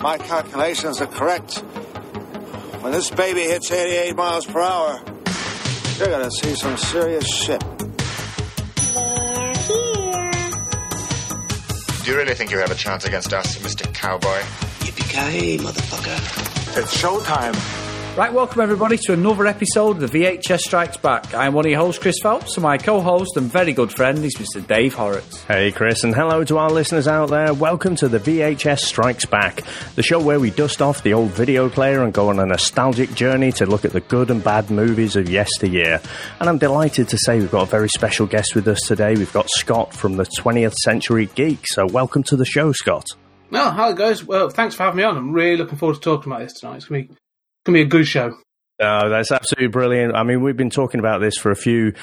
[0.00, 1.58] my calculations are correct,
[2.80, 5.00] when this baby hits 88 miles per hour,
[5.98, 7.62] you're gonna see some serious shit.
[8.94, 10.30] They're here.
[12.04, 13.92] Do you really think you have a chance against us, Mr.
[13.92, 14.40] Cowboy?
[14.80, 16.78] Yippee-ki-yay, motherfucker.
[16.78, 17.87] It's showtime.
[18.18, 21.32] Right, welcome everybody to another episode of the VHS Strikes Back.
[21.34, 24.34] I'm one of your hosts, Chris Phelps, and my co-host and very good friend is
[24.34, 24.66] Mr.
[24.66, 25.44] Dave Horrocks.
[25.44, 27.54] Hey, Chris, and hello to our listeners out there.
[27.54, 29.62] Welcome to the VHS Strikes Back,
[29.94, 33.14] the show where we dust off the old video player and go on a nostalgic
[33.14, 36.00] journey to look at the good and bad movies of yesteryear.
[36.40, 39.14] And I'm delighted to say we've got a very special guest with us today.
[39.14, 41.60] We've got Scott from the 20th Century Geek.
[41.68, 43.06] So, welcome to the show, Scott.
[43.52, 44.24] Well, hello guys.
[44.24, 45.16] Well, thanks for having me on.
[45.16, 46.78] I'm really looking forward to talking about this tonight.
[46.78, 47.10] It's gonna be,
[47.68, 48.34] gonna be a good show.
[48.80, 50.14] Oh, that's absolutely brilliant.
[50.14, 51.94] I mean, we've been talking about this for a few,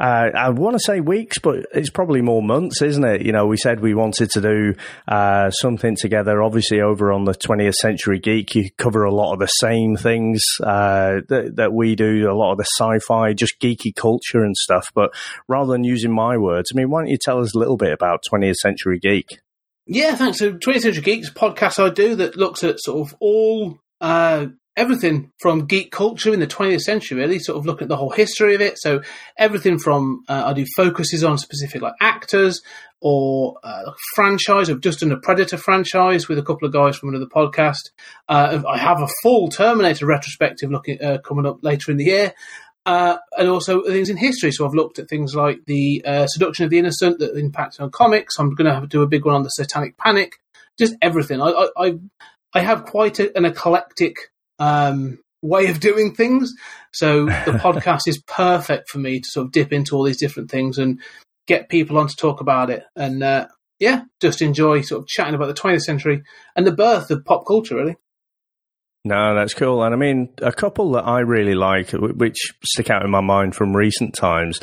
[0.00, 3.20] uh, I want to say weeks, but it's probably more months, isn't it?
[3.20, 4.74] You know, we said we wanted to do
[5.06, 6.42] uh, something together.
[6.42, 10.42] Obviously, over on the 20th Century Geek, you cover a lot of the same things
[10.62, 14.56] uh, that, that we do, a lot of the sci fi, just geeky culture and
[14.56, 14.90] stuff.
[14.94, 15.10] But
[15.48, 17.92] rather than using my words, I mean, why don't you tell us a little bit
[17.92, 19.38] about 20th Century Geek?
[19.86, 20.38] Yeah, thanks.
[20.38, 25.30] So, 20th Century Geeks podcast I do that looks at sort of all uh, everything
[25.40, 28.54] from geek culture in the 20th century, really, sort of looking at the whole history
[28.54, 28.78] of it.
[28.78, 29.02] So,
[29.36, 32.62] everything from uh, I do focuses on specific like actors
[33.00, 34.70] or uh, franchise.
[34.70, 37.90] I've just done a Predator franchise with a couple of guys from another podcast.
[38.28, 42.32] Uh, I have a full Terminator retrospective looking uh, coming up later in the year.
[42.84, 44.50] Uh, and also things in history.
[44.50, 47.92] So I've looked at things like the uh, seduction of the innocent that impacted on
[47.92, 48.40] comics.
[48.40, 50.40] I'm going to have to do a big one on the Satanic Panic.
[50.78, 51.40] Just everything.
[51.40, 51.98] I I, I,
[52.54, 56.52] I have quite a, an eclectic um, way of doing things.
[56.92, 57.30] So the
[57.62, 61.00] podcast is perfect for me to sort of dip into all these different things and
[61.46, 62.84] get people on to talk about it.
[62.96, 66.22] And uh, yeah, just enjoy sort of chatting about the 20th century
[66.54, 67.96] and the birth of pop culture, really.
[69.04, 69.82] No, that's cool.
[69.82, 73.56] And I mean, a couple that I really like, which stick out in my mind
[73.56, 74.60] from recent times,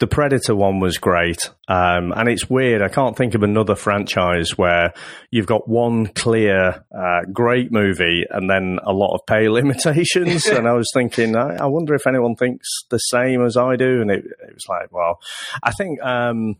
[0.00, 1.50] the Predator one was great.
[1.68, 2.82] Um, and it's weird.
[2.82, 4.94] I can't think of another franchise where
[5.30, 10.46] you've got one clear, uh, great movie and then a lot of pale imitations.
[10.46, 14.00] and I was thinking, I, I, wonder if anyone thinks the same as I do.
[14.00, 15.20] And it, it was like, well,
[15.62, 16.56] I think, um,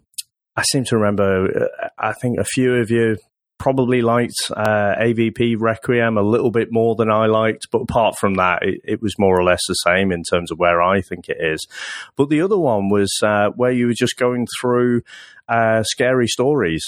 [0.54, 3.16] I seem to remember, uh, I think a few of you
[3.58, 8.34] probably liked uh, AVP Requiem a little bit more than I liked, but apart from
[8.34, 11.28] that, it, it, was more or less the same in terms of where I think
[11.28, 11.66] it is.
[12.16, 15.02] But the other one was uh, where you were just going through
[15.48, 16.84] uh, scary stories.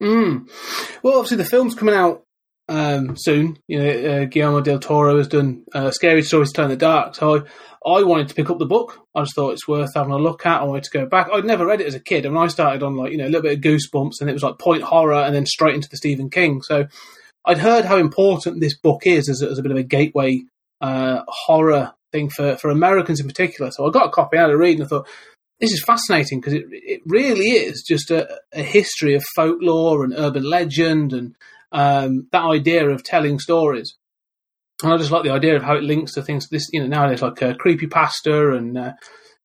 [0.00, 0.48] Mm.
[1.02, 2.25] Well, obviously, the film's coming out
[2.68, 3.58] um, soon.
[3.66, 7.14] You know, uh, Guillermo del Toro has done uh, Scary Stories to in the Dark,
[7.14, 7.36] so
[7.86, 8.98] I, I wanted to pick up the book.
[9.14, 10.60] I just thought it's worth having a look at.
[10.60, 11.28] I wanted to go back.
[11.32, 12.26] I'd never read it as a kid.
[12.26, 14.34] I mean, I started on like you know a little bit of Goosebumps, and it
[14.34, 16.62] was like point horror, and then straight into the Stephen King.
[16.62, 16.86] So
[17.44, 20.42] I'd heard how important this book is as a, as a bit of a gateway
[20.80, 23.70] uh, horror thing for for Americans in particular.
[23.70, 25.08] So I got a copy I had a read, and I thought
[25.60, 30.14] this is fascinating because it it really is just a, a history of folklore and
[30.16, 31.36] urban legend and
[31.72, 33.94] um, that idea of telling stories.
[34.82, 36.48] And I just like the idea of how it links to things.
[36.48, 38.92] This, you know, nowadays like uh, creepy pasta and uh,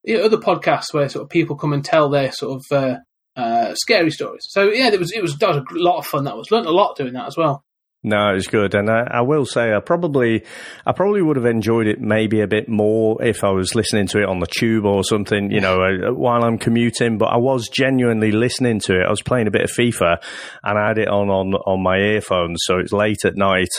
[0.04, 2.98] you know, other podcasts where sort of people come and tell their sort of uh,
[3.40, 4.46] uh, scary stories.
[4.50, 6.26] So yeah, it was it was that was a lot of fun.
[6.26, 7.64] That was learned a lot doing that as well.
[8.03, 10.44] No, it was good, and I, I, will say I probably,
[10.88, 14.23] I probably would have enjoyed it maybe a bit more if I was listening to
[14.23, 17.19] it on the tube or something, you know, uh, while I'm commuting.
[17.19, 19.06] But I was genuinely listening to it.
[19.06, 20.17] I was playing a bit of FIFA,
[20.63, 23.69] and I had it on on on my earphones, so it's late at night.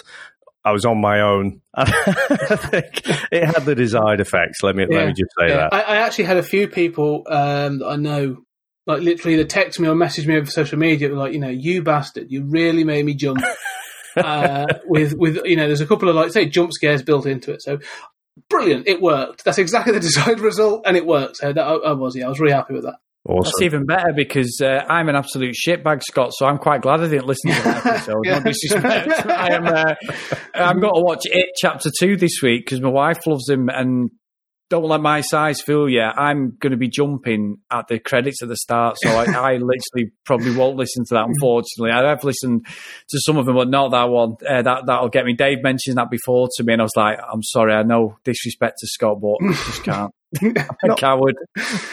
[0.65, 1.61] I was on my own.
[1.75, 4.63] I think it had the desired effects.
[4.63, 5.57] Let me yeah, let me just say yeah.
[5.57, 5.75] that.
[5.75, 8.37] I, I, actually had a few people um, that I know,
[8.87, 11.83] like literally, they text me or message me over social media, like, you know, you
[11.83, 13.41] bastard, you really made me jump.
[14.17, 17.53] uh, with with you know, there's a couple of like say jump scares built into
[17.53, 17.63] it.
[17.63, 17.79] So
[18.49, 19.45] brilliant, it worked.
[19.45, 21.39] That's exactly the desired result, and it worked.
[21.39, 22.97] So that, I, I was yeah, I was really happy with that.
[23.25, 23.45] Awesome.
[23.45, 26.33] That's even better because uh, I'm an absolute shitbag, Scott.
[26.35, 28.17] So I'm quite glad I didn't listen to that episode.
[28.25, 28.39] yeah.
[28.39, 29.27] No disrespect.
[29.27, 29.67] I am.
[29.67, 29.95] Uh,
[30.55, 34.11] I'm going to watch it chapter two this week because my wife loves him, and
[34.73, 36.01] don't let my size fool you.
[36.01, 40.13] I'm going to be jumping at the credits at the start, so I, I literally
[40.25, 41.27] probably won't listen to that.
[41.27, 42.65] Unfortunately, I have listened
[43.11, 44.37] to some of them, but not that one.
[44.49, 45.35] Uh, that that'll get me.
[45.35, 48.79] Dave mentioned that before to me, and I was like, "I'm sorry, I know disrespect
[48.79, 50.11] to Scott, but I just can't."
[50.41, 51.37] I'm a coward.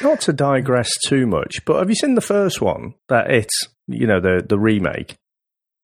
[0.01, 2.93] Not to digress too much, but have you seen the first one?
[3.09, 5.17] That it's you know the the remake.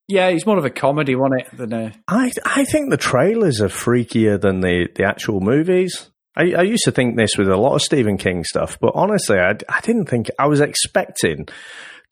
[0.07, 1.57] Yeah, it's more of a comedy, wasn't it?
[1.57, 1.91] Than a...
[2.07, 6.09] I I think the trailers are freakier than the the actual movies.
[6.35, 9.37] I, I, used to think this with a lot of Stephen King stuff, but honestly,
[9.37, 11.47] I, I didn't think I was expecting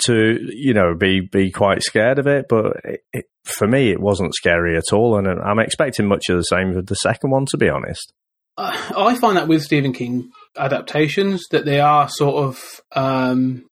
[0.05, 2.45] to you know be be quite scared of it.
[2.49, 6.37] But it, it, for me, it wasn't scary at all, and I'm expecting much of
[6.37, 7.45] the same with the second one.
[7.47, 8.13] To be honest,
[8.57, 13.65] uh, I find that with Stephen King adaptations that they are sort of um,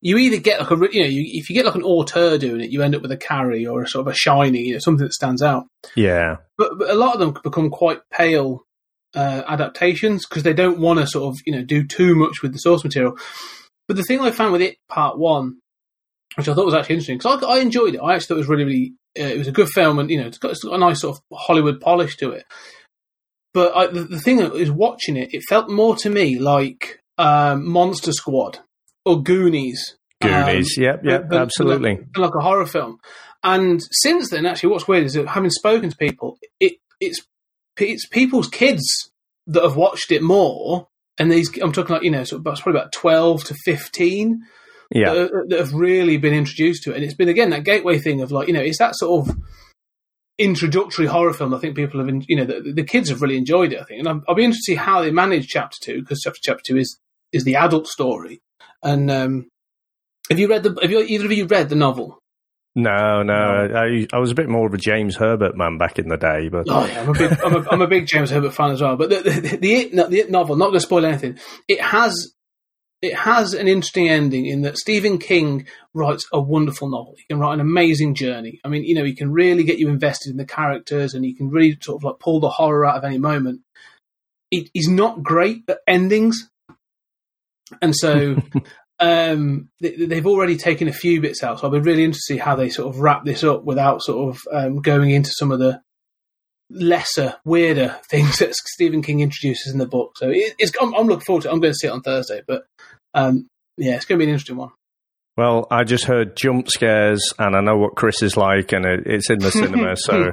[0.00, 2.60] you either get like a you know you, if you get like an auteur doing
[2.60, 4.78] it, you end up with a Carrie or a sort of a Shining, you know,
[4.78, 5.64] something that stands out.
[5.96, 8.60] Yeah, but, but a lot of them become quite pale
[9.14, 12.52] uh, adaptations because they don't want to sort of you know do too much with
[12.52, 13.16] the source material.
[13.86, 15.58] But the thing I found with it, part one,
[16.36, 18.00] which I thought was actually interesting, because I, I, enjoyed it.
[18.00, 20.20] I actually thought it was really, really, uh, it was a good film, and you
[20.20, 22.44] know, it's got, it's got, a nice sort of Hollywood polish to it.
[23.52, 27.68] But I, the, the, thing is, watching it, it felt more to me like um,
[27.68, 28.58] Monster Squad
[29.04, 29.96] or Goonies.
[30.20, 31.96] Goonies, um, yep, yep, but, absolutely.
[31.96, 32.98] But like, like, a horror film.
[33.44, 37.20] And since then, actually, what's weird is that having spoken to people, it it's
[37.76, 39.10] it's people's kids
[39.46, 40.88] that have watched it more,
[41.18, 44.42] and these I'm talking like you know, so it's probably about twelve to fifteen.
[44.90, 47.98] Yeah, that, that, have really been introduced to it, and it's been again that gateway
[47.98, 49.36] thing of like you know, it's that sort of
[50.38, 51.54] introductory horror film.
[51.54, 53.80] I think people have, been, you know, the, the kids have really enjoyed it.
[53.80, 56.20] I think, and i will be interested to see how they manage chapter two because
[56.20, 56.98] chapter chapter two is
[57.32, 58.40] is the adult story.
[58.82, 59.48] And um,
[60.30, 60.76] have you read the?
[60.80, 62.18] Have you either of you read the novel?
[62.76, 63.34] No, no.
[63.34, 66.48] I, I was a bit more of a James Herbert man back in the day,
[66.48, 68.82] but oh yeah, I'm a big, I'm a, I'm a big James Herbert fan as
[68.82, 68.96] well.
[68.96, 71.38] But the the, the, the, the novel, not going to spoil anything,
[71.68, 72.34] it has
[73.00, 77.14] it has an interesting ending in that Stephen King writes a wonderful novel.
[77.16, 78.60] He can write an amazing journey.
[78.64, 81.34] I mean, you know, he can really get you invested in the characters, and he
[81.34, 83.60] can really sort of like pull the horror out of any moment.
[84.50, 86.50] He, he's not great at endings,
[87.80, 88.36] and so
[89.00, 92.34] um, they, have already taken a few bits out, so I'll be really interested to
[92.34, 95.50] see how they sort of wrap this up without sort of um, going into some
[95.50, 95.80] of the
[96.70, 100.12] lesser, weirder things that Stephen King introduces in the book.
[100.16, 101.52] So it, it's, I'm, I'm, looking forward to it.
[101.52, 102.64] I'm going to see it on Thursday, but
[103.14, 104.70] um, yeah, it's going to be an interesting one.
[105.36, 109.00] Well, I just heard jump scares, and I know what Chris is like, and it,
[109.04, 110.30] it's in the cinema, so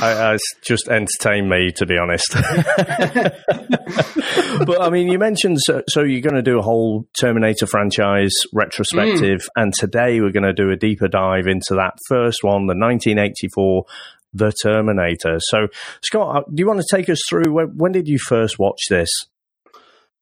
[0.00, 2.32] I, I, just entertained me, to be honest.
[4.66, 8.32] but I mean, you mentioned so, so, you're going to do a whole Terminator franchise
[8.54, 9.48] retrospective, mm.
[9.56, 13.84] and today we're going to do a deeper dive into that first one, the 1984
[14.32, 15.36] The Terminator.
[15.40, 15.68] So,
[16.02, 18.80] Scott, uh, do you want to take us through when, when did you first watch
[18.88, 19.10] this?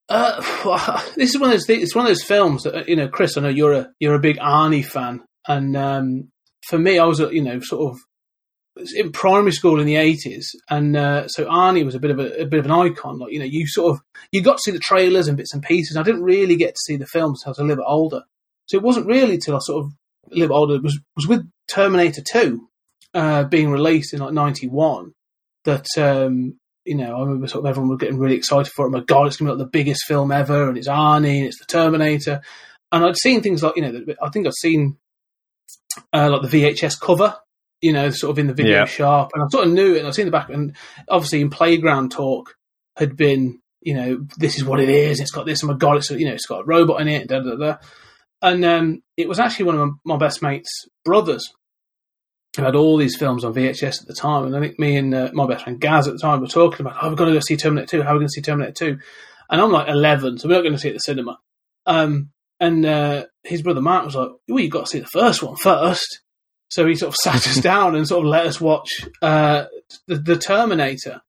[0.08, 1.68] Uh, this is one of those.
[1.68, 3.36] It's one of those films that you know, Chris.
[3.36, 6.28] I know you're a you're a big Arnie fan, and um,
[6.68, 7.98] for me, I was you know sort of
[8.94, 12.42] in primary school in the eighties, and uh, so Arnie was a bit of a,
[12.42, 13.18] a, bit of an icon.
[13.18, 14.00] Like you know, you sort of
[14.32, 15.96] you got to see the trailers and bits and pieces.
[15.96, 18.22] I didn't really get to see the films until I was a little bit older.
[18.66, 19.92] So it wasn't really till I sort of
[20.30, 20.80] a little bit older.
[20.80, 22.68] Was was with Terminator Two
[23.14, 25.12] uh, being released in like ninety one
[25.64, 28.90] that um, you know, I remember sort of everyone was getting really excited for it.
[28.90, 31.46] My God, it's going to be like the biggest film ever, and it's Arnie, and
[31.46, 32.40] it's the Terminator.
[32.92, 34.96] And I'd seen things like, you know, I think I've seen
[36.12, 37.36] uh, like the VHS cover,
[37.80, 38.84] you know, sort of in the video yeah.
[38.84, 40.76] shop, and I sort of knew it, and I've seen the back, and
[41.08, 42.54] obviously in Playground Talk
[42.96, 45.20] had been, you know, this is what it is.
[45.20, 47.28] It's got this, and my God, it's you know, it's got a robot in it,
[47.28, 47.76] da da da.
[48.42, 51.52] And um, it was actually one of my, my best mates' brothers
[52.64, 55.14] I had all these films on VHS at the time, and I think me and
[55.14, 57.32] uh, my best friend Gaz at the time were talking about, oh, we've got to
[57.32, 58.02] go see Terminator 2.
[58.02, 58.98] How are we going to see Terminator 2?
[59.50, 61.38] And I'm like 11, so we're not going to see it at the cinema.
[61.86, 65.42] Um, and uh, his brother Mark was like, well, you've got to see the first
[65.42, 66.20] one first.
[66.68, 68.88] So he sort of sat us down and sort of let us watch
[69.22, 69.66] uh,
[70.06, 71.20] the, the, Terminator.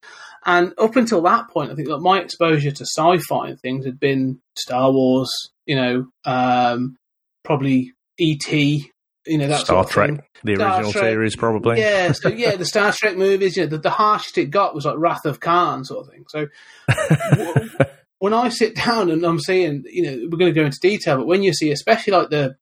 [0.45, 3.99] And up until that point, I think that my exposure to sci-fi and things had
[3.99, 5.29] been Star Wars,
[5.65, 6.95] you know, um,
[7.43, 8.91] probably E.T.,
[9.27, 10.23] you know that Star sort of Trek, thing.
[10.43, 11.79] the Star original Trek, series, probably.
[11.79, 13.57] Yeah, so yeah, the Star Trek movies.
[13.57, 16.25] You know, the, the harshest it got was like Wrath of Khan sort of thing.
[16.29, 16.47] So
[18.19, 21.17] when I sit down and I'm seeing, you know, we're going to go into detail,
[21.17, 22.55] but when you see, especially like the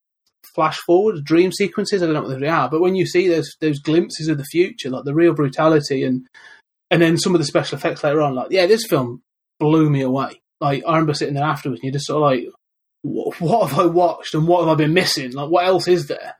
[0.54, 3.56] flash forward dream sequences, I don't know what they are, but when you see those
[3.60, 6.26] those glimpses of the future, like the real brutality and
[6.90, 9.22] and then some of the special effects later on, like yeah, this film
[9.58, 10.40] blew me away.
[10.60, 13.86] Like I remember sitting there afterwards, and you're just sort of like, what have I
[13.86, 15.32] watched and what have I been missing?
[15.32, 16.36] Like, what else is there?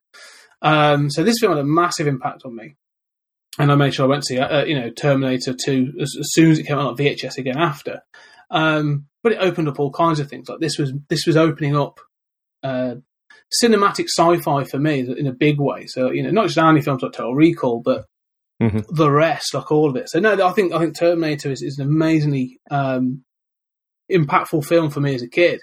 [0.66, 2.74] Um, so this film had a massive impact on me,
[3.58, 6.26] and I made sure I went to see, uh, you know, Terminator Two as, as,
[6.32, 8.02] soon as it came out on VHS again after.
[8.50, 10.48] Um, but it opened up all kinds of things.
[10.48, 12.00] Like this was this was opening up
[12.64, 12.96] uh,
[13.62, 15.86] cinematic sci-fi for me in a big way.
[15.86, 18.06] So you know, not just Arnie films like Total Recall, but
[18.60, 18.92] mm-hmm.
[18.92, 20.10] the rest, like all of it.
[20.10, 23.22] So no, I think I think Terminator is, is an amazingly um,
[24.10, 25.60] impactful film for me as a kid.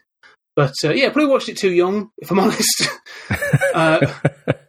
[0.55, 2.89] But uh, yeah, probably watched it too young, if I'm honest.
[3.73, 4.13] uh,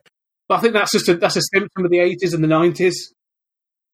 [0.48, 2.94] but I think that's just a, that's a symptom of the 80s and the 90s.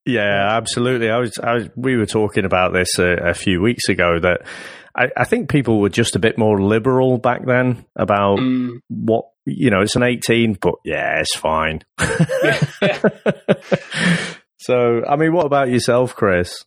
[0.06, 1.10] Yeah, absolutely.
[1.10, 4.42] I was, I was we were talking about this a, a few weeks ago that
[4.96, 8.80] I, I, think people were just a bit more liberal back then about mm.
[8.88, 9.82] what you know.
[9.82, 11.82] It's an eighteen, but yeah, it's fine.
[14.58, 16.64] so, I mean, what about yourself, Chris?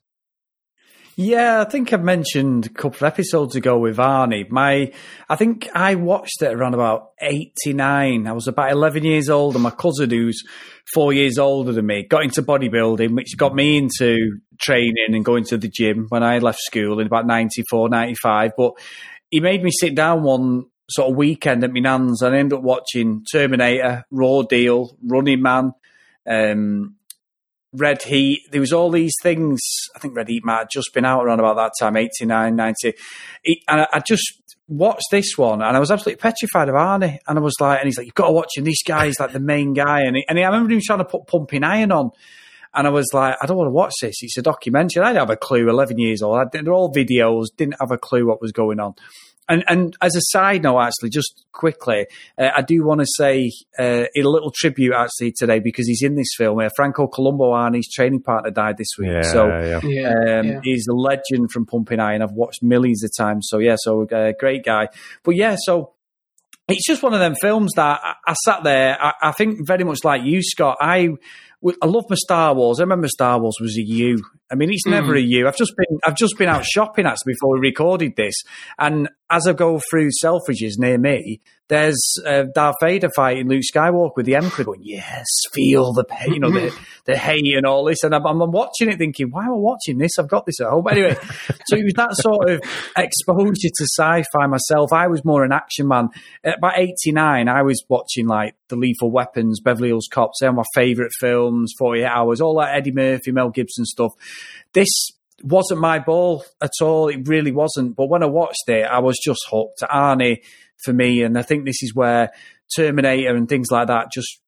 [1.15, 4.49] Yeah, I think I mentioned a couple of episodes ago with Arnie.
[4.49, 4.91] My,
[5.29, 8.25] I think I watched it around about 89.
[8.25, 10.41] I was about 11 years old, and my cousin, who's
[10.91, 15.43] four years older than me, got into bodybuilding, which got me into training and going
[15.45, 18.51] to the gym when I left school in about 94, 95.
[18.57, 18.73] But
[19.29, 22.57] he made me sit down one sort of weekend at my nan's, and I ended
[22.57, 25.73] up watching Terminator, Raw Deal, Running Man,
[26.27, 26.95] um,
[27.73, 28.41] Red Heat.
[28.51, 29.59] There was all these things.
[29.95, 32.93] I think Red Heat might have just been out around about that time, 89, 90.
[33.67, 37.17] and I, just watched this one and I was absolutely petrified of Arnie.
[37.27, 38.63] And I was like, and he's like, you've got to watch him.
[38.63, 40.01] This guy's like the main guy.
[40.01, 42.11] And, he, and he, I remember him trying to put Pumping Iron on.
[42.75, 44.15] And I was like, I don't want to watch this.
[44.21, 45.03] It's a documentary.
[45.03, 46.37] I didn't have a clue, 11 years old.
[46.37, 48.95] I, they're all videos, didn't have a clue what was going on
[49.49, 52.07] and and as a side note, actually, just quickly,
[52.37, 56.15] uh, I do want to say uh, a little tribute actually today because he's in
[56.15, 56.59] this film.
[56.59, 59.77] Uh, Franco Columbu, Arnie's training partner, died this week, yeah, so yeah.
[59.77, 60.59] Um, yeah.
[60.63, 62.21] he's a legend from Pumping Iron.
[62.21, 64.87] I've watched millions of times, so yeah, so uh, great guy.
[65.23, 65.93] But yeah, so
[66.67, 68.97] it's just one of them films that I, I sat there.
[69.01, 70.77] I, I, think very much like you, Scott.
[70.79, 71.09] I
[71.81, 72.79] I love my Star Wars.
[72.79, 74.23] I remember Star Wars was a U.
[74.53, 75.17] I mean, it's never mm.
[75.17, 75.47] a U.
[75.47, 78.35] I've just been I've just been out shopping actually before we recorded this,
[78.77, 84.17] and as I go through Selfridges near me, there's uh, Darth Vader fighting Luke Skywalker
[84.17, 87.85] with the Emperor, going, "Yes, feel the pain, you know, the, the hate and all
[87.85, 90.19] this." And I'm, I'm, watching it, thinking, "Why am I watching this?
[90.19, 91.15] I've got this at home." But anyway,
[91.65, 92.61] so it was that sort of
[92.95, 94.93] exposure to sci-fi myself.
[94.93, 96.09] I was more an action man.
[96.43, 100.39] At about '89, I was watching like the Lethal Weapons, Beverly Hills Cops.
[100.41, 101.73] They're my favourite films.
[101.79, 104.11] Forty Eight Hours, all that Eddie Murphy, Mel Gibson stuff.
[104.73, 104.89] This
[105.43, 107.09] wasn't my ball at all.
[107.09, 107.95] It really wasn't.
[107.95, 109.81] But when I watched it, I was just hooked.
[109.81, 110.43] Arnie
[110.83, 112.31] for me, and I think this is where
[112.75, 114.39] Terminator and things like that just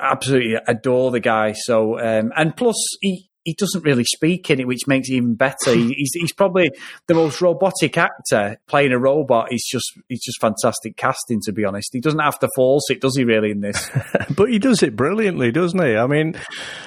[0.00, 1.52] absolutely adore the guy.
[1.52, 5.34] So, um, and plus he he doesn't really speak in it, which makes it even
[5.34, 5.72] better.
[5.72, 6.68] He's, he's probably
[7.06, 9.46] the most robotic actor playing a robot.
[9.50, 11.90] He's just he's just fantastic casting, to be honest.
[11.92, 13.22] He doesn't have to force it, does he?
[13.22, 13.88] Really in this,
[14.36, 15.96] but he does it brilliantly, doesn't he?
[15.96, 16.34] I mean,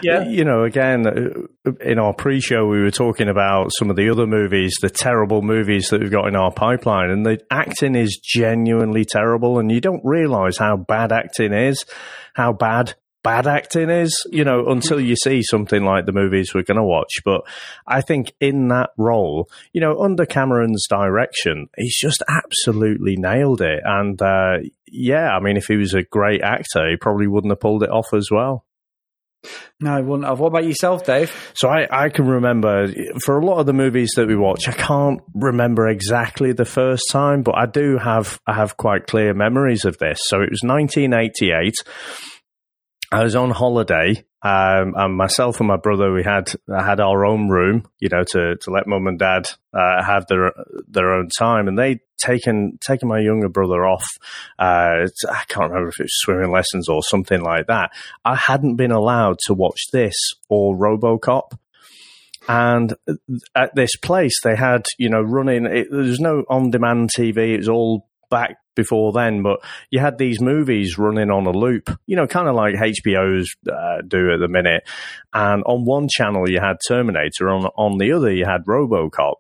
[0.04, 0.28] yeah.
[0.28, 4.28] You know, again, uh, in our pre-show, we were talking about some of the other
[4.28, 9.06] movies, the terrible movies that we've got in our pipeline, and the acting is genuinely
[9.06, 11.86] terrible, and you don't realise how bad acting is,
[12.34, 16.64] how bad bad acting is, you know, until you see something like the movies we're
[16.64, 17.12] going to watch.
[17.26, 17.42] But
[17.88, 23.82] I think in that role, you know, under Cameron's direction, he's just absolutely nailed it.
[23.84, 27.60] And uh, yeah, I mean, if he was a great actor, he probably wouldn't have
[27.60, 28.66] pulled it off as well.
[29.80, 30.40] No, I wouldn't have.
[30.40, 31.54] What about yourself, Dave?
[31.54, 32.88] So I, I can remember
[33.24, 37.04] for a lot of the movies that we watch, I can't remember exactly the first
[37.10, 40.20] time, but I do have I have quite clear memories of this.
[40.24, 41.74] So it was 1988.
[43.12, 47.50] I was on holiday, um, and myself and my brother we had had our own
[47.50, 50.54] room, you know, to to let mum and dad uh, have their
[50.88, 54.06] their own time, and they'd taken taken my younger brother off.
[54.60, 57.92] Uh, I can't remember if it was swimming lessons or something like that.
[58.24, 60.16] I hadn't been allowed to watch this
[60.48, 61.58] or RoboCop.
[62.48, 62.96] And
[63.54, 67.54] at this place, they had, you know, running, it, there was no on demand TV.
[67.54, 69.60] It was all back before then, but
[69.92, 74.02] you had these movies running on a loop, you know, kind of like HBO's uh,
[74.08, 74.84] do at the minute.
[75.34, 79.36] And on one channel you had Terminator, on on the other you had RoboCop.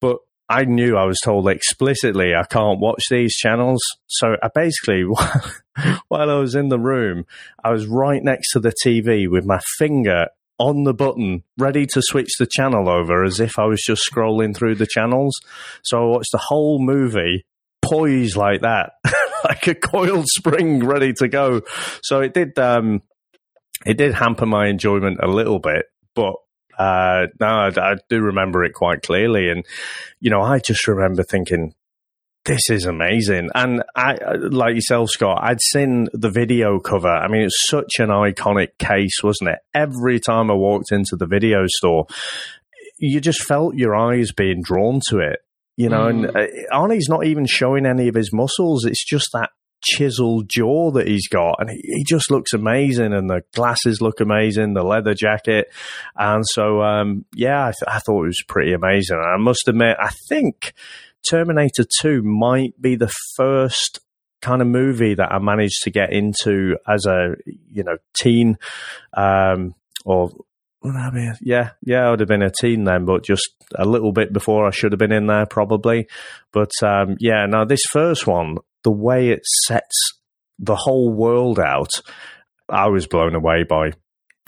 [0.00, 3.80] But I knew I was told explicitly I can't watch these channels.
[4.06, 5.04] So I basically,
[6.08, 7.24] while I was in the room,
[7.64, 10.26] I was right next to the TV with my finger
[10.58, 14.54] on the button, ready to switch the channel over as if I was just scrolling
[14.54, 15.34] through the channels.
[15.82, 17.44] So I watched the whole movie
[17.82, 18.92] poised like that,
[19.44, 21.62] like a coiled spring ready to go.
[22.02, 23.02] So it did, um,
[23.84, 26.34] it did hamper my enjoyment a little bit, but
[26.78, 29.50] uh, no, I, I, do remember it quite clearly.
[29.50, 29.64] And,
[30.20, 31.74] you know, I just remember thinking,
[32.44, 33.50] this is amazing.
[33.54, 37.08] And I, like yourself, Scott, I'd seen the video cover.
[37.08, 39.58] I mean, it's such an iconic case, wasn't it?
[39.74, 42.06] Every time I walked into the video store,
[42.98, 45.40] you just felt your eyes being drawn to it
[45.76, 46.10] you know, mm.
[46.10, 48.84] and uh, Arnie's not even showing any of his muscles.
[48.84, 49.50] It's just that
[49.82, 53.12] chiseled jaw that he's got, and he, he just looks amazing.
[53.12, 55.68] And the glasses look amazing, the leather jacket,
[56.16, 59.16] and so um, yeah, I, th- I, thought it was pretty amazing.
[59.16, 60.74] And I must admit, I think
[61.28, 64.00] Terminator Two might be the first
[64.40, 68.58] kind of movie that I managed to get into as a you know teen
[69.14, 69.74] um,
[70.04, 70.30] or
[70.84, 71.30] would I be?
[71.40, 74.66] Yeah, yeah, I would have been a teen then, but just a little bit before
[74.66, 76.08] I should have been in there, probably.
[76.52, 80.18] But um, yeah, now this first one, the way it sets
[80.58, 81.90] the whole world out,
[82.68, 83.92] I was blown away by.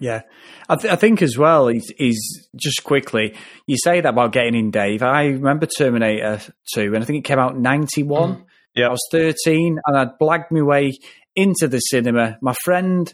[0.01, 0.23] Yeah,
[0.69, 3.37] I, th- I think as well is, is just quickly.
[3.67, 5.03] You say that about getting in, Dave.
[5.03, 6.41] I remember Terminator
[6.75, 8.37] Two, and I think it came out ninety one.
[8.37, 8.45] Mm.
[8.75, 8.87] Yeah.
[8.89, 10.99] I was thirteen, and I'd blagged my way
[11.37, 12.39] into the cinema.
[12.41, 13.13] My friend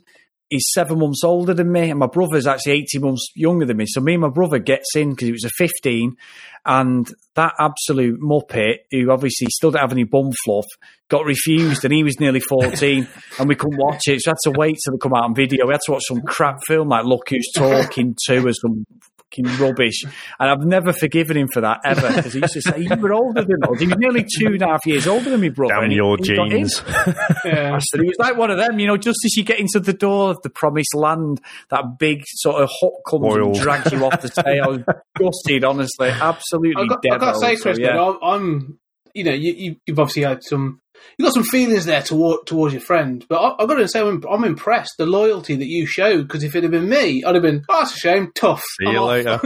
[0.50, 3.86] is seven months older than me, and my brother's actually eighteen months younger than me.
[3.86, 6.16] So me and my brother gets in because he was a fifteen,
[6.64, 10.66] and that absolute muppet who obviously still didn't have any bum fluff
[11.08, 14.20] got refused, and he was nearly fourteen, and we couldn't watch it.
[14.22, 15.66] So I had to wait till it come out on video.
[15.66, 18.86] We had to watch some crap film like Look Who's Talking Too or some
[19.30, 20.04] fucking rubbish.
[20.38, 23.12] And I've never forgiven him for that ever because he used to say, You were
[23.12, 23.80] older than us.
[23.80, 25.74] He was nearly two and a half years older than me, brother.
[25.74, 26.82] Damn and he- your he got genes.
[27.44, 27.78] Yeah.
[27.92, 29.92] And he was like one of them, you know, just as you get into the
[29.92, 33.46] door of the promised land, that big sort of hook comes Oil.
[33.46, 34.64] and drags you off the tail.
[34.64, 34.82] I was
[35.18, 36.08] gusted, honestly.
[36.08, 37.62] Absolutely I've got, I've got to say, devil.
[37.62, 38.02] Chris, So, yeah.
[38.02, 38.78] I'm, I'm,
[39.14, 40.80] you know, you, you, you've obviously had some,
[41.18, 44.00] you've got some feelings there toward, towards your friend, but I, I've got to say,
[44.00, 46.26] I'm, I'm impressed the loyalty that you showed.
[46.28, 48.62] Because if it had been me, I'd have been, oh, that's a shame, tough.
[48.78, 49.40] See I'm you off." later.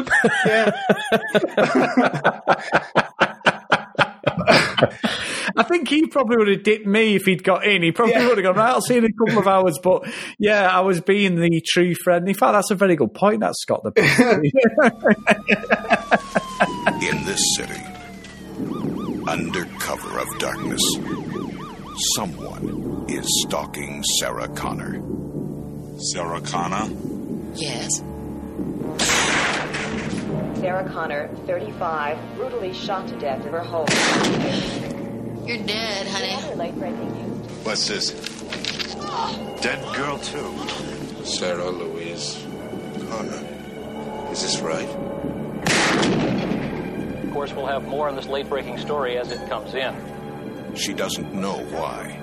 [0.46, 0.70] yeah,
[5.56, 7.82] I think he probably would have dipped me if he'd got in.
[7.82, 8.26] He probably Yeah.
[8.28, 9.78] would have gone, right, I'll see you in a couple of hours.
[9.82, 10.04] But
[10.38, 12.26] yeah, I was being the true friend.
[12.28, 13.82] In fact, that's a very good point, that Scott.
[13.84, 13.92] The
[17.10, 17.80] In this city,
[19.28, 20.82] under cover of darkness,
[22.14, 25.00] someone is stalking Sarah Connor.
[25.98, 26.90] Sarah Connor?
[27.54, 28.02] Yes.
[30.60, 33.86] Sarah Connor, 35, brutally shot to death in her home.
[35.46, 36.56] You're dead, honey.
[36.56, 37.50] Late-breaking news.
[37.64, 38.10] What's this?
[39.60, 40.54] Dead girl, too.
[41.24, 42.44] Sarah Louise
[43.08, 43.46] Connor.
[44.32, 44.88] Is this right?
[47.24, 49.94] Of course, we'll have more on this late breaking story as it comes in.
[50.76, 52.18] She doesn't know why,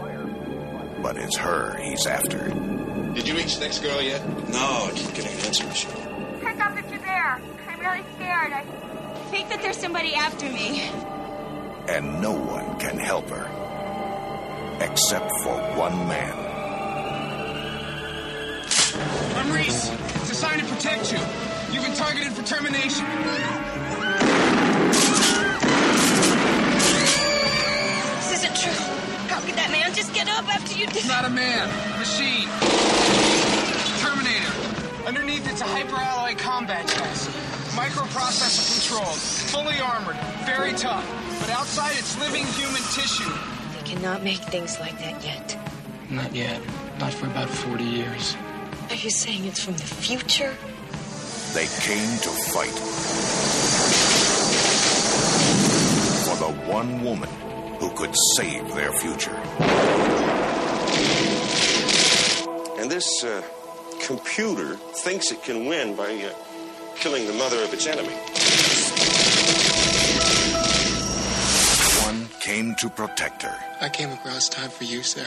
[1.01, 2.49] but it's her he's after.
[3.13, 4.21] Did you reach the next girl yet?
[4.49, 5.85] No, I keep getting answers.
[6.41, 7.41] Pick up if you're there.
[7.69, 8.51] I'm really scared.
[8.53, 8.63] I
[9.31, 10.81] think that there's somebody after me.
[11.87, 13.47] And no one can help her.
[14.81, 16.37] Except for one man.
[19.37, 19.89] I'm Reese.
[20.15, 21.19] It's assigned to protect you.
[21.73, 23.05] You've been targeted for termination.
[29.51, 30.95] How that man just get up after you did?
[30.95, 31.67] It's not a man,
[31.99, 32.47] machine.
[33.99, 34.47] Terminator.
[35.05, 37.31] Underneath, it's a hyperalloy combat chassis.
[37.75, 39.17] Microprocessor controlled,
[39.51, 41.05] fully armored, very tough.
[41.41, 43.29] But outside, it's living human tissue.
[43.75, 45.57] They cannot make things like that yet.
[46.09, 46.61] Not yet.
[46.99, 48.37] Not for about 40 years.
[48.89, 50.55] Are you saying it's from the future?
[51.53, 52.77] They came to fight.
[56.23, 57.29] For the one woman
[57.81, 59.35] who could save their future.
[62.79, 63.41] And this uh,
[64.05, 66.29] computer thinks it can win by uh,
[66.95, 68.13] killing the mother of its enemy.
[72.05, 75.25] One came to protect her, I came across time for you, Sarah.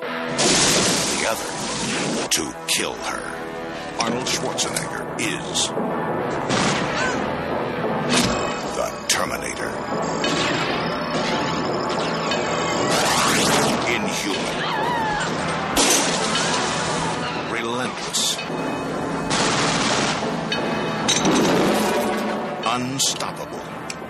[0.00, 4.00] the other to kill her.
[4.00, 6.63] Arnold Schwarzenegger is
[22.74, 23.62] Unstoppable.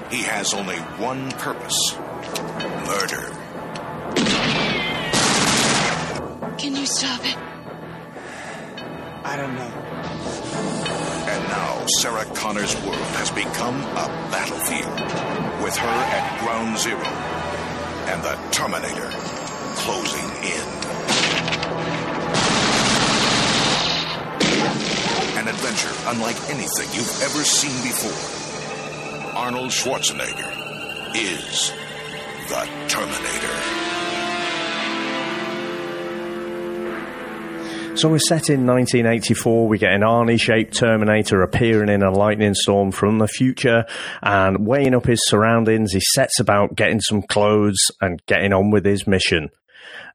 [0.09, 1.77] He has only one purpose
[2.89, 3.29] murder.
[6.57, 7.37] Can you stop it?
[9.23, 9.73] I don't know.
[11.29, 14.99] And now Sarah Connor's world has become a battlefield
[15.63, 17.05] with her at ground zero
[18.09, 19.11] and the Terminator
[19.85, 20.67] closing in.
[25.37, 28.44] An adventure unlike anything you've ever seen before.
[29.37, 30.51] Arnold Schwarzenegger
[31.17, 31.73] is
[32.49, 33.85] the Terminator.
[37.97, 39.67] So we're set in 1984.
[39.67, 43.87] We get an Arnie shaped Terminator appearing in a lightning storm from the future
[44.23, 45.93] and weighing up his surroundings.
[45.93, 49.51] He sets about getting some clothes and getting on with his mission.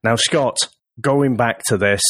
[0.02, 0.58] Now, Scott,
[1.02, 2.02] going back to this,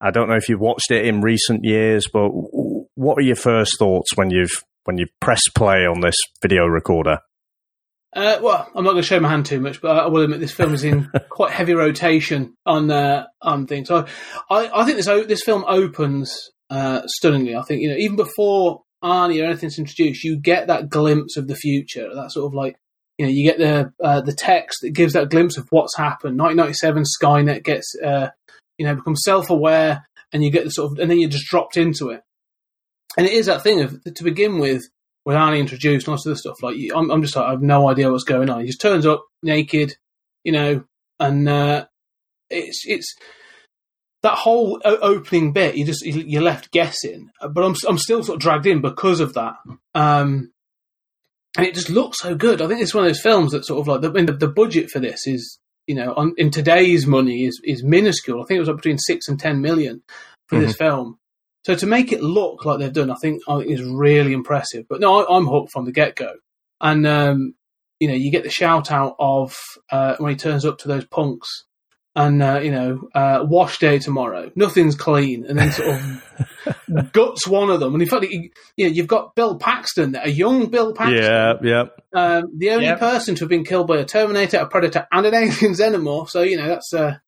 [0.00, 3.78] I don't know if you've watched it in recent years, but what are your first
[3.78, 7.18] thoughts when you've when you press play on this video recorder?
[8.16, 10.40] Uh, well, I'm not going to show my hand too much, but I will admit
[10.40, 13.88] this film is in quite heavy rotation on uh, on things.
[13.88, 14.06] So
[14.48, 16.34] I, I think this this film opens
[16.70, 17.54] uh, stunningly.
[17.54, 21.48] I think you know even before Arnie or anything's introduced, you get that glimpse of
[21.48, 22.08] the future.
[22.14, 22.78] That sort of like
[23.18, 26.38] you know you get the uh, the text that gives that glimpse of what's happened.
[26.38, 28.30] 1997, Skynet gets uh,
[28.78, 31.48] you know becomes self aware, and you get the sort of and then you're just
[31.48, 32.22] dropped into it.
[33.18, 34.88] And it is that thing of to begin with
[35.26, 36.62] with Arnie introduced and all this stuff.
[36.62, 38.60] Like I'm, I'm just like I have no idea what's going on.
[38.60, 39.94] He just turns up naked,
[40.44, 40.84] you know,
[41.18, 41.86] and uh,
[42.48, 43.14] it's it's
[44.22, 45.76] that whole o- opening bit.
[45.76, 49.34] You just you're left guessing, but I'm I'm still sort of dragged in because of
[49.34, 49.56] that.
[49.94, 50.52] Um,
[51.56, 52.62] and it just looks so good.
[52.62, 54.90] I think it's one of those films that sort of like the the, the budget
[54.90, 58.40] for this is you know on, in today's money is is minuscule.
[58.40, 60.02] I think it was up between six and ten million
[60.46, 60.66] for mm-hmm.
[60.66, 61.17] this film.
[61.68, 64.86] So to make it look like they've done, I think, I is really impressive.
[64.88, 66.32] But no, I, am hooked from the get go.
[66.80, 67.56] And um,
[68.00, 69.54] you know, you get the shout out of
[69.92, 71.66] uh, when he turns up to those punks
[72.16, 74.50] and uh, you know, uh, wash day tomorrow.
[74.54, 77.92] Nothing's clean, and then sort of guts one of them.
[77.92, 81.22] And in fact, you, you know, you've got Bill Paxton, a young Bill Paxton.
[81.22, 81.84] Yeah, yeah.
[82.14, 82.98] Um, the only yep.
[82.98, 86.30] person to have been killed by a Terminator, a Predator, and an alien xenomorph.
[86.30, 87.18] So you know, that's uh,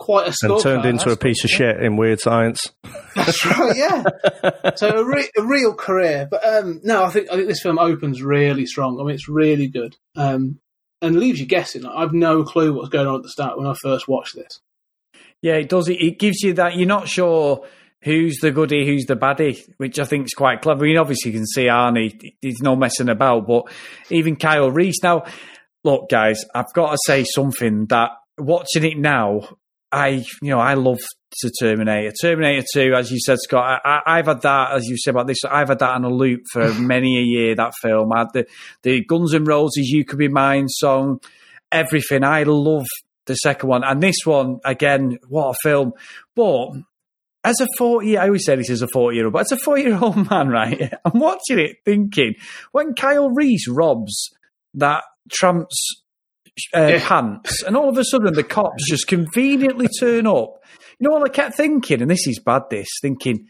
[0.00, 2.66] quite a and turned into that's a piece of shit in Weird Science.
[3.14, 4.02] That's right, yeah.
[4.74, 7.78] so a, re- a, real career, but um, no, I think I think this film
[7.78, 8.98] opens really strong.
[8.98, 9.96] I mean, it's really good.
[10.16, 10.58] Um,
[11.02, 11.86] and leaves you guessing.
[11.86, 14.60] I've no clue what's going on at the start when I first watched this.
[15.42, 15.88] Yeah, it does.
[15.88, 17.66] It, it gives you that you're not sure
[18.02, 20.84] who's the goody, who's the baddie, which I think is quite clever.
[20.84, 23.64] I mean, obviously, you can see Arnie, he's no messing about, but
[24.10, 25.02] even Kyle Reese.
[25.02, 25.24] Now,
[25.84, 29.56] look, guys, I've got to say something that watching it now,
[29.92, 31.00] I, you know, I love
[31.40, 32.12] to Terminator.
[32.20, 35.38] Terminator 2, as you said, Scott, I, have had that, as you said about this,
[35.48, 38.12] I've had that on a loop for many a year, that film.
[38.12, 38.46] I had the,
[38.82, 41.20] the Guns N' Roses You Could Be Mine song,
[41.72, 42.24] everything.
[42.24, 42.86] I love
[43.26, 43.84] the second one.
[43.84, 45.92] And this one, again, what a film.
[46.34, 46.70] But
[47.42, 49.56] as a 40 I always say this as a 40 year old, but as a
[49.56, 52.34] 40 year old man, right, I'm watching it thinking,
[52.72, 54.30] when Kyle Reese robs
[54.74, 56.02] that tramp's
[56.74, 57.08] uh, yeah.
[57.08, 60.60] pants, and all of a sudden the cops just conveniently turn up
[61.00, 62.64] you know what I kept thinking, and this is bad.
[62.70, 63.46] This thinking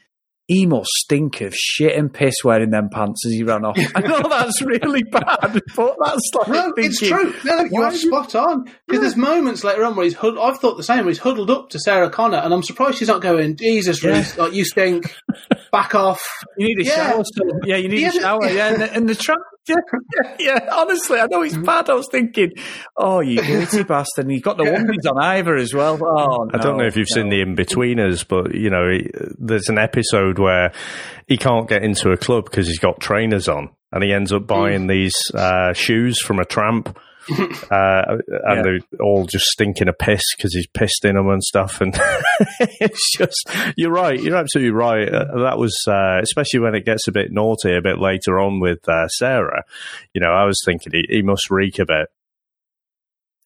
[0.46, 3.76] he must stink of shit and piss wearing them pants as he ran off.
[3.94, 7.34] I know that's really bad, but that's like no, thinking, it's true.
[7.44, 8.64] No, you are spot on.
[8.64, 8.98] Because yeah.
[9.00, 10.98] there's moments later on where he's huddled, I've thought the same.
[10.98, 14.24] Where he's huddled up to Sarah Connor, and I'm surprised she's not going, "Jesus, yeah.
[14.38, 15.12] Like you stink,
[15.72, 16.24] back off."
[16.56, 17.10] You need a yeah.
[17.10, 17.24] shower.
[17.24, 18.48] So, yeah, you need a shower.
[18.48, 19.14] Yeah, and the, and the
[19.68, 19.76] yeah,
[20.38, 21.90] yeah, honestly, I know he's bad.
[21.90, 22.52] I was thinking,
[22.96, 24.26] oh, you dirty bastard.
[24.26, 25.98] And he's got the onesies on either as well.
[26.02, 27.22] Oh, no, I don't know if you've no.
[27.22, 28.98] seen the Inbetweeners, but, you know,
[29.38, 30.72] there's an episode where
[31.26, 34.46] he can't get into a club because he's got trainers on and he ends up
[34.46, 34.88] buying mm.
[34.88, 36.98] these uh, shoes from a tramp
[37.70, 38.62] uh, and yeah.
[38.62, 41.80] they're all just stinking a piss because he's pissed in them and stuff.
[41.80, 41.94] And
[42.60, 45.08] it's just, you're right, you're absolutely right.
[45.08, 48.60] Uh, that was, uh, especially when it gets a bit naughty a bit later on
[48.60, 49.64] with uh, Sarah.
[50.14, 52.08] You know, I was thinking he, he must reek a bit.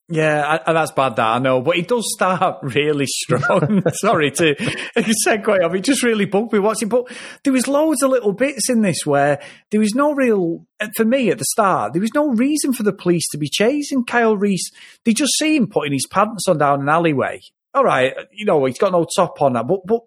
[0.08, 1.16] Yeah, and that's bad.
[1.16, 3.82] That I know, but it does start really strong.
[3.94, 4.54] Sorry to
[5.26, 5.74] segue off.
[5.74, 6.88] It just really bugged me watching.
[6.88, 7.06] But
[7.42, 9.40] there was loads of little bits in this where
[9.70, 12.82] there was no real, eh, for me at the start, there was no reason for
[12.82, 14.70] the police to be chasing Kyle Reese.
[15.04, 17.40] They just see him putting his pants on down an alleyway.
[17.72, 20.02] All right, you know he's got no top on that, but but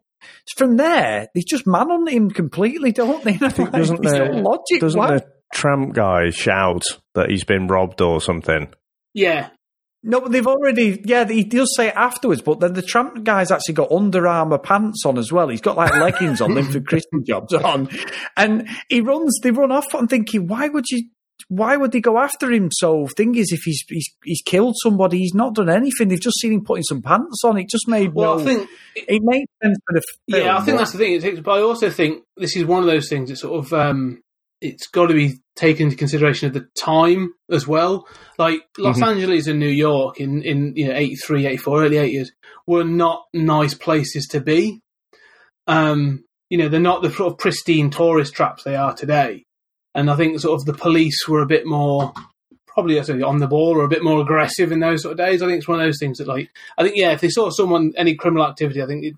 [0.56, 3.38] from there they just man on him completely, don't they?
[3.42, 4.80] I think doesn't the, no logic.
[4.80, 6.84] Doesn't the tramp guy shout
[7.16, 8.70] that he's been robbed or something?
[9.14, 9.50] Yeah,
[10.04, 13.52] no, but they've already, yeah, he does say it afterwards, but then the tramp guy's
[13.52, 15.50] actually got Under Armour pants on as well.
[15.50, 17.90] He's got like leggings on, Linford Christie jobs on.
[18.36, 19.94] And he runs, they run off.
[19.94, 21.10] I'm thinking, why would you,
[21.50, 22.70] why would they go after him?
[22.72, 26.08] So, thing is, if he's, he's he's killed somebody, he's not done anything.
[26.08, 27.58] They've just seen him putting some pants on.
[27.58, 28.38] It just made well.
[28.38, 30.98] No, I think it, it made sense for the film, Yeah, I think that's the
[30.98, 31.42] thing.
[31.42, 34.22] But I also think this is one of those things that sort of um,
[34.62, 38.08] it's got to be taken into consideration of the time as well.
[38.38, 39.10] Like Los mm-hmm.
[39.10, 42.30] Angeles and New York in, in you know, 83, 84, early 80s
[42.66, 44.82] were not nice places to be.
[45.68, 49.46] Um, you know, they're not the sort of pristine tourist traps they are today.
[49.94, 52.14] And I think sort of the police were a bit more,
[52.68, 55.42] probably on the ball or a bit more aggressive in those sort of days.
[55.42, 57.50] I think it's one of those things that, like, I think, yeah, if they saw
[57.50, 59.16] someone, any criminal activity, I think it,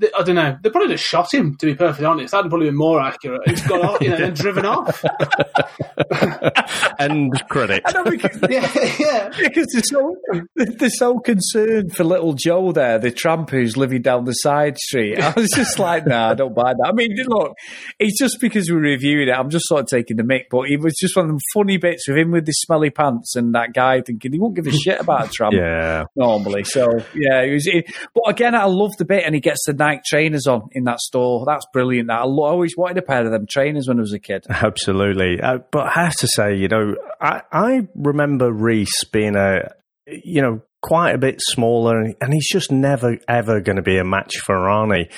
[0.00, 0.56] I don't know.
[0.62, 1.56] They probably just shot him.
[1.56, 3.42] To be perfectly honest, that'd probably been more accurate.
[3.48, 5.02] He's got off, you know, and driven off.
[6.98, 7.82] End credit.
[7.86, 9.30] I know because, yeah, yeah.
[9.38, 10.16] because they're so
[10.56, 15.18] they're so concerned for little Joe there, the tramp who's living down the side street.
[15.20, 16.86] I was just like, nah, I don't buy that.
[16.88, 17.54] I mean, look,
[17.98, 19.32] it's just because we're reviewing it.
[19.32, 21.76] I'm just sort of taking the mic, but it was just one of them funny
[21.76, 24.72] bits with him with the smelly pants and that guy thinking he won't give a
[24.72, 26.04] shit about a tramp Yeah.
[26.16, 26.64] normally.
[26.64, 27.66] So yeah, it was.
[27.66, 30.84] It, but again, I love the bit, and he gets the Nike trainers on in
[30.84, 31.44] that store.
[31.46, 32.08] That's brilliant.
[32.08, 34.44] That I always wanted a pair of them trainers when I was a kid.
[34.48, 35.40] Absolutely.
[35.40, 36.87] Uh, but I have to say, you know,
[37.20, 39.72] I, I remember Reese being a,
[40.06, 44.04] you know, quite a bit smaller, and he's just never, ever going to be a
[44.04, 45.10] match for Arnie.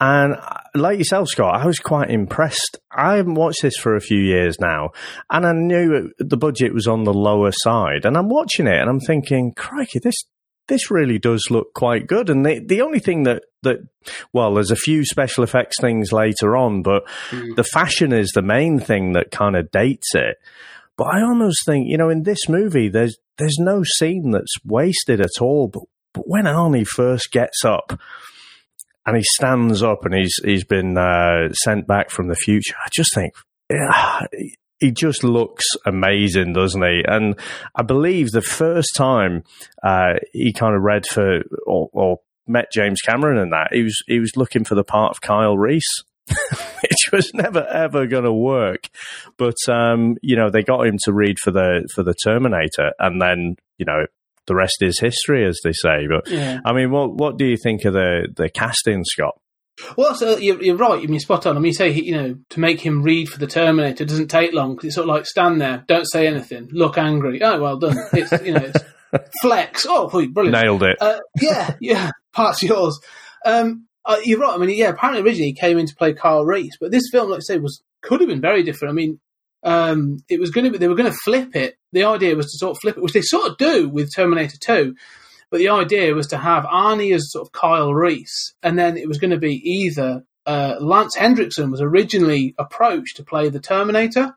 [0.00, 2.78] And uh, like yourself, Scott, I was quite impressed.
[2.90, 4.90] I haven't watched this for a few years now,
[5.30, 8.04] and I knew the budget was on the lower side.
[8.04, 10.16] And I'm watching it, and I'm thinking, crikey, this
[10.68, 12.28] this really does look quite good.
[12.28, 13.78] And the, the only thing that, that,
[14.32, 17.04] well, there's a few special effects things later on, but
[17.54, 20.38] the fashion is the main thing that kind of dates it.
[20.96, 25.20] But I almost think, you know, in this movie, there's, there's no scene that's wasted
[25.20, 25.68] at all.
[25.68, 25.82] But,
[26.14, 27.98] but when Arnie first gets up
[29.04, 32.88] and he stands up and he's, he's been, uh, sent back from the future, I
[32.94, 33.34] just think,
[33.70, 34.26] yeah,
[34.78, 37.02] he just looks amazing, doesn't he?
[37.06, 37.38] And
[37.74, 39.44] I believe the first time
[39.82, 44.02] uh, he kind of read for or, or met James Cameron and that he was
[44.06, 46.04] he was looking for the part of Kyle Reese.
[46.82, 48.88] Which was never ever going to work,
[49.36, 53.20] but um, you know they got him to read for the for the Terminator, and
[53.22, 54.06] then you know
[54.46, 56.06] the rest is history, as they say.
[56.08, 56.60] But Yeah.
[56.64, 59.38] I mean, what what do you think of the the casting, Scott?
[59.96, 60.94] Well, so you're, you're right.
[60.94, 61.56] I mean, you're spot on.
[61.56, 64.52] I mean, you say you know to make him read for the Terminator doesn't take
[64.52, 67.42] long because it's sort of like stand there, don't say anything, look angry.
[67.42, 67.96] Oh, well done.
[68.12, 69.86] It's you know it's flex.
[69.88, 70.52] Oh, brilliant.
[70.52, 70.96] Nailed it.
[71.00, 72.10] Uh, yeah, yeah.
[72.32, 72.98] Part's yours.
[73.44, 74.54] Um, uh, you're right.
[74.54, 74.88] I mean, yeah.
[74.88, 77.58] Apparently, originally he came in to play Carl Reese, but this film, like I say,
[77.58, 78.92] was could have been very different.
[78.92, 79.20] I mean,
[79.62, 81.76] um, it was going to be they were going to flip it.
[81.92, 84.56] The idea was to sort of flip it, which they sort of do with Terminator
[84.58, 84.94] Two.
[85.50, 89.08] But the idea was to have Arnie as sort of Kyle Reese, and then it
[89.08, 94.36] was going to be either uh, Lance Henriksen was originally approached to play the Terminator,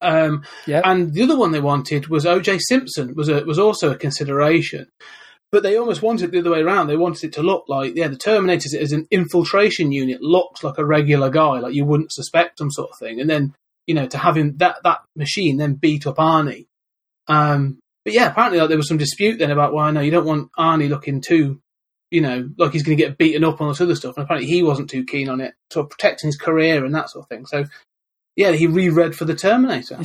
[0.00, 0.44] um,
[0.84, 2.58] and the other one they wanted was O.J.
[2.60, 4.86] Simpson was a, was also a consideration,
[5.50, 6.86] but they almost wanted it the other way around.
[6.86, 10.78] They wanted it to look like yeah, the Terminator as an infiltration unit looks like
[10.78, 13.20] a regular guy, like you wouldn't suspect him, sort of thing.
[13.20, 13.54] And then
[13.86, 16.66] you know to have him that that machine then beat up Arnie.
[17.28, 20.26] Um, but yeah, apparently like, there was some dispute then about why no, you don't
[20.26, 21.60] want Arnie looking too,
[22.10, 24.16] you know, like he's going to get beaten up on this other stuff.
[24.16, 27.10] And apparently he wasn't too keen on it, sort of protecting his career and that
[27.10, 27.44] sort of thing.
[27.44, 27.64] So
[28.36, 29.98] yeah, he reread for the Terminator.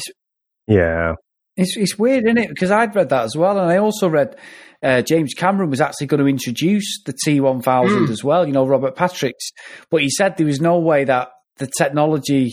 [0.67, 1.13] Yeah.
[1.56, 2.49] It's, it's weird, isn't it?
[2.49, 4.36] Because I'd read that as well, and I also read
[4.84, 8.10] uh, James Cameron was actually going to introduce the T1000 Mm.
[8.10, 8.46] as well.
[8.46, 9.52] You know, Robert Patrick's,
[9.89, 12.52] but he said there was no way that the technology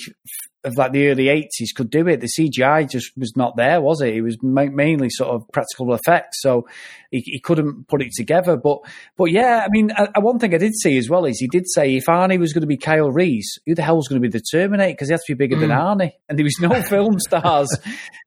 [0.63, 2.21] of like the early eighties could do it.
[2.21, 4.15] The CGI just was not there, was it?
[4.15, 6.67] It was ma- mainly sort of practical effects, so
[7.11, 8.57] he, he couldn't put it together.
[8.57, 8.81] But
[9.17, 11.97] but yeah, I mean, one thing I did see as well is he did say
[11.97, 14.31] if Arnie was going to be Kyle Reese, who the hell was going to be
[14.31, 14.93] the Terminator?
[14.93, 15.99] Because he had to be bigger than Mm.
[15.99, 17.69] Arnie, and there was no film stars.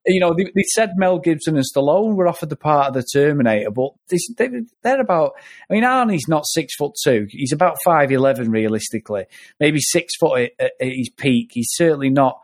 [0.06, 3.04] You know, they, they said Mel Gibson and Stallone were offered the part of the
[3.12, 4.48] Terminator, but this, they,
[4.82, 5.32] they're about.
[5.70, 9.24] I mean, Arnie's not six foot two; he's about five eleven realistically,
[9.60, 11.50] maybe six foot at, at his peak.
[11.52, 12.40] He's certainly not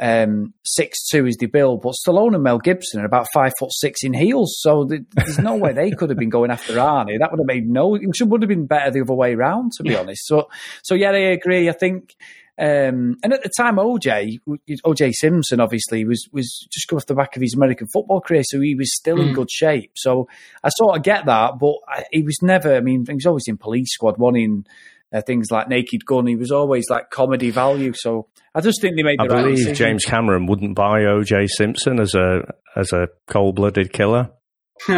[0.00, 3.72] um, six two is the build, but Stallone and Mel Gibson are about five foot
[3.72, 7.18] six in heels, so th- there's no way they could have been going after Arnie.
[7.18, 7.94] That would have made no.
[7.94, 10.26] It should- would have been better the other way around, to be honest.
[10.26, 10.48] So,
[10.82, 11.68] so yeah, I agree.
[11.68, 12.14] I think.
[12.58, 14.38] Um, and at the time, OJ,
[14.86, 18.42] OJ Simpson, obviously was was just coming off the back of his American football career,
[18.44, 19.34] so he was still in Mm.
[19.34, 19.92] good shape.
[19.96, 20.28] So
[20.62, 22.74] I sort of get that, but I, he was never.
[22.76, 24.66] I mean, he was always in Police Squad, one in
[25.12, 26.26] uh, things like Naked Gun.
[26.26, 27.92] He was always like comedy value.
[27.94, 29.74] So I just think they made the I right believe decision.
[29.74, 31.46] James Cameron wouldn't buy O.J.
[31.48, 32.42] Simpson as a
[32.76, 34.30] as a cold blooded killer.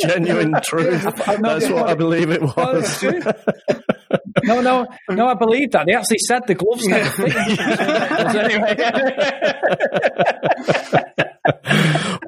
[0.00, 1.02] Genuine truth.
[1.26, 2.98] That's what I believe it was.
[2.98, 3.20] true.
[4.44, 5.26] no, no, no.
[5.28, 7.34] I believe that they actually said the gloves never fit.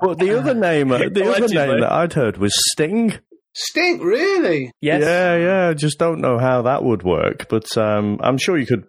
[0.00, 3.18] but the other name, the other name that I'd heard was Sting.
[3.54, 4.72] Stink, really?
[4.80, 5.02] Yes.
[5.02, 5.68] Yeah, yeah.
[5.68, 8.84] I just don't know how that would work, but um, I'm sure you could.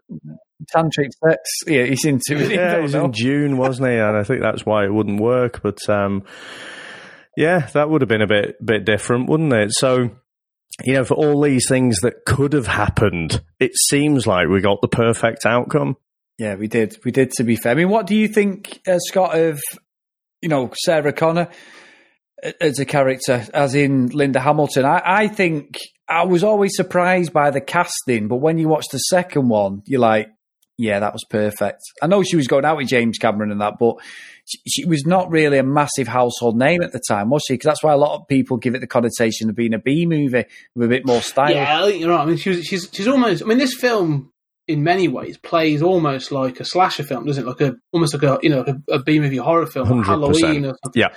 [0.74, 1.42] Tantric sex.
[1.68, 2.52] Yeah, he's into it.
[2.52, 3.06] Yeah, I it was know.
[3.06, 3.96] in June, wasn't he?
[3.96, 5.62] And I think that's why it wouldn't work.
[5.62, 6.24] But um,
[7.36, 9.72] yeah, that would have been a bit bit different, wouldn't it?
[9.74, 10.12] So.
[10.84, 14.82] You know, for all these things that could have happened, it seems like we got
[14.82, 15.98] the perfect outcome.
[16.40, 16.98] Yeah, we did.
[17.06, 17.32] We did.
[17.34, 19.62] To be fair, I mean, what do you think, uh, Scott, of
[20.42, 21.50] you know Sarah Connor
[22.60, 24.86] as a character, as in Linda Hamilton?
[24.86, 25.80] I, I think
[26.10, 30.00] I was always surprised by the casting, but when you watch the second one, you're
[30.02, 30.30] like,
[30.78, 31.82] Yeah, that was perfect.
[32.02, 33.96] I know she was going out with James Cameron and that, but
[34.46, 37.54] she, she was not really a massive household name at the time, was she?
[37.54, 40.06] Because that's why a lot of people give it the connotation of being a B
[40.06, 41.52] movie with a bit more style.
[41.52, 42.24] Yeah, I think you're right.
[42.24, 43.42] I mean, she's she's she's almost.
[43.44, 44.32] I mean, this film
[44.68, 47.48] in many ways plays almost like a slasher film, doesn't it?
[47.48, 50.06] Like a almost like a you know like a, a B movie horror film, 100%.
[50.06, 51.02] Halloween or something.
[51.02, 51.10] Yeah.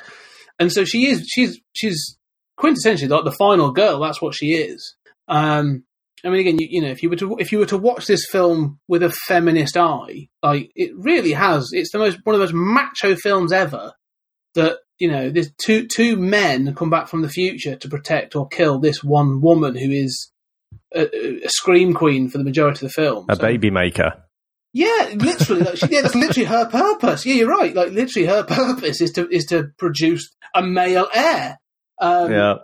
[0.59, 1.27] And so she is.
[1.29, 2.17] She's she's
[2.59, 4.01] quintessentially like the final girl.
[4.01, 4.95] That's what she is.
[5.29, 5.85] Um,
[6.25, 8.07] I mean, again, you, you know, if you were to if you were to watch
[8.07, 11.71] this film with a feminist eye, like it really has.
[11.73, 13.93] It's the most one of the most macho films ever.
[14.55, 18.49] That you know, there's two two men come back from the future to protect or
[18.49, 20.31] kill this one woman who is
[20.95, 23.27] a, a scream queen for the majority of the film.
[23.29, 24.23] A baby maker.
[24.73, 25.63] Yeah, literally.
[25.63, 27.25] Like, she, yeah, that's literally her purpose.
[27.25, 27.75] Yeah, you're right.
[27.75, 31.59] Like literally, her purpose is to is to produce a male heir.
[32.01, 32.55] Um, Yeah.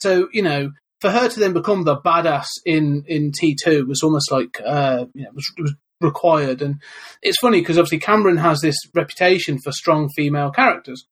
[0.00, 4.02] So you know, for her to then become the badass in in T two was
[4.02, 6.62] almost like uh, you know was, was required.
[6.62, 6.80] And
[7.22, 11.04] it's funny because obviously Cameron has this reputation for strong female characters,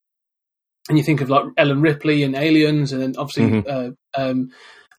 [0.88, 3.68] and you think of like Ellen Ripley and Aliens, and then obviously Mhm.
[3.68, 4.50] uh, um,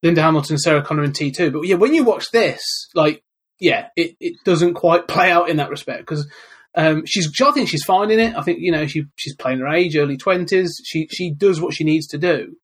[0.04, 1.50] Linda Hamilton, Sarah Connor in T two.
[1.50, 2.62] But yeah, when you watch this,
[2.94, 3.24] like
[3.60, 6.28] yeah, it, it doesn't quite play out in that respect because.
[6.76, 8.36] Um, she's, I think she's fine in it.
[8.36, 10.80] I think you know she she's playing her age, early twenties.
[10.86, 12.56] She she does what she needs to do.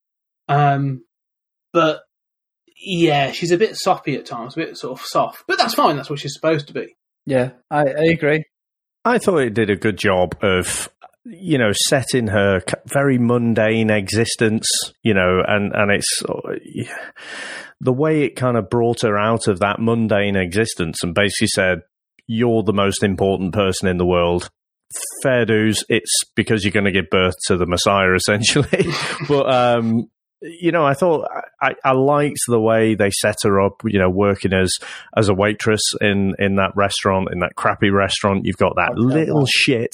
[0.48, 1.04] Um,
[1.72, 2.02] but
[2.78, 5.46] yeah, she's a bit soppy at times, a bit sort of soft.
[5.48, 5.96] But that's fine.
[5.96, 6.96] That's what she's supposed to be.
[7.26, 8.46] Yeah, I, I agree.
[9.06, 10.90] I thought it did a good job of,
[11.26, 14.68] you know, set in her very mundane existence,
[15.04, 16.86] you know, and, and it's uh,
[17.80, 21.80] the way it kind of brought her out of that mundane existence and basically said,
[22.28, 24.50] you're the most important person in the world.
[25.24, 25.84] Fair dues.
[25.90, 28.86] It's because you're going to give birth to the Messiah, essentially.
[29.28, 30.10] but, um,
[30.44, 31.28] you know, I thought
[31.62, 33.82] I, I liked the way they set her up.
[33.86, 34.72] You know, working as
[35.16, 38.46] as a waitress in in that restaurant, in that crappy restaurant.
[38.46, 39.92] You've got that little shit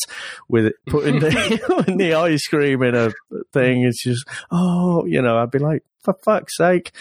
[0.47, 3.12] with putting the, putting the ice cream in a
[3.53, 3.83] thing.
[3.83, 6.91] It's just oh, you know, I'd be like, for fuck's sake.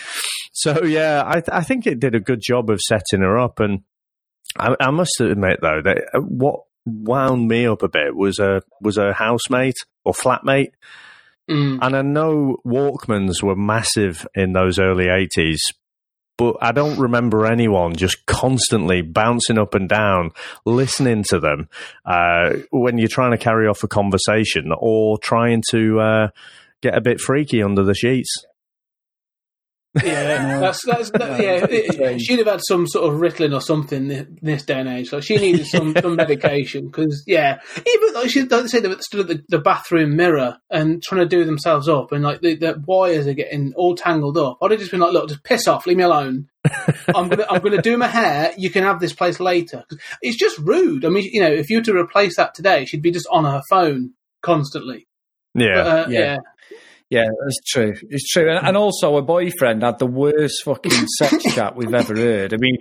[0.52, 3.80] So yeah, I I think it did a good job of setting her up, and
[4.58, 8.62] I, I must admit though that uh, what wound me up a bit was a
[8.80, 10.72] was a housemate or flatmate.
[11.48, 11.78] Mm.
[11.80, 15.60] And I know Walkmans were massive in those early 80s,
[16.36, 20.30] but I don't remember anyone just constantly bouncing up and down,
[20.64, 21.68] listening to them
[22.04, 26.28] uh, when you're trying to carry off a conversation or trying to uh,
[26.80, 28.30] get a bit freaky under the sheets.
[30.04, 31.66] Yeah, that's that's that, yeah.
[31.68, 35.12] it- she'd have had some sort of Ritalin or something in this day and age.
[35.12, 39.00] Like she needed some, some medication because yeah, even like she like say they were
[39.00, 42.54] stood at the, the bathroom mirror and trying to do themselves up, and like the,
[42.54, 44.58] the wires are getting all tangled up.
[44.62, 46.48] I'd have just been like, look, just piss off, leave me alone.
[47.14, 48.52] I'm gonna I'm gonna do my hair.
[48.58, 49.84] You can have this place later.
[50.20, 51.04] It's just rude.
[51.06, 53.44] I mean, you know, if you were to replace that today, she'd be just on
[53.46, 55.06] her phone constantly.
[55.54, 56.20] Yeah, But, uh, Yeah.
[56.20, 56.36] yeah.
[57.10, 57.94] Yeah, that's true.
[58.10, 58.50] It's true.
[58.50, 62.52] And, and also, a boyfriend had the worst fucking sex chat we've ever heard.
[62.52, 62.76] I mean,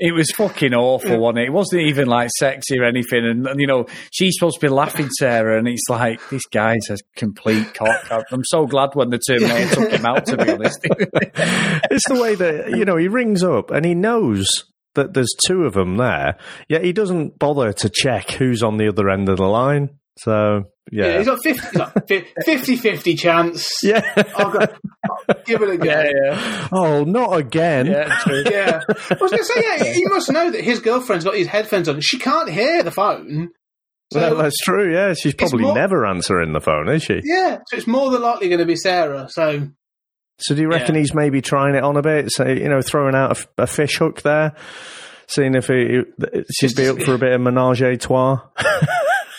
[0.00, 1.46] it was fucking awful, wasn't it?
[1.46, 3.24] It wasn't even like sexy or anything.
[3.24, 6.90] And, and, you know, she's supposed to be laughing, Sarah, and it's like, this guy's
[6.90, 8.10] a complete cock.
[8.32, 10.80] I'm so glad when the Terminator took him out, to be honest.
[10.84, 14.64] it's the way that you know he rings up and he knows
[14.94, 16.36] that there's two of them there,
[16.68, 19.90] yet he doesn't bother to check who's on the other end of the line.
[20.18, 22.08] So Yeah, yeah, he's got 50, he's got
[22.44, 23.72] 50 50 chance.
[23.82, 24.00] Yeah.
[24.36, 26.68] I'll go, I'll give it a go.
[26.72, 27.86] oh, not again.
[27.86, 28.42] Yeah, true.
[28.50, 28.80] Yeah.
[28.88, 31.88] I was going to say, yeah, he must know that his girlfriend's got his headphones
[31.88, 32.00] on.
[32.00, 33.50] She can't hear the phone.
[34.12, 34.92] So, Well, that's true.
[34.92, 37.20] Yeah, she's probably more- never answering the phone, is she?
[37.24, 39.28] yeah, so it's more than likely going to be Sarah.
[39.30, 39.68] So,
[40.38, 41.00] So do you reckon Yeah.
[41.02, 42.30] he's maybe trying it on a bit?
[42.32, 44.54] So you know, throwing out a fish hook there,
[45.26, 46.00] seeing if he,
[46.58, 48.40] she'd be up for a bit of menage a trois.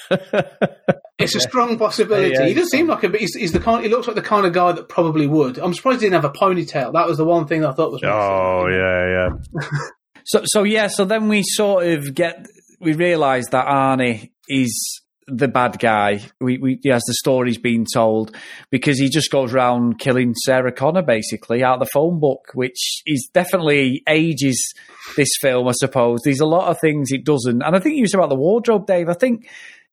[1.19, 2.33] it's a strong possibility.
[2.33, 2.47] Yeah, yeah.
[2.47, 4.45] he doesn't seem like a bit, he's, he's the kind, he looks like the kind
[4.45, 5.57] of guy that probably would.
[5.57, 6.93] I'm surprised he didn't have a ponytail.
[6.93, 8.01] That was the one thing I thought was.
[8.03, 9.79] oh yeah, yeah.
[10.25, 12.45] So, so yeah, so then we sort of get,
[12.79, 16.21] we realise that Arnie is the bad guy.
[16.39, 18.35] We, we, as the story's been told,
[18.69, 23.01] because he just goes around killing Sarah Connor basically out of the phone book, which
[23.05, 24.73] is definitely ages
[25.15, 26.19] this film, I suppose.
[26.23, 27.61] There's a lot of things it doesn't.
[27.61, 29.09] And I think you said about the wardrobe, Dave.
[29.09, 29.47] I think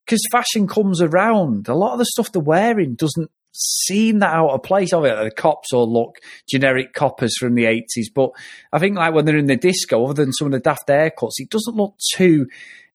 [0.06, 4.50] because fashion comes around, a lot of the stuff they're wearing doesn't seem that out
[4.50, 4.92] of place.
[4.92, 8.30] Of it, the cops all look generic coppers from the eighties, but
[8.72, 11.38] I think like when they're in the disco, other than some of the daft haircuts,
[11.38, 12.46] it doesn't look too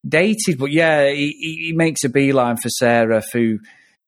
[0.07, 0.57] dated.
[0.57, 3.59] But yeah, he, he makes a beeline for Sarah through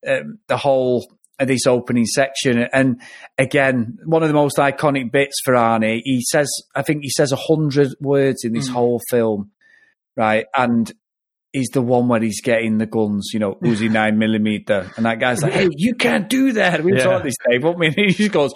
[0.08, 1.08] um, the whole
[1.40, 2.68] of this opening section.
[2.72, 3.02] And
[3.38, 7.32] again, one of the most iconic bits for Arnie, he says, I think he says
[7.32, 9.52] a hundred words in this whole film,
[10.16, 10.46] right?
[10.56, 10.92] And
[11.54, 15.20] is the one where he's getting the guns, you know, Uzi nine millimeter, and that
[15.20, 17.04] guy's like, "Hey, you can't do that." We Yeah.
[17.04, 17.64] saw this, Dave.
[17.64, 18.54] What I mean, he just goes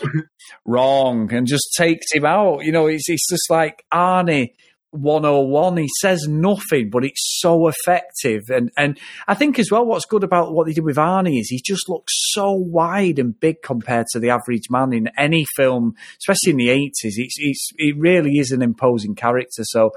[0.66, 2.64] wrong and just takes him out.
[2.64, 4.52] You know, it's it's just like Arnie.
[4.92, 10.06] 101 he says nothing but it's so effective and and I think as well what's
[10.06, 13.62] good about what they did with Arnie is he just looks so wide and big
[13.62, 17.96] compared to the average man in any film especially in the 80s it's, it's it
[17.98, 19.92] really is an imposing character so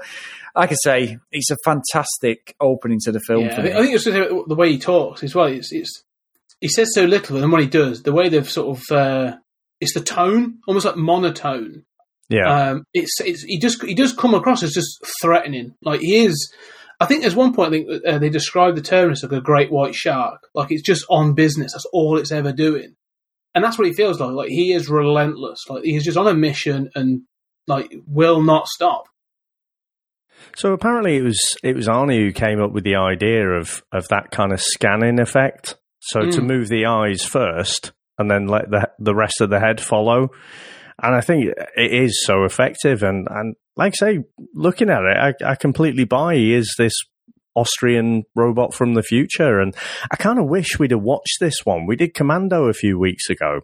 [0.55, 3.95] like I say it's a fantastic opening to the film Yeah, I think, I think
[3.95, 5.47] it's the way he talks as well.
[5.47, 6.03] It's, it's
[6.59, 9.37] he says so little, and then when he does, the way they've sort of uh,
[9.79, 11.85] it's the tone, almost like monotone.
[12.31, 12.69] Yeah.
[12.69, 15.75] Um, it's, it's he just he does come across as just threatening.
[15.83, 16.51] Like he is.
[16.99, 19.71] I think there's one point I think uh, they describe the Terminator like a great
[19.71, 20.41] white shark.
[20.55, 21.73] Like it's just on business.
[21.73, 22.95] That's all it's ever doing,
[23.53, 24.31] and that's what he feels like.
[24.31, 25.59] Like he is relentless.
[25.69, 27.21] Like he's just on a mission and
[27.67, 29.05] like will not stop.
[30.55, 34.07] So apparently it was it was Arnie who came up with the idea of of
[34.09, 35.77] that kind of scanning effect.
[35.99, 36.47] So to Mm.
[36.47, 40.29] move the eyes first and then let the the rest of the head follow.
[41.01, 43.03] And I think it is so effective.
[43.03, 44.19] And and like I say,
[44.53, 46.93] looking at it, I, I completely buy he is this
[47.55, 49.59] Austrian robot from the future.
[49.59, 49.75] And
[50.11, 51.85] I kind of wish we'd have watched this one.
[51.85, 53.61] We did Commando a few weeks ago.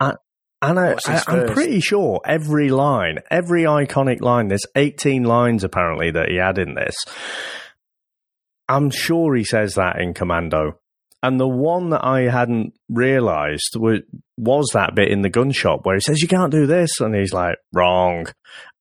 [0.00, 0.14] I,
[0.62, 6.10] and I, I, I'm pretty sure every line, every iconic line, there's 18 lines apparently
[6.10, 6.94] that he had in this.
[8.66, 10.78] I'm sure he says that in Commando.
[11.24, 14.00] And the one that I hadn't realised was,
[14.36, 17.00] was that bit in the gun shop where he says, You can't do this.
[17.00, 18.26] And he's like, Wrong.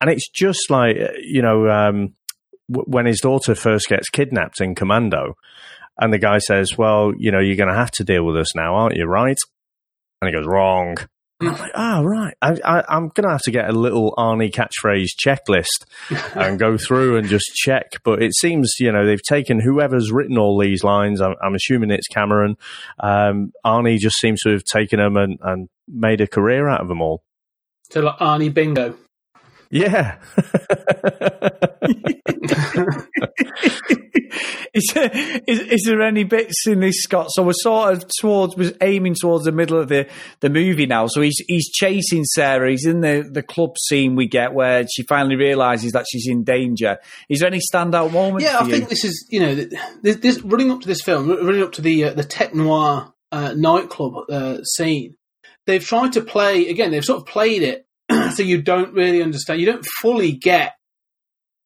[0.01, 2.15] And it's just like, uh, you know, um,
[2.69, 5.35] w- when his daughter first gets kidnapped in Commando,
[5.97, 8.53] and the guy says, Well, you know, you're going to have to deal with us
[8.57, 9.05] now, aren't you?
[9.05, 9.37] Right?
[10.21, 10.97] And he goes, Wrong.
[11.47, 12.33] And I'm like, oh, right.
[12.41, 15.85] I, I, I'm going to have to get a little Arnie catchphrase checklist
[16.35, 17.93] and go through and just check.
[18.03, 21.21] But it seems, you know, they've taken whoever's written all these lines.
[21.21, 22.55] I'm, I'm assuming it's Cameron.
[22.99, 26.87] Um, Arnie just seems to have taken them and, and made a career out of
[26.87, 27.23] them all.
[27.89, 28.95] So like Arnie Bingo.
[29.73, 30.19] Yeah.
[34.71, 35.09] is, there,
[35.47, 37.29] is, is there any bits in this, Scott?
[37.31, 40.07] So we're sort of towards, we're aiming towards the middle of the,
[40.41, 41.07] the movie now.
[41.07, 42.69] So he's he's chasing Sarah.
[42.69, 46.43] He's in the, the club scene we get where she finally realizes that she's in
[46.43, 46.99] danger.
[47.27, 48.43] Is there any standout moments?
[48.43, 48.73] Yeah, for I you?
[48.73, 49.55] think this is you know
[50.03, 53.11] this, this running up to this film, running up to the uh, the tech noir
[53.31, 55.15] uh, nightclub uh, scene.
[55.65, 56.91] They've tried to play again.
[56.91, 57.82] They've sort of played it
[58.31, 59.59] so you don't really understand.
[59.59, 60.73] You don't fully get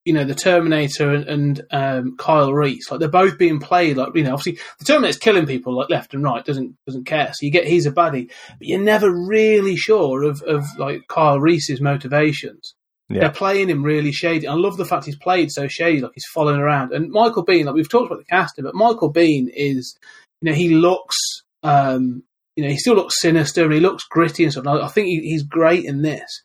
[0.07, 2.89] you know the Terminator and, and um, Kyle Reese.
[2.89, 6.13] Like they're both being played like you know obviously the Terminator's killing people like left
[6.13, 7.31] and right doesn't doesn't care.
[7.33, 11.39] So you get he's a baddie, but you're never really sure of of like Kyle
[11.39, 12.73] Reese's motivations.
[13.09, 13.21] Yeah.
[13.21, 14.47] They're playing him really shady.
[14.47, 16.91] I love the fact he's played so shady, like he's following around.
[16.91, 19.97] And Michael Biehn, like we've talked about the casting, but Michael Biehn is,
[20.41, 21.15] you know, he looks,
[21.63, 22.23] um,
[22.57, 24.65] you know, he still looks sinister and he looks gritty and stuff.
[24.65, 26.43] And I, think he, he's great in this.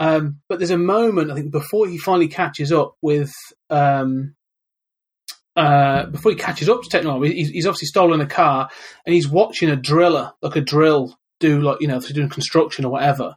[0.00, 3.32] Um, but there's a moment, I think, before he finally catches up with,
[3.68, 4.36] um,
[5.56, 8.70] uh, before he catches up to technology, he's, he's obviously stolen a car
[9.04, 12.28] and he's watching a driller, like a drill, do like, you know, if they're doing
[12.28, 13.34] construction or whatever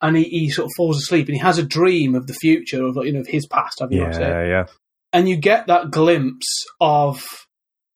[0.00, 2.84] and he, he sort of falls asleep and he has a dream of the future
[2.84, 3.80] of like, you know of his past.
[3.80, 4.66] Have you Yeah, yeah.
[5.12, 7.24] And you get that glimpse of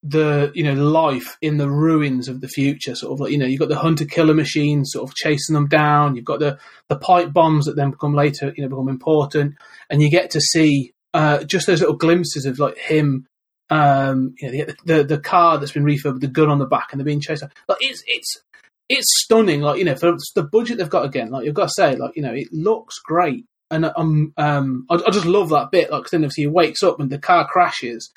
[0.02, 2.94] the you know life in the ruins of the future.
[2.94, 5.68] Sort of like you know you've got the hunter killer machine sort of chasing them
[5.68, 6.16] down.
[6.16, 9.54] You've got the the pipe bombs that then become later you know become important,
[9.90, 13.26] and you get to see uh, just those little glimpses of like him.
[13.70, 16.66] Um, you know, the, the the car that's been refurbed, with the gun on the
[16.66, 17.42] back, and they're being chased.
[17.42, 18.42] Like it's it's
[18.88, 19.62] it's stunning.
[19.62, 22.12] Like you know, for the budget they've got again, like you've got to say, like
[22.16, 25.90] you know, it looks great, and um, um, I, I just love that bit.
[25.90, 28.10] Like 'cause then obviously he wakes up and the car crashes,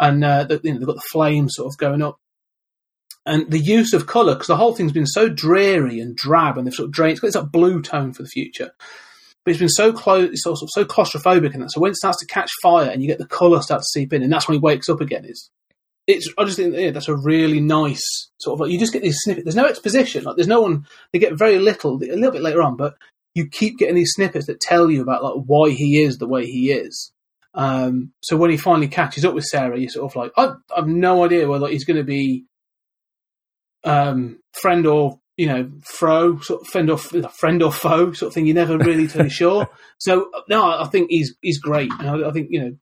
[0.00, 2.18] and uh, the, you know they've got the flames sort of going up,
[3.26, 6.66] and the use of color because the whole thing's been so dreary and drab, and
[6.66, 7.12] they've sort of drained.
[7.22, 8.72] It's got like, blue tone for the future.
[9.44, 11.70] But it's been so close, it's sort so claustrophobic in that.
[11.70, 14.12] So when it starts to catch fire and you get the colour start to seep
[14.12, 15.24] in, and that's when he wakes up again.
[15.24, 15.50] It's
[16.06, 19.02] it's I just think yeah, that's a really nice sort of like you just get
[19.02, 19.44] these snippets.
[19.44, 20.24] There's no exposition.
[20.24, 20.86] Like there's no one.
[21.12, 22.94] They get very little a little bit later on, but
[23.34, 26.46] you keep getting these snippets that tell you about like why he is the way
[26.46, 27.12] he is.
[27.54, 30.80] Um, so when he finally catches up with Sarah, you're sort of like I, I
[30.80, 32.44] have no idea whether he's going to be
[33.84, 38.34] um, friend or you know fro, sort of friend or friend or foe sort of
[38.34, 38.46] thing.
[38.46, 39.68] You're never really totally sure.
[39.98, 42.76] So no, I think he's he's great, and I, I think you know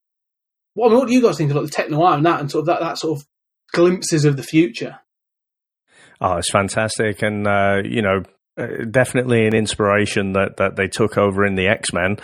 [0.78, 2.66] what, what do you guys think of like the techno and that, and sort of
[2.66, 3.26] that, that sort of
[3.72, 5.00] glimpses of the future?
[6.20, 7.22] Oh, it's fantastic.
[7.22, 8.22] And, uh, you know,
[8.59, 12.16] uh, definitely an inspiration that, that they took over in the X Men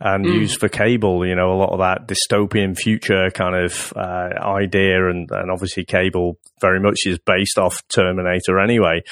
[0.00, 0.34] and mm.
[0.34, 1.26] used for Cable.
[1.26, 5.84] You know, a lot of that dystopian future kind of uh, idea, and, and obviously
[5.84, 9.02] Cable very much is based off Terminator anyway.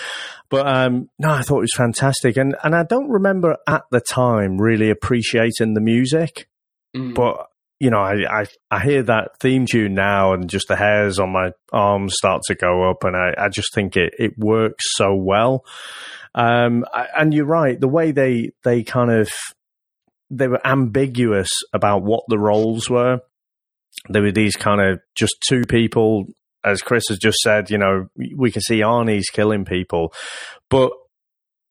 [0.49, 4.01] But um, no, I thought it was fantastic, and and I don't remember at the
[4.01, 6.49] time really appreciating the music,
[6.97, 7.14] mm.
[7.14, 7.47] but
[7.81, 11.33] you know, I, I, I hear that theme tune now and just the hairs on
[11.33, 15.14] my arms start to go up and I, I just think it, it works so
[15.14, 15.64] well.
[16.35, 16.85] Um,
[17.16, 19.28] and you're right, the way they, they kind of,
[20.31, 23.20] they were ambiguous about what the roles were.
[24.09, 26.26] There were these kind of just two people,
[26.64, 30.12] as Chris has just said, you know, we can see Arnie's killing people,
[30.68, 30.93] but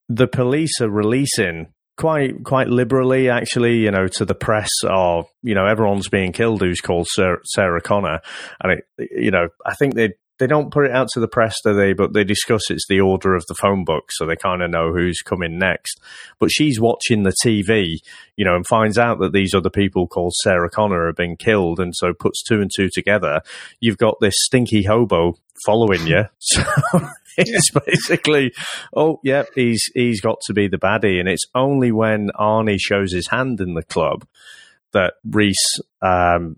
[0.09, 1.67] the police are releasing
[1.99, 6.61] quite quite liberally, actually, you know, to the press of you know everyone's being killed
[6.61, 8.21] who's called Sarah, Sarah Connor,
[8.61, 11.55] and it, you know, I think they they don't put it out to the press,
[11.63, 11.93] do they?
[11.93, 14.91] But they discuss it's the order of the phone book, so they kind of know
[14.93, 15.99] who's coming next.
[16.39, 17.97] But she's watching the TV,
[18.35, 21.79] you know, and finds out that these other people called Sarah Connor have been killed,
[21.79, 23.41] and so puts two and two together.
[23.79, 25.35] You've got this stinky hobo
[25.65, 26.23] following you.
[27.39, 28.51] So it's basically,
[28.93, 33.13] oh, yeah, he's he's got to be the baddie, and it's only when Arnie shows
[33.13, 34.27] his hand in the club
[34.91, 36.57] that Reese, um,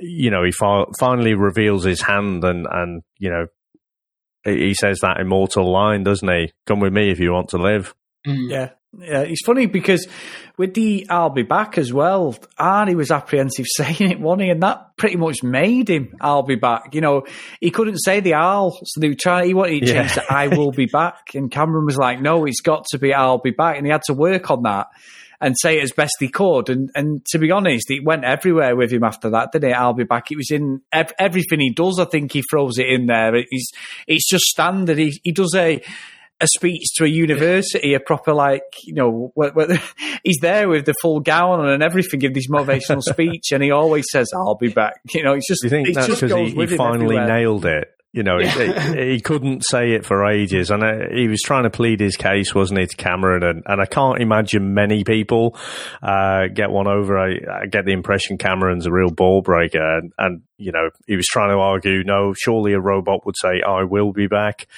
[0.00, 3.46] you know, he fi- finally reveals his hand, and and you know,
[4.44, 6.52] he says that immortal line, doesn't he?
[6.66, 7.94] Come with me if you want to live.
[8.26, 8.50] Mm.
[8.50, 10.08] Yeah, yeah, it's funny because
[10.56, 14.50] with the I'll be back as well, Arnie was apprehensive saying it, wasn't he?
[14.50, 16.94] And that pretty much made him I'll be back.
[16.94, 17.26] You know,
[17.60, 20.22] he couldn't say the I'll, so they were trying, he wanted to change yeah.
[20.22, 21.34] to I will be back.
[21.34, 23.76] And Cameron was like, no, it's got to be I'll be back.
[23.76, 24.86] And he had to work on that
[25.40, 26.68] and say it as best he could.
[26.68, 29.74] And and to be honest, it went everywhere with him after that, didn't it?
[29.74, 30.30] I'll be back.
[30.30, 31.98] It was in ev- everything he does.
[31.98, 33.34] I think he throws it in there.
[33.34, 33.70] It's
[34.06, 34.98] it's just standard.
[34.98, 35.82] He he does a
[36.40, 39.82] a speech to a university, a proper like you know, where, where
[40.24, 43.70] he's there with the full gown on and everything, give this motivational speech, and he
[43.70, 45.62] always says, "I'll be back." You know, it's just.
[45.62, 47.92] Do you think that's because he, he finally nailed it?
[48.10, 48.94] You know, yeah.
[48.94, 52.16] he, he, couldn't say it for ages, and uh, he was trying to plead his
[52.16, 53.42] case, wasn't he, to Cameron?
[53.42, 55.58] And, and I can't imagine many people
[56.02, 57.18] uh, get one over.
[57.18, 61.16] I, I, get the impression Cameron's a real ball breaker, and, and, you know, he
[61.16, 64.68] was trying to argue, no, surely a robot would say, "I will be back,"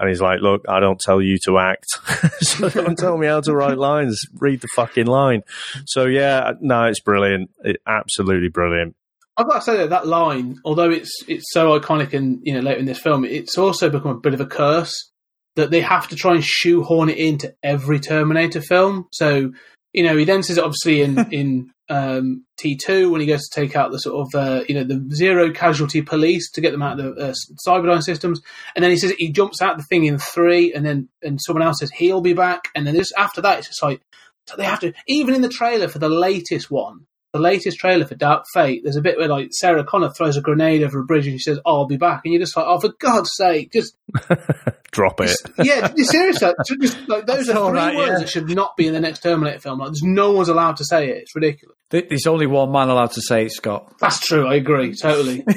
[0.00, 1.86] and he's like, "Look, I don't tell you to act,
[2.40, 4.20] so don't tell me how to write lines.
[4.34, 5.42] Read the fucking line."
[5.86, 8.96] So yeah, no, it's brilliant, it, absolutely brilliant.
[9.40, 12.60] I've got to say that that line, although it's it's so iconic and you know
[12.60, 15.10] later in this film, it's also become a bit of a curse
[15.56, 19.08] that they have to try and shoehorn it into every Terminator film.
[19.12, 19.52] So
[19.94, 23.48] you know he then says it obviously in in um, T two when he goes
[23.48, 26.72] to take out the sort of uh, you know the zero casualty police to get
[26.72, 27.34] them out of the uh,
[27.66, 28.42] Cyberdyne systems,
[28.76, 31.62] and then he says he jumps out the thing in three, and then and someone
[31.62, 34.02] else says he'll be back, and then this after that it's just like
[34.46, 38.04] so they have to even in the trailer for the latest one the latest trailer
[38.04, 41.04] for Dark Fate, there's a bit where like Sarah Connor throws a grenade over a
[41.04, 43.30] bridge and she says, oh, "I'll be back," and you're just like, "Oh, for God's
[43.34, 43.96] sake, just
[44.90, 48.18] drop it." Just, yeah, seriously, just, like, those That's are three right, words yeah.
[48.18, 49.78] that should not be in the next Terminator film.
[49.78, 51.18] Like, there's no one's allowed to say it.
[51.18, 51.76] It's ridiculous.
[51.90, 53.94] There's only one man allowed to say it, Scott.
[54.00, 54.46] That's true.
[54.46, 55.42] I agree totally.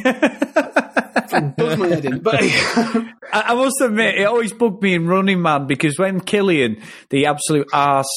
[1.57, 2.36] Does my head in, but
[3.34, 7.67] I must admit, it always bugged me in Running Man because when Killian, the absolute
[7.74, 8.07] ass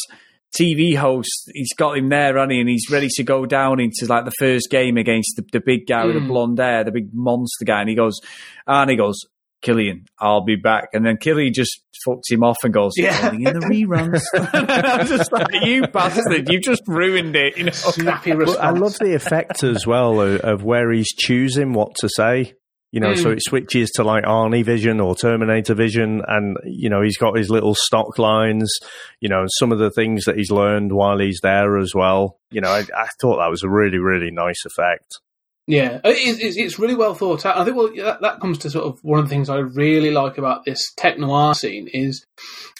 [0.58, 4.24] TV host, he's got him there, honey, and he's ready to go down into like
[4.24, 6.06] the first game against the, the big guy mm.
[6.06, 6.28] with the hmm.
[6.28, 7.80] blonde hair, the big monster guy.
[7.80, 8.20] And he goes,
[8.66, 9.18] and he goes,
[9.62, 10.90] Killian, I'll be back.
[10.92, 13.32] And then Killian just fucks him off and goes, yeah.
[13.32, 14.22] in the reruns.
[14.34, 17.56] I was just like, you bastard, you just ruined it.
[17.56, 17.72] You know?
[17.72, 18.58] Snappy response.
[18.60, 22.54] I love the effect as well of, of where he's choosing what to say.
[22.92, 23.22] You know, mm.
[23.22, 27.36] so it switches to like Arnie Vision or Terminator Vision, and you know he's got
[27.36, 28.72] his little stock lines.
[29.20, 32.38] You know, some of the things that he's learned while he's there as well.
[32.50, 35.20] You know, I, I thought that was a really, really nice effect.
[35.68, 37.56] Yeah, it's, it's really well thought out.
[37.56, 40.12] I think well that, that comes to sort of one of the things I really
[40.12, 42.24] like about this tech noir scene is,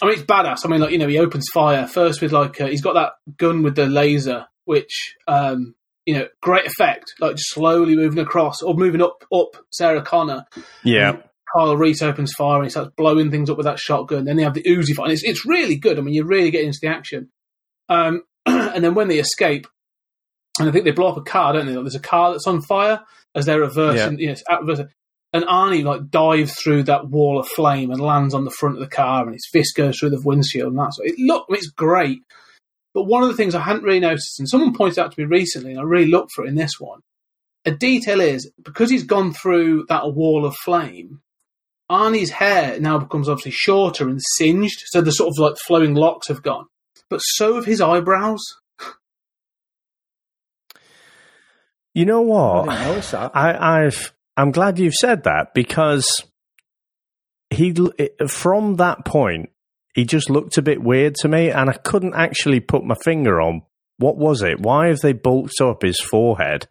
[0.01, 0.65] I mean, it's badass.
[0.65, 3.15] I mean, like you know, he opens fire first with like uh, he's got that
[3.39, 5.75] gun with the laser, which um,
[6.07, 10.45] you know, great effect, like just slowly moving across or moving up, up Sarah Connor.
[10.85, 11.19] Yeah.
[11.55, 14.25] Kyle Reese opens fire and he starts blowing things up with that shotgun.
[14.25, 15.07] Then they have the Uzi fire.
[15.07, 15.99] And it's, it's really good.
[15.99, 17.31] I mean, you're really get into the action.
[17.89, 19.67] Um, and then when they escape,
[20.59, 21.75] and I think they blow up a car, don't they?
[21.75, 23.01] Like, there's a car that's on fire
[23.35, 24.19] as they're reversing.
[24.19, 24.35] Yeah.
[24.35, 24.87] You know,
[25.33, 28.81] and Arnie like dives through that wall of flame and lands on the front of
[28.81, 31.17] the car, and his fist goes through the windshield, and that's it.
[31.19, 32.21] Look, it's great.
[32.97, 35.27] But one of the things I hadn't really noticed, and someone pointed out to me
[35.27, 37.01] recently, and I really looked for it in this one,
[37.67, 41.21] a detail is because he's gone through that wall of flame,
[41.91, 46.29] Arnie's hair now becomes obviously shorter and singed, so the sort of like flowing locks
[46.29, 46.69] have gone.
[47.11, 48.41] But so have his eyebrows.
[51.93, 52.71] You know what?
[52.71, 53.31] I didn't notice that.
[53.37, 56.25] I, I've I'm glad you've said that because
[57.51, 57.75] he
[58.27, 59.51] from that point
[59.97, 63.41] he just looked a bit weird to me, and I couldn't actually put my finger
[63.41, 63.63] on
[63.97, 64.61] what was it.
[64.61, 66.69] Why have they bulked up his forehead?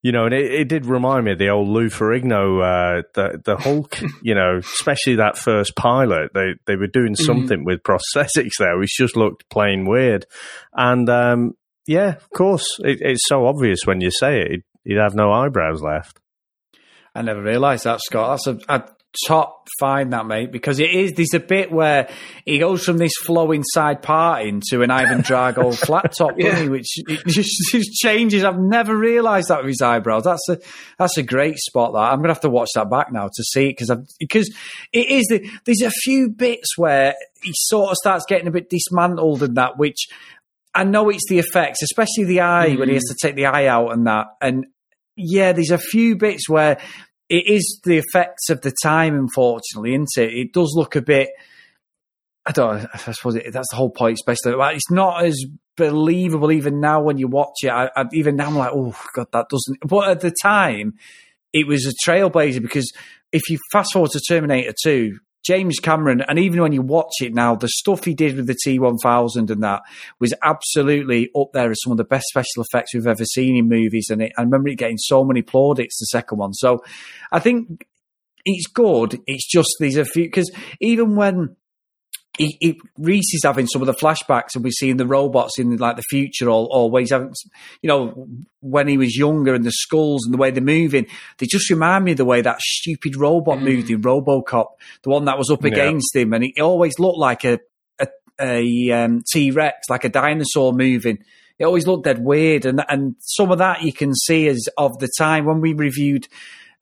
[0.00, 3.42] You know, and it, it did remind me of the old Lou Ferrigno, uh, the
[3.44, 3.98] the Hulk.
[4.22, 6.30] you know, especially that first pilot.
[6.34, 10.24] They they were doing something with prosthetics there, which just looked plain weird.
[10.72, 14.50] And um, yeah, of course, it, it's so obvious when you say it.
[14.52, 16.20] He'd, he'd have no eyebrows left.
[17.12, 18.38] I never realised that, Scott.
[18.46, 18.95] That's a, a
[19.26, 21.12] top find, that mate, because it is.
[21.12, 22.08] There's a bit where
[22.44, 26.68] he goes from this flowing side part into an Ivan Drago flat top, Yeah.
[26.68, 28.44] which it just, just changes.
[28.44, 30.24] I've never realised that with his eyebrows.
[30.24, 30.58] That's a
[30.98, 31.92] that's a great spot.
[31.92, 34.54] That I'm gonna have to watch that back now to see it because because
[34.92, 35.26] it is.
[35.26, 39.56] The, there's a few bits where he sort of starts getting a bit dismantled and
[39.56, 40.08] that, which
[40.74, 43.14] I know it's the effects, especially the eye when he has mm.
[43.16, 44.26] to take the eye out and that.
[44.40, 44.66] And
[45.16, 46.78] yeah, there's a few bits where
[47.28, 50.32] it is the effects of the time, unfortunately, isn't it?
[50.32, 51.30] It does look a bit.
[52.44, 52.86] I don't.
[52.94, 54.56] I suppose it, that's the whole point, especially.
[54.56, 55.44] Well, it's not as
[55.76, 57.70] believable even now when you watch it.
[57.70, 59.78] I, I, even now, I'm like, oh god, that doesn't.
[59.86, 60.94] But at the time,
[61.52, 62.92] it was a trailblazer because
[63.32, 67.32] if you fast forward to Terminator Two, James Cameron, and even when you watch it
[67.34, 69.82] now, the stuff he did with the T1000 and that
[70.18, 73.68] was absolutely up there as some of the best special effects we've ever seen in
[73.68, 74.08] movies.
[74.10, 76.52] And it, I remember it getting so many plaudits, the second one.
[76.54, 76.82] So
[77.30, 77.86] I think
[78.44, 79.20] it's good.
[79.26, 81.56] It's just these a few, because even when
[82.38, 85.76] he, he, Reese is having some of the flashbacks, and we're seeing the robots in
[85.76, 87.32] like the future, or, or where he's having,
[87.82, 88.26] you know,
[88.60, 91.06] when he was younger, and the skulls and the way they're moving.
[91.38, 94.66] They just remind me of the way that stupid robot moved in RoboCop,
[95.02, 95.72] the one that was up Yeah.
[95.72, 97.58] against him, and it always looked like a
[97.98, 98.08] a,
[98.40, 101.18] a um, T Rex, like a dinosaur moving.
[101.58, 104.98] It always looked dead weird, and and some of that you can see as of
[104.98, 106.28] the time when we reviewed.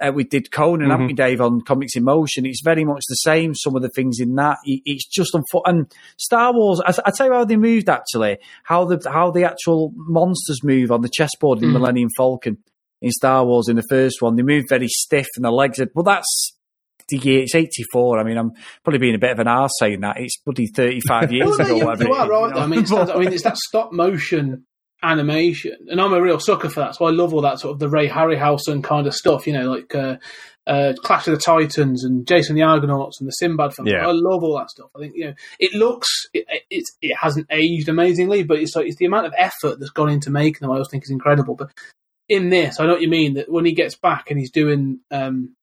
[0.09, 1.11] Uh, we did Conan, haven't Mhm.
[1.11, 2.47] we, Dave, on Comics in Motion.
[2.47, 3.55] It's very much the same.
[3.55, 5.87] Some of the things in that, it's just unfo- and
[6.19, 6.81] Star Wars.
[6.85, 8.39] I, I tell you how they moved actually.
[8.65, 11.75] How the how the actual monsters move on the chessboard in Mhm.
[11.75, 12.59] Millennium Falcon
[13.03, 14.37] in Star Wars in the first one.
[14.37, 15.89] They move very stiff and the legs are.
[15.95, 16.53] Well, that's
[17.09, 17.43] the year.
[17.43, 18.19] It's eighty four.
[18.19, 18.53] I mean, I'm
[18.83, 20.19] probably being a bit of an arse saying that.
[20.19, 21.69] It's bloody thirty five years Well, ago.
[21.69, 21.99] you, you are right.
[21.99, 22.49] you though.
[22.49, 22.61] know?
[22.61, 24.65] I mean, it's, I mean, it's that stop motion
[25.05, 26.97] animation, and I'm a real sucker for that.
[26.97, 29.47] So I love all that sort of the Ray Harryhausen kind of stuff.
[29.47, 30.17] You know, like uh,
[30.67, 33.91] uh, Clash of the Titans and Jason the Argonauts and the Sinbad films.
[33.91, 34.09] Yeah.
[34.09, 34.91] I love all that stuff.
[34.97, 38.87] I think you know it looks it, it's it hasn't aged amazingly, but it's like
[38.87, 40.71] it's the amount of effort that's gone into making them.
[40.71, 41.55] I always think is incredible.
[41.55, 41.71] But
[42.29, 43.35] in this, I know what you mean.
[43.35, 45.01] That when he gets back and he's doing.
[45.11, 45.55] Um,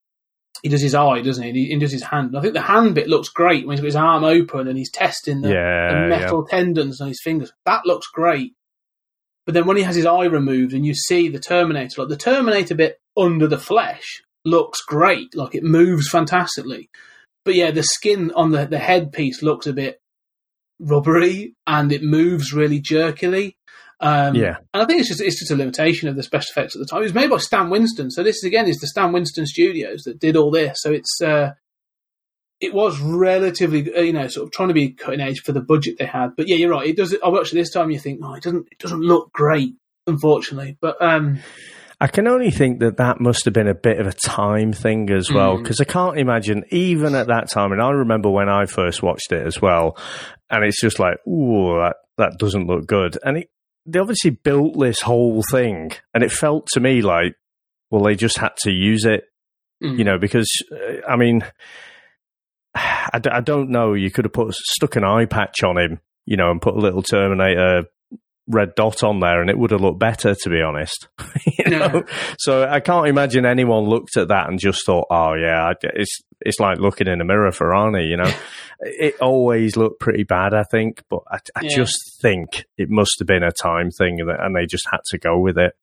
[0.61, 1.49] he does his eye, doesn't he?
[1.49, 2.27] And he, he does his hand.
[2.27, 4.77] And I think the hand bit looks great when he's got his arm open and
[4.77, 7.51] he's testing the, Yeah, the metal tendons on his fingers.
[7.65, 8.53] That looks great.
[9.51, 12.15] But then when he has his eye removed and you see the Terminator, like the
[12.15, 15.35] Terminator bit under the flesh looks great.
[15.35, 16.89] Like it moves fantastically.
[17.43, 19.99] But yeah, the skin on the, the headpiece looks a bit
[20.79, 23.57] rubbery and it moves really jerkily.
[23.99, 24.55] Um, Yeah.
[24.73, 26.85] and I think it's just it's just a limitation of the special effects at the
[26.85, 27.01] time.
[27.01, 30.03] It was made by Stan Winston, so this is again is the Stan Winston Studios
[30.03, 30.77] that did all this.
[30.81, 31.55] So it's uh,
[32.61, 35.61] it was relatively uh, you know sort of trying to be cutting edge for the
[35.61, 36.29] budget they had.
[36.37, 36.87] But yeah, you're right.
[36.87, 37.15] It does.
[37.23, 37.91] I watched it this time.
[37.91, 39.73] You think, oh, it doesn't it doesn't look great,
[40.07, 40.77] unfortunately.
[40.79, 41.39] But um,
[41.99, 45.09] I can only think that that must have been a bit of a time thing
[45.11, 45.63] as well, Mm.
[45.63, 47.71] because I can't imagine even at that time.
[47.71, 49.97] And I remember when I first watched it as well,
[50.49, 53.17] and it's just like, ooh, that that doesn't look good.
[53.23, 53.49] And it,
[53.85, 57.35] they obviously built this whole thing, and it felt to me like,
[57.89, 59.23] well, they just had to use it,
[59.83, 59.97] Mm.
[59.97, 61.41] you know, because uh, I mean,
[62.75, 63.93] I, d- I don't know.
[63.93, 66.79] You could have put stuck an eye patch on him, you know, and put a
[66.79, 67.83] little Terminator
[68.47, 71.07] red dot on there, and it would have looked better, to be honest.
[71.59, 72.03] you know?
[72.39, 76.59] So I can't imagine anyone looked at that and just thought, "Oh yeah, it's it's
[76.59, 78.31] like looking in a mirror for Arnie." You know,
[78.79, 81.75] it always looked pretty bad, I think, but I, I Yeah.
[81.77, 85.37] just think it must have been a time thing, and they just had to go
[85.39, 85.73] with it.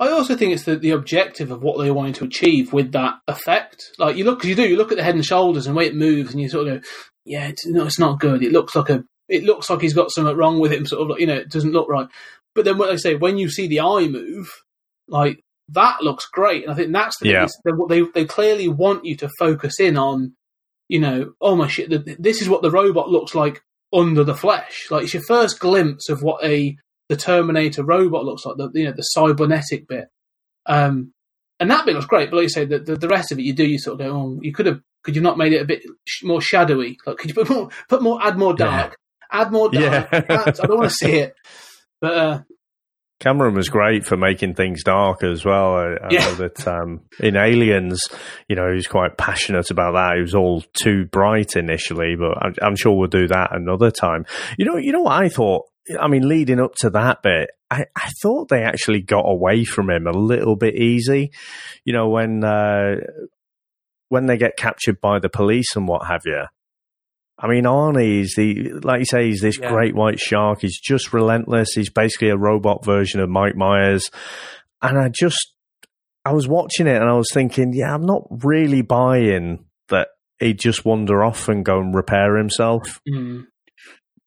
[0.00, 3.14] I also think it's the, the objective of what they're wanting to achieve with that
[3.28, 3.92] effect.
[3.98, 5.78] Like you look, because you do, you look at the head and shoulders and the
[5.78, 6.88] way it moves, and you sort of go,
[7.24, 8.42] "Yeah, it's, no, it's not good.
[8.42, 10.86] It looks like a, it looks like he's got something wrong with him.
[10.86, 12.08] Sort of, like, you know, it doesn't look right."
[12.54, 14.50] But then, what they say, when you see the eye move,
[15.06, 17.46] like that looks great, and I think that's the Yeah.
[17.64, 17.78] thing.
[17.88, 20.34] They, they they clearly want you to focus in on,
[20.88, 23.62] you know, oh my shit, this is what the robot looks like
[23.92, 24.88] under the flesh.
[24.90, 26.76] Like it's your first glimpse of what a
[27.08, 30.08] the Terminator robot looks like, the you know the cybernetic bit.
[30.66, 31.12] Um,
[31.60, 33.42] and that bit looks great, but like you say, the, the, the rest of it,
[33.42, 35.62] you do you sort of go, oh, you could have could you not made it
[35.62, 36.98] a bit sh- more shadowy?
[37.06, 38.96] Like, could you put more, put more, add more dark,
[39.32, 40.08] add more dark?
[40.12, 40.24] Yeah.
[40.28, 41.34] I don't want to see it.
[42.00, 42.40] But uh,
[43.20, 45.74] Cameron was great for making things dark as well.
[45.74, 46.20] I, I Yeah.
[46.26, 48.00] know that um, in Aliens,
[48.48, 50.16] you know, he was quite passionate about that.
[50.16, 54.26] He was all too bright initially, but I'm, I'm sure we'll do that another time.
[54.58, 55.64] You know, you know what I thought.
[56.00, 59.90] I mean, leading up to that bit, I, I thought they actually got away from
[59.90, 61.30] him a little bit easy.
[61.84, 62.96] You know, when uh,
[64.08, 66.44] when they get captured by the police and what have you.
[67.40, 69.70] I mean, Arnie is the, like you say, he's this Yeah.
[69.70, 70.62] great white shark.
[70.62, 71.70] He's just relentless.
[71.72, 74.10] He's basically a robot version of Mike Myers.
[74.82, 75.54] And I just,
[76.24, 80.08] I was watching it and I was thinking, yeah, I'm not really buying that
[80.40, 83.00] he'd just wander off and go and repair himself.
[83.08, 83.46] mm,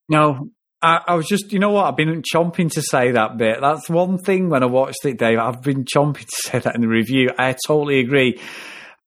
[0.08, 0.48] No,
[0.82, 1.86] I, I was just, you know what?
[1.86, 3.60] I've been chomping to say that bit.
[3.60, 5.38] That's one thing when I watched it, Dave.
[5.38, 7.30] I've been chomping to say that in the review.
[7.38, 8.40] I totally agree.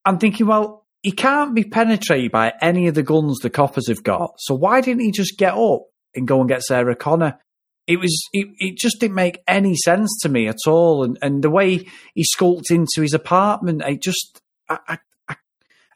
[0.05, 4.03] I'm thinking, well, he can't be penetrated by any of the guns the coppers have
[4.03, 4.35] got.
[4.37, 5.81] So why didn't he just get up
[6.15, 7.39] and go and get Sarah Connor?
[7.87, 11.03] It was, it, it just didn't make any sense to me at all.
[11.03, 14.97] And, and the way he skulked into his apartment, it just, I, I,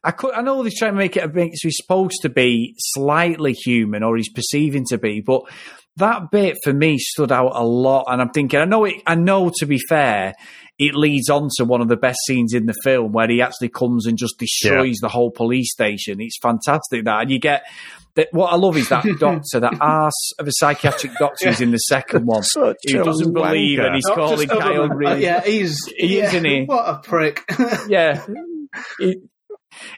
[0.03, 2.21] I, I could, I know they're trying to make it a bit, so he's supposed
[2.23, 5.41] to be slightly human or he's perceiving to be, but
[5.97, 8.05] that bit for me stood out a lot.
[8.07, 10.33] And I'm thinking, I know it, I know to be fair,
[10.77, 13.67] it leads on to one of the best scenes in the film where he actually
[13.69, 16.21] comes and just destroys the whole police station.
[16.21, 17.63] It's fantastic that, and you get
[18.15, 18.29] that.
[18.31, 21.77] What I love is that doctor, that ass of a psychiatric doctor who's in the
[21.79, 23.85] second one, Such who a doesn't believe, wanker.
[23.87, 25.09] and he's Not calling Kyle other- Reese.
[25.09, 26.63] uh, yeah, he's He is, yeah, isn't he?
[26.63, 27.43] What a prick!
[27.89, 28.25] yeah.
[28.99, 29.17] He,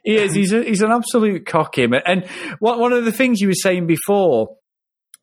[0.03, 0.33] he is.
[0.35, 1.93] He's a, he's an absolute cock him.
[1.93, 2.27] And
[2.59, 4.57] one one of the things you were saying before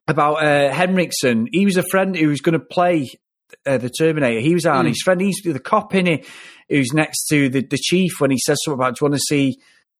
[0.07, 3.07] about uh, Henriksen, he was a friend who was going to play
[3.65, 4.39] uh, the Terminator.
[4.39, 5.21] He was Arnie's friend.
[5.21, 6.25] He's the cop in it
[6.69, 9.25] who's next to the, the chief when he says something about, do you want to
[9.27, 9.57] see,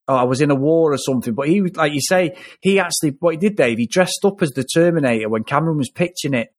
[0.08, 1.34] oh, I was in a war or something.
[1.34, 4.41] But he, was- like you say, he actually, what he did, Dave, he dressed up
[4.43, 6.50] as the Terminator when Cameron was pitching it.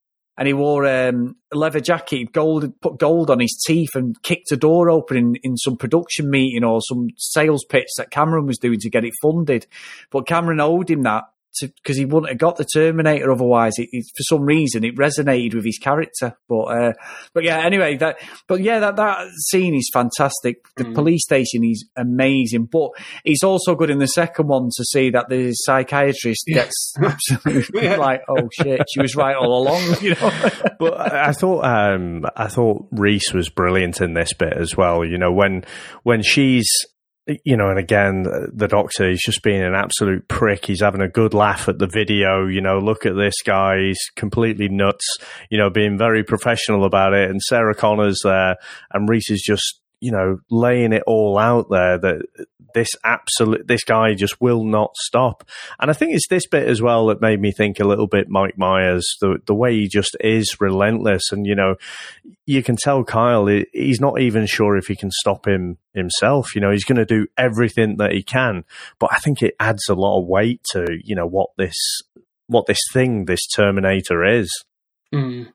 [0.40, 4.50] And he wore um, a leather jacket, gold, put gold on his teeth, and kicked
[4.50, 8.56] a door open in, in some production meeting or some sales pitch that Cameron was
[8.56, 9.66] doing to get it funded.
[10.10, 11.24] But Cameron owed him that
[11.60, 13.74] because he wouldn't have got the Terminator otherwise.
[13.76, 16.36] It, it, for some reason, it resonated with his character.
[16.48, 16.92] But uh,
[17.34, 20.58] but yeah, anyway, that but yeah, that that scene is fantastic.
[20.76, 22.90] The police station is amazing, but
[23.24, 28.22] it's also good in the second one to see that the psychiatrist gets absolutely like,
[28.28, 29.80] oh shit, she was right all along.
[30.00, 34.56] You know, but I I thought um, I thought Reese was brilliant in this bit
[34.56, 35.04] as well.
[35.04, 35.64] You know when
[36.02, 36.68] when she's
[37.44, 40.66] you know, and again, the doctor is just being an absolute prick.
[40.66, 42.46] He's having a good laugh at the video.
[42.46, 43.78] You know, look at this guy.
[43.78, 45.06] He's completely nuts.
[45.50, 47.30] You know, being very professional about it.
[47.30, 48.56] And Sarah Connor's there,
[48.92, 52.22] and Reese is just, you know, laying it all out there that
[52.72, 55.44] this absolute, this guy just will not stop.
[55.78, 58.28] And I think it's this bit as well that made me think a little bit
[58.28, 61.32] Mike Myers, the, the way he just is relentless.
[61.32, 61.74] And, you know,
[62.46, 66.54] you can tell Kyle, he- he's not even sure if he can stop him himself.
[66.54, 68.64] You know, he's going to do everything that he can.
[68.98, 71.76] But I think it adds a lot of weight to, you know, what this,
[72.46, 74.48] what this thing, this Terminator is.
[75.12, 75.52] Mm.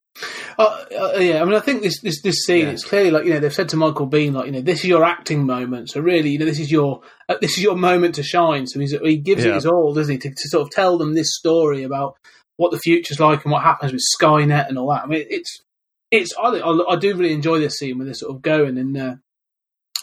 [0.58, 2.68] Uh, uh, yeah, I mean, I think this this this scene.
[2.68, 4.86] It's clearly like you know they've said to Michael Biehn like you know this is
[4.86, 5.90] your acting moment.
[5.90, 8.66] So really, you know this is your uh, this is your moment to shine.
[8.68, 11.14] So he's, he gives it his all, doesn't he, to, to sort of tell them
[11.14, 12.16] this story about
[12.58, 15.04] what the future's like and what happens with Skynet and all that.
[15.04, 15.62] I mean, it's
[16.12, 18.98] it's I, I, I do really enjoy this scene where they're sort of going and
[18.98, 19.16] uh,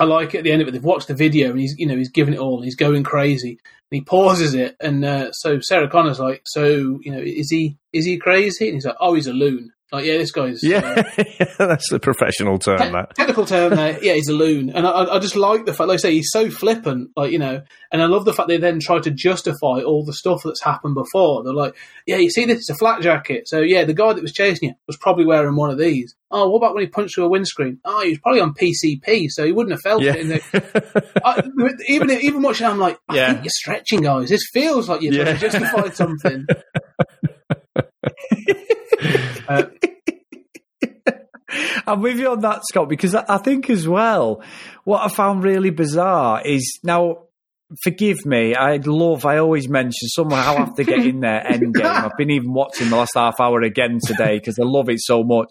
[0.01, 0.73] I like it at the end of it.
[0.73, 3.03] They've watched the video and he's you know he's giving it all and he's going
[3.03, 7.51] crazy and he pauses it and uh, so Sarah Connor's like, so you know is
[7.51, 8.67] he is he crazy?
[8.67, 9.73] And he's like, oh, he's a loon.
[9.93, 10.69] Like yeah, this guy's uh,
[11.19, 12.79] Yeah, that's the professional term.
[12.79, 13.15] te- that.
[13.15, 13.99] technical term there.
[14.03, 16.31] Yeah, he's a loon, and I, I just like the fact, like I say, he's
[16.33, 17.63] so flippant, like you know,
[17.93, 20.95] and I love the fact they then try to justify all the stuff that's happened
[20.95, 21.45] before.
[21.45, 21.77] They're like,
[22.07, 24.71] yeah, you see, this is a flak jacket, so yeah, the guy that was chasing
[24.71, 26.15] you was probably wearing one of these.
[26.31, 27.79] Oh, what about when he punched through a windscreen?
[27.85, 30.15] Oh, he was probably on PCP, so he wouldn't have felt Yeah.
[30.15, 30.21] it.
[30.23, 31.43] In the, I,
[31.89, 33.33] even even watching, it, I'm like, I Yeah.
[33.35, 34.31] think you're stretching, guys.
[34.31, 36.47] This feels like you're trying to justify something.
[39.49, 39.65] Uh,
[41.87, 44.43] I'm with you on that, Scott, because I think as well,
[44.85, 47.25] what I found really bizarre is now,
[47.83, 51.85] forgive me, I love, I always mention somehow I have to get in there Endgame.
[51.85, 55.23] I've been even watching the last half hour again today because I love it so
[55.23, 55.49] much.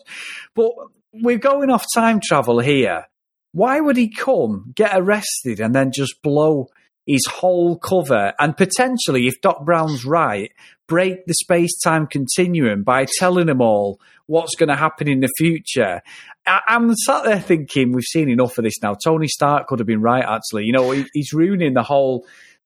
[0.55, 0.71] But
[1.13, 3.05] we're going off time travel here.
[3.53, 6.67] Why would he come, get arrested, and then just blow
[7.05, 10.51] his whole cover and potentially, if Doc Brown's right,
[10.87, 15.29] break the space time continuum by telling them all what's going to happen in the
[15.37, 16.01] future?
[16.45, 18.93] I- I'm sat there thinking we've seen enough of this now.
[18.93, 20.65] Tony Stark could have been right, actually.
[20.65, 22.25] You know, he- he's ruining the whole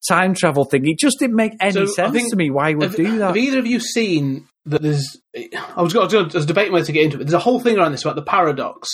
[0.10, 0.86] time travel thing.
[0.88, 3.18] It just didn't make any So, sense think- to me why he would have, do
[3.20, 3.28] that.
[3.28, 5.18] Have either of you seen that there's?
[5.76, 7.26] I was, going to, I was debating whether to get into it.
[7.26, 8.90] There's a whole thing around this about the paradox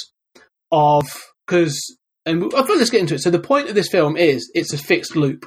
[0.71, 1.03] of
[1.47, 1.97] because.
[2.25, 3.21] And I feel let's get into it.
[3.21, 5.43] So the point of this film is it's a fixed loop.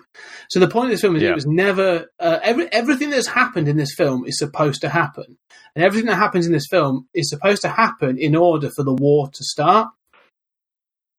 [0.50, 1.30] So the point of this film is Yeah.
[1.30, 5.38] it was never uh, every, everything that's happened in this film is supposed to happen,
[5.76, 8.92] and everything that happens in this film is supposed to happen in order for the
[8.92, 9.88] war to start.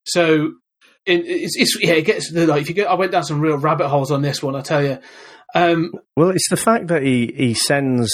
[0.05, 0.53] So
[1.05, 2.83] it, it's, it's yeah, it gets the, like if you go.
[2.83, 4.55] I went down some real rabbit holes on this one.
[4.55, 4.99] I tell you.
[5.53, 8.11] Um, Well, it's the fact that he, he sends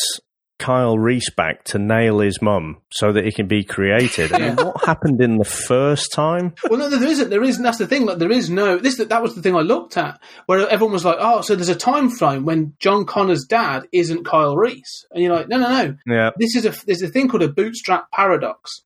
[0.62, 4.32] Kyle Reese back to nail his mum so that he can be created.
[4.32, 6.54] I mean, what happened in the first time?
[6.70, 7.32] Well, no, there isn't.
[7.32, 7.64] There isn't.
[7.64, 8.06] That's the thing.
[8.06, 8.78] Like, there is no.
[8.78, 11.70] This that was the thing I looked at, where everyone was like, "Oh, so there's
[11.70, 15.70] a time frame when John Connor's dad isn't Kyle Reese," and you're like, "No, no,
[15.70, 15.96] no.
[16.06, 16.30] Yeah.
[16.38, 18.82] This is a there's a thing called a bootstrap paradox,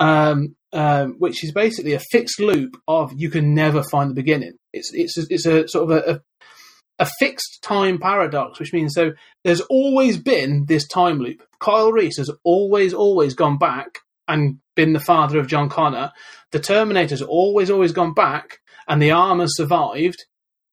[0.00, 4.54] um, um, which is basically a fixed loop of you can never find the beginning.
[4.72, 6.22] It's it's a, it's a sort of a,
[7.00, 9.10] a fixed time paradox, which means so
[9.42, 11.42] there's always been this time loop.
[11.58, 13.98] Kyle Reese has always, always gone back
[14.28, 16.12] and been the father of John Connor.
[16.52, 20.24] The Terminator's always, always gone back, and the arm has survived.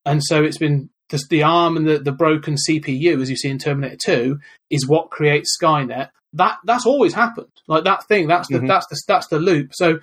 [0.05, 3.49] And so it's been the, the arm and the, the broken CPU, as you see
[3.49, 6.09] in Terminator 2, is what creates Skynet.
[6.33, 7.47] That that's always happened.
[7.67, 8.27] Like that thing.
[8.27, 8.67] That's the Mhm.
[8.67, 9.71] that's the that's the loop.
[9.73, 9.99] So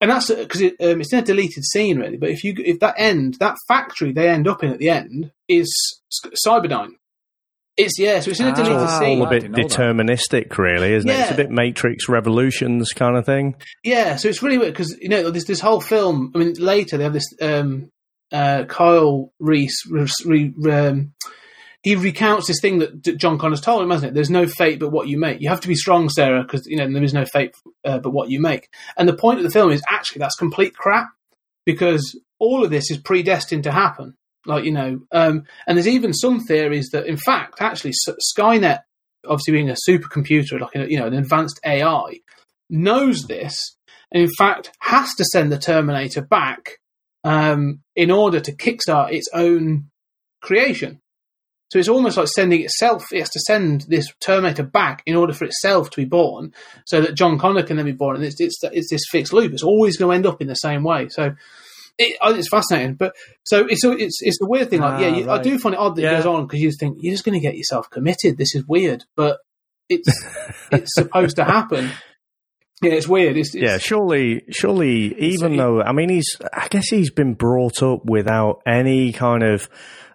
[0.00, 2.16] and that's because it, um, it's in a deleted scene really.
[2.16, 5.32] But if you if that end that factory they end up in at the end
[5.48, 5.68] is
[6.12, 6.92] S- Cyberdyne,
[7.76, 8.20] it's yeah.
[8.20, 9.20] So it's in a Ah, deleted all scene.
[9.20, 11.14] All a bit deterministic, really, isn't it?
[11.20, 13.54] It's a bit Matrix Revolutions kind of thing.
[13.84, 16.32] Yeah, so it's really weird because you know this this whole film.
[16.34, 17.90] I mean, later they have this um,
[18.32, 19.80] uh, Kyle Reese.
[19.90, 21.12] Re, re, um,
[21.82, 24.14] he recounts this thing that John Connor's told him, hasn't it?
[24.14, 25.40] There's no fate but what you make.
[25.40, 27.54] You have to be strong, Sarah, because you know there is no fate
[27.84, 28.68] uh, but what you make.
[28.96, 31.08] And the point of the film is actually that's complete crap
[31.64, 34.14] because all of this is predestined to happen.
[34.46, 37.92] Like you know, um, and there's even some theories that in fact, actually,
[38.36, 38.80] Skynet,
[39.24, 42.20] obviously being a supercomputer, like you know, an advanced AI,
[42.70, 43.76] knows this
[44.10, 46.78] and in fact has to send the Terminator back
[47.24, 49.90] um, in order to kickstart its own
[50.40, 51.00] creation.
[51.70, 53.04] So it's almost like sending itself.
[53.12, 56.54] It has to send this Terminator back in order for itself to be born,
[56.86, 58.16] so that John Connor can then be born.
[58.16, 59.52] And it's it's, it's this fixed loop.
[59.52, 61.08] It's always going to end up in the same way.
[61.10, 61.34] So
[61.98, 62.94] it, it's fascinating.
[62.94, 63.14] But
[63.44, 64.80] so it's it's it's the weird thing.
[64.80, 65.42] Like, Ah, yeah, you, I right.
[65.44, 66.12] do find it odd that Yeah.
[66.14, 68.38] it goes on because you think you're just going to get yourself committed.
[68.38, 69.38] This is weird, but
[69.90, 70.08] it's
[70.72, 71.90] it's supposed to happen.
[72.80, 73.36] Yeah, it's weird.
[73.36, 77.82] It's, it's Yeah, surely, surely, even though, I mean, he's, I guess he's been brought
[77.82, 79.68] up without any kind of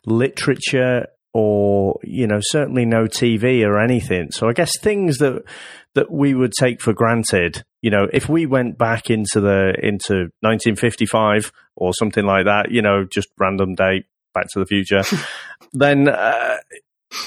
[0.06, 4.32] literature or, you know, certainly no TV or anything.
[4.32, 5.44] So I guess things that,
[5.96, 10.30] that we would take for granted, you know, if we went back into the, into
[10.42, 15.02] 1955 or something like that, you know, just random date, back to the future,
[15.74, 16.58] then, uh,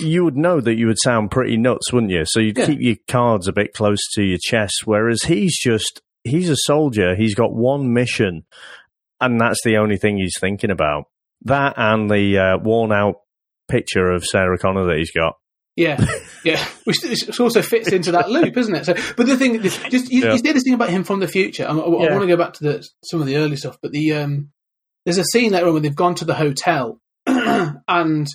[0.00, 2.22] you would know that you would sound pretty nuts, wouldn't you?
[2.26, 2.66] So you'd Yeah.
[2.66, 4.82] keep your cards a bit close to your chest.
[4.84, 7.14] Whereas he's just, he's a soldier.
[7.14, 8.44] He's got one mission,
[9.20, 11.04] and that's the only thing he's thinking about.
[11.42, 13.20] That and the uh, worn out
[13.68, 15.34] picture of Sarah Connor that he's got.
[15.76, 16.02] Yeah,
[16.42, 16.96] yeah, which,
[17.38, 18.86] also fits into that loop, isn't it?
[18.86, 20.32] So, but the thing, just you, Yeah.
[20.34, 21.64] you this thing about him from the future.
[21.68, 22.10] I, I, Yeah.
[22.12, 24.50] want to go back to the, some of the early stuff, but the um,
[25.04, 28.26] there's a scene later on where they've gone to the hotel and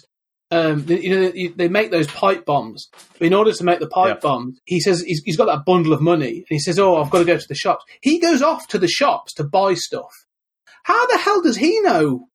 [0.51, 2.89] um, they, you know they, they make those pipe bombs.
[3.17, 4.19] But in order to make the pipe Yeah.
[4.21, 7.09] bombs, he says he's, he's got that bundle of money, and he says, "Oh, I've
[7.09, 10.11] got to go to the shops." He goes off to the shops to buy stuff.
[10.83, 12.27] How the hell does he know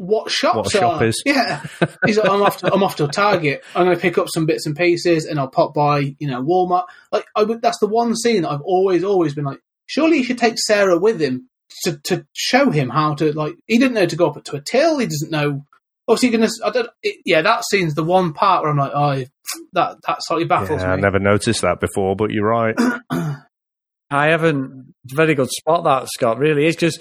[0.00, 1.04] what shops What a shop are?
[1.06, 1.22] is.
[1.26, 1.62] Yeah,
[2.06, 2.56] he's like, I'm off.
[2.58, 3.62] To, I'm off to Target.
[3.74, 6.42] I'm going to pick up some bits and pieces, and I'll pop by, you know,
[6.42, 6.84] Walmart.
[7.12, 10.24] Like, I would, that's the one scene that I've always, always been like, surely he
[10.24, 11.48] should take Sarah with him
[11.84, 13.56] to to show him how to like.
[13.66, 14.98] He didn't know to go up to a till.
[14.98, 15.66] He doesn't know.
[16.06, 16.50] What's he going to?
[16.64, 16.88] I don't.
[17.02, 19.24] It, yeah, that scene's the one part where I'm like, oh,
[19.74, 22.74] that that slightly baffles Yeah, I never noticed that before, but you're right.
[24.10, 24.94] I haven't.
[25.06, 26.98] Very good spot that Scott really is because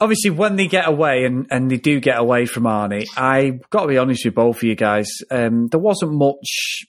[0.00, 3.82] obviously when they get away and, and they do get away from Arnie, I got
[3.82, 5.08] to be honest with both of you guys.
[5.30, 6.86] Um, there wasn't much.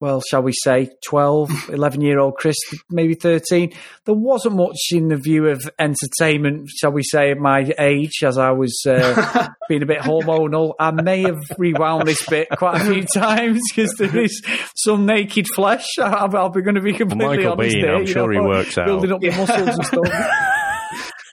[0.00, 2.56] Well, shall we say 12, 11 year old Chris,
[2.90, 3.72] maybe 13.
[4.04, 8.36] There wasn't much in the view of entertainment, shall we say, at my age, as
[8.36, 10.74] I was uh, being a bit hormonal.
[10.78, 14.42] I may have rewound this bit quite a few times because there is
[14.76, 15.86] some naked flesh.
[15.98, 18.38] I'll, I'll be going to be completely Michael honest Biehn, here, I'm you sure he
[18.38, 18.86] know, works out.
[18.86, 20.53] Building up the muscles and stuff.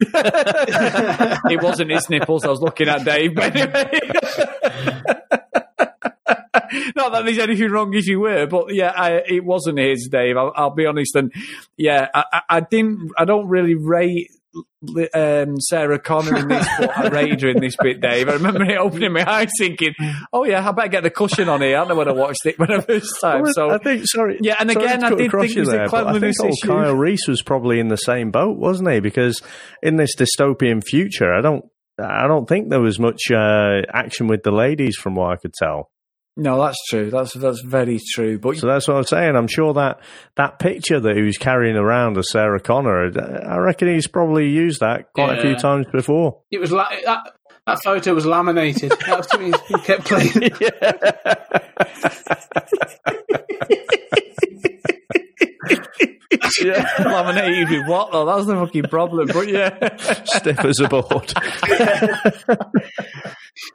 [0.01, 3.35] It wasn't his nipples I was looking at, Dave.
[3.35, 4.01] But anyway.
[6.95, 10.37] Not that there's anything wrong if you were, but yeah, I, it wasn't his, Dave.
[10.37, 11.31] I'll, I'll be honest, and
[11.77, 13.11] yeah, I- I didn't.
[13.17, 14.31] I don't really rate
[15.13, 16.67] um, Sarah Connor in this,
[17.11, 18.29] Raider in this bit, Dave.
[18.29, 19.93] I remember it opening my eyes, thinking,
[20.33, 22.45] "Oh yeah, I better get the cushion on here." I don't know when I watched
[22.45, 23.45] it when I first time.
[23.53, 26.19] So I think sorry, yeah, and sorry again, I did think it was there, I
[26.19, 26.67] think old issue.
[26.67, 28.99] Kyle Reese was probably in the same boat, wasn't he?
[28.99, 29.41] Because
[29.81, 31.65] in this dystopian future, I don't,
[31.99, 35.53] I don't think there was much uh, action with the ladies, from what I could
[35.53, 35.91] tell.
[36.37, 37.09] No, that's true.
[37.11, 38.39] That's that's very true.
[38.39, 39.35] But So that's what I'm saying.
[39.35, 39.99] I'm sure that
[40.37, 44.47] that picture that he was carrying around of Sarah Connor, uh, I reckon he's probably
[44.49, 46.41] used that quite a few times before.
[46.49, 47.33] It was la- that
[47.67, 48.91] that photo was laminated.
[48.91, 50.51] That was something he kept playing.
[50.61, 51.35] yeah,
[56.99, 58.25] laminated with what though?
[58.25, 59.27] That's the fucking problem.
[59.33, 59.95] But yeah,
[60.25, 61.33] Stiff as a board.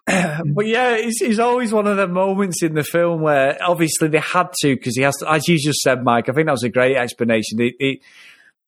[0.07, 4.19] but yeah, it's, it's always one of the moments in the film where obviously they
[4.19, 6.29] had to because he has to, as you just said, Mike.
[6.29, 7.61] I think that was a great explanation.
[7.61, 7.99] It it,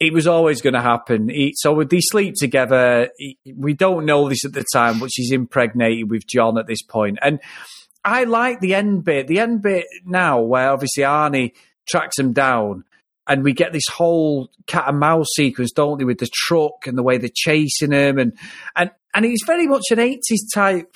[0.00, 1.28] it was always going to happen.
[1.28, 5.10] He, so with they sleep together, he- we don't know this at the time, but
[5.12, 7.40] she's impregnated with John at this point, and
[8.04, 9.26] I like the end bit.
[9.26, 11.52] The end bit now, where obviously Arnie
[11.88, 12.84] tracks him down.
[13.28, 16.96] And we get this whole cat and mouse sequence, don't we, with the truck and
[16.96, 18.32] the way they're chasing him, and
[18.74, 20.90] and and it's very much an eighties type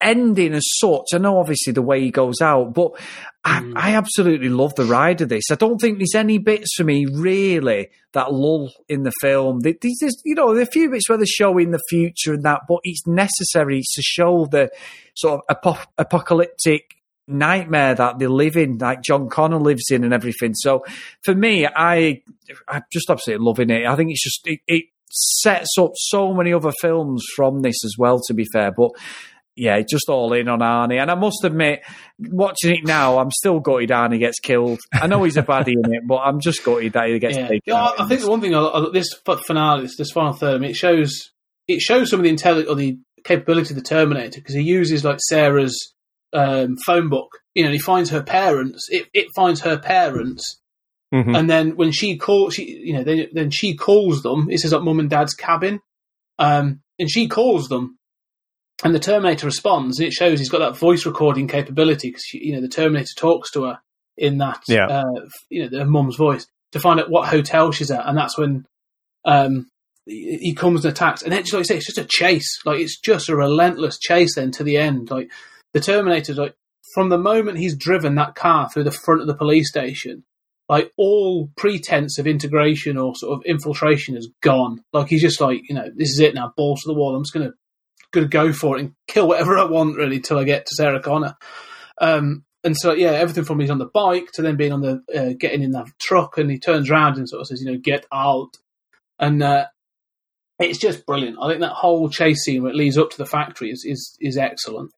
[0.00, 1.06] ending as such.
[1.12, 2.92] I know obviously the way he goes out, but
[3.44, 3.72] I, mm.
[3.74, 5.50] I absolutely love the ride of this.
[5.50, 9.58] I don't think there's any bits for me really that lull in the film.
[9.58, 12.34] There- There's, there's, you know, there are a few bits where they're showing the future
[12.34, 14.70] and that, but it's necessary to show the
[15.14, 16.94] sort of apo- apocalyptic
[17.28, 20.54] nightmare that they live in, like John Connor lives in and everything.
[20.54, 20.84] So
[21.22, 22.22] for me, I,
[22.66, 23.86] I'm just absolutely loving it.
[23.86, 27.94] I think it's just, it, it sets up so many other films from this as
[27.98, 28.72] well, to be fair.
[28.72, 28.90] But
[29.54, 31.00] yeah, just all in on Arnie.
[31.00, 31.82] And I must admit,
[32.18, 34.78] watching it now, I'm still gutted Arnie gets killed.
[34.92, 37.48] I know he's a baddie in it, but I'm just gutted that he gets Yeah,
[37.48, 37.74] taken.
[37.74, 39.08] I, I think the one thing I, I, this
[39.46, 41.30] finale, this, this final third, it shows
[41.66, 45.04] it shows some of the intelligence or the capability of the Terminator because he uses
[45.04, 45.92] like Sarah's
[46.32, 47.30] um, phone book.
[47.54, 48.86] You know, he finds her parents.
[48.90, 50.60] It, it finds her parents,
[51.12, 51.36] Mhm.
[51.36, 54.48] and then when she calls, she you know, then, then she calls them.
[54.50, 55.80] It says like mum and dad's cabin,
[56.38, 57.96] um, and she calls them.
[58.84, 62.52] And the Terminator responds, and it shows he's got that voice recording capability because you
[62.54, 63.80] know the Terminator talks to her
[64.16, 64.86] in that Yeah.
[64.86, 68.36] uh, you know, her mum's voice to find out what hotel she's at, and that's
[68.38, 68.66] when
[69.24, 69.66] um,
[70.06, 71.22] he comes and attacks.
[71.22, 72.60] And then, like I say, it's just a chase.
[72.64, 74.36] Like it's just a relentless chase.
[74.36, 75.30] Then to the end, like
[75.78, 76.54] the Terminator, like
[76.94, 80.24] from the moment he's driven that car through the front of the police station,
[80.68, 84.82] like all pretense of integration or sort of infiltration is gone.
[84.92, 87.14] Like he's just like, you know, this is it now, balls to the wall.
[87.14, 87.52] I'm just gonna
[88.12, 91.00] gonna go for it and kill whatever I want really till I get to Sarah
[91.00, 91.36] Connor.
[92.00, 95.02] Um, and so yeah, everything from he's on the bike to then being on the
[95.14, 97.78] uh, getting in that truck, and he turns around and sort of says, you know,
[97.78, 98.56] get out,
[99.18, 99.66] and uh,
[100.58, 101.38] it's just brilliant.
[101.40, 104.16] I think that whole chase scene where it leads up to the factory is is,
[104.20, 104.90] is excellent.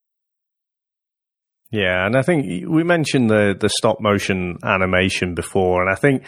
[1.71, 6.25] Yeah, and I think we mentioned the the stop motion animation before, and I think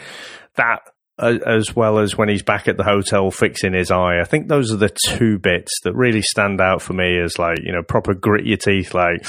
[0.55, 0.79] that
[1.19, 4.71] as well as when he's back at the hotel fixing his eye, I think those
[4.71, 8.15] are the two bits that really stand out for me as like you know proper
[8.15, 9.23] grit your teeth, like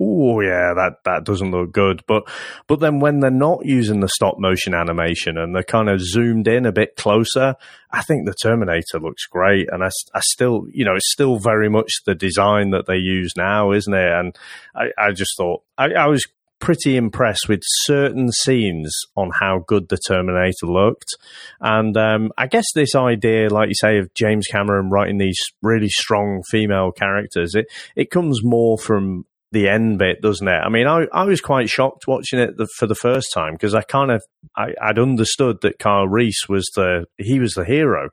[0.00, 2.02] oh yeah, that that doesn't look good.
[2.06, 2.24] But
[2.66, 6.46] but then when they're not using the stop motion animation and they're kind of zoomed
[6.46, 7.54] in a bit closer,
[7.90, 11.70] I think the Terminator looks great, and I, I still, you know, it's still very
[11.70, 14.12] much the design that they use now, isn't it?
[14.12, 14.36] And
[14.74, 16.26] I, I just thought I, I was
[16.60, 21.16] pretty impressed with certain scenes on how good the Terminator looked,
[21.60, 25.88] and um, I guess this idea, like you say, of James Cameron writing these really
[25.88, 30.60] strong female characters, it it comes more from the end bit, doesn't it?
[30.64, 33.74] I mean, I, I was quite shocked watching it the, for the first time because
[33.74, 34.22] I kind of
[34.56, 38.10] I, I'd understood that Kyle Reese was the he was the hero,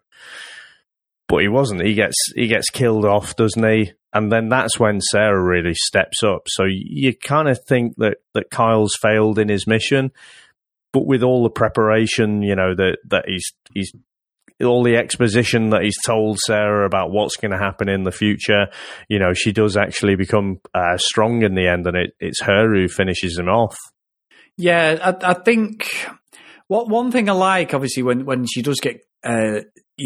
[1.27, 1.85] but he wasn't.
[1.85, 3.93] He gets he gets killed off, doesn't he?
[4.13, 6.43] And then that's when Sarah really steps up.
[6.47, 10.11] So you kind of think that that Kyle's failed in his mission,
[10.93, 13.91] but with all the preparation, you know that that he's he's
[14.63, 18.67] all the exposition that he's told Sarah about what's going to happen in the future,
[19.07, 22.73] you know, she does actually become uh, strong in the end, and it, it's her
[22.73, 23.77] who finishes him off.
[24.57, 26.07] Yeah, I, I think
[26.67, 29.01] what one thing I like, obviously, when when she does get.
[29.23, 29.61] Uh,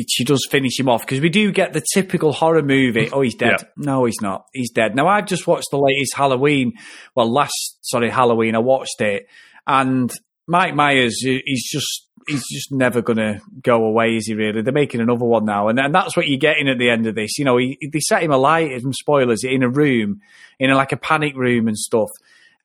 [0.07, 3.09] she does finish him off because we do get the typical horror movie.
[3.11, 3.57] Oh, he's dead.
[3.59, 3.67] Yeah.
[3.75, 4.45] No, he's not.
[4.53, 4.95] He's dead.
[4.95, 6.73] Now I've just watched the latest Halloween.
[7.13, 9.27] Well, last sorry Halloween, I watched it,
[9.67, 10.09] and
[10.47, 14.33] Mike Myers, he's just he's just never going to go away, is he?
[14.33, 14.61] Really?
[14.61, 17.15] They're making another one now, and, and that's what you're getting at the end of
[17.15, 17.37] this.
[17.37, 18.81] You know, he, they set him alight.
[18.81, 20.21] Some spoilers in a room,
[20.59, 22.09] in a, like a panic room and stuff.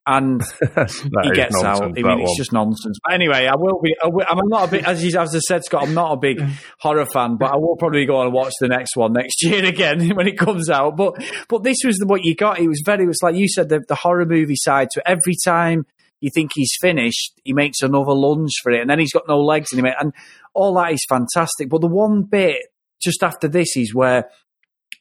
[0.06, 1.82] And he gets out.
[1.82, 2.36] I mean, it's one.
[2.36, 2.98] just nonsense.
[3.04, 3.94] But anyway, I will be.
[4.02, 5.82] I will, I'm not a big, as, you- as I said, Scott.
[5.86, 6.40] I'm not a big
[6.78, 10.10] horror fan, but I will probably go and watch the next one next year again
[10.14, 10.96] when it comes out.
[10.96, 11.14] But
[11.48, 12.58] but this was the, what you got.
[12.60, 13.04] It was very.
[13.04, 15.04] It was like you said, the, the horror movie side to it.
[15.06, 15.86] Every time
[16.20, 19.40] you think he's finished, he makes another lunge for it, and then he's got no
[19.40, 20.12] legs him, and
[20.54, 21.68] all that is fantastic.
[21.68, 22.62] But the one bit
[23.02, 24.30] just after this is where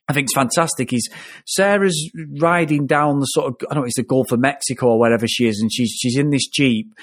[0.08, 0.93] I think it's fantastic.
[0.93, 1.10] Is
[1.45, 4.99] Sarah's riding down the sort of I don't know it's the Gulf of Mexico or
[4.99, 6.93] wherever she is, and she's she's in this jeep,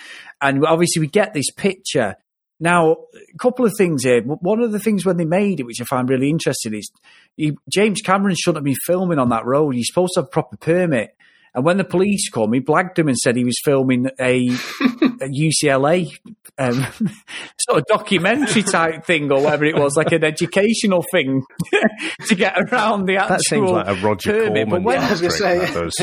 [0.41, 2.17] and obviously we get this picture.
[2.61, 4.23] Now, a couple of things here.
[4.23, 6.93] One of the things when they made it, which I find really interesting, is
[7.37, 9.75] he, James Cameron shouldn't have been filming on that road.
[9.75, 11.17] He's supposed to have proper permit.
[11.55, 15.29] And when the police come, he blagged him and said he was filming a, a
[15.65, 16.11] UCLA
[16.59, 16.87] um,
[17.61, 21.43] sort of documentary type thing or whatever it was, like an educational thing
[22.27, 24.69] to get around the actual That seems like a Roger permit.
[24.69, 25.95] But Corman when- trick, that does.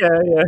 [0.00, 0.42] yeah, yeah.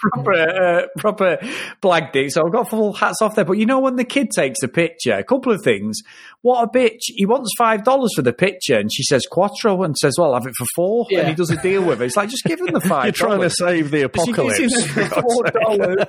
[0.00, 1.38] Proper, uh, proper
[1.82, 2.32] blagged it.
[2.32, 3.44] So I've got full hats off there.
[3.44, 5.98] But you know, when the kid takes a picture, a couple of things.
[6.42, 7.00] What a bitch.
[7.06, 8.78] He wants $5 for the picture.
[8.78, 11.06] And she says quattro and says, well, I'll have it for four.
[11.10, 11.20] Yeah.
[11.20, 12.04] And he does a deal with her.
[12.04, 13.04] It's like, just give him the $5.
[13.04, 16.08] You're trying to save the She gives him apocalypse.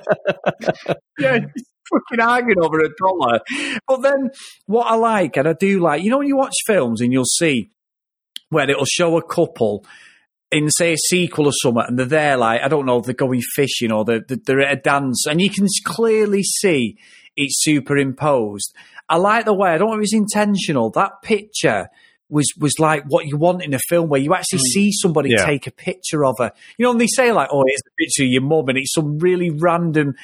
[0.86, 0.94] $4.
[1.18, 1.38] yeah,
[1.90, 3.40] fucking arguing over a dollar.
[3.86, 4.30] But then
[4.66, 7.24] what I like, and I do like, you know, when you watch films and you'll
[7.24, 7.70] see
[8.50, 9.84] where it'll show a couple
[10.52, 13.40] in say a sequel or something, and they're there like I don't know, they're going
[13.54, 16.96] fishing or they're, they're at a dance, and you can clearly see
[17.36, 18.74] it's superimposed.
[19.08, 20.90] I like the way I don't know if it's intentional.
[20.90, 21.88] That picture
[22.28, 24.72] was was like what you want in a film where you actually mm.
[24.72, 25.44] see somebody Yeah.
[25.44, 26.52] take a picture of her.
[26.78, 28.94] You know, and they say like, "Oh, here's a picture of your mum," and it's
[28.94, 30.14] some really random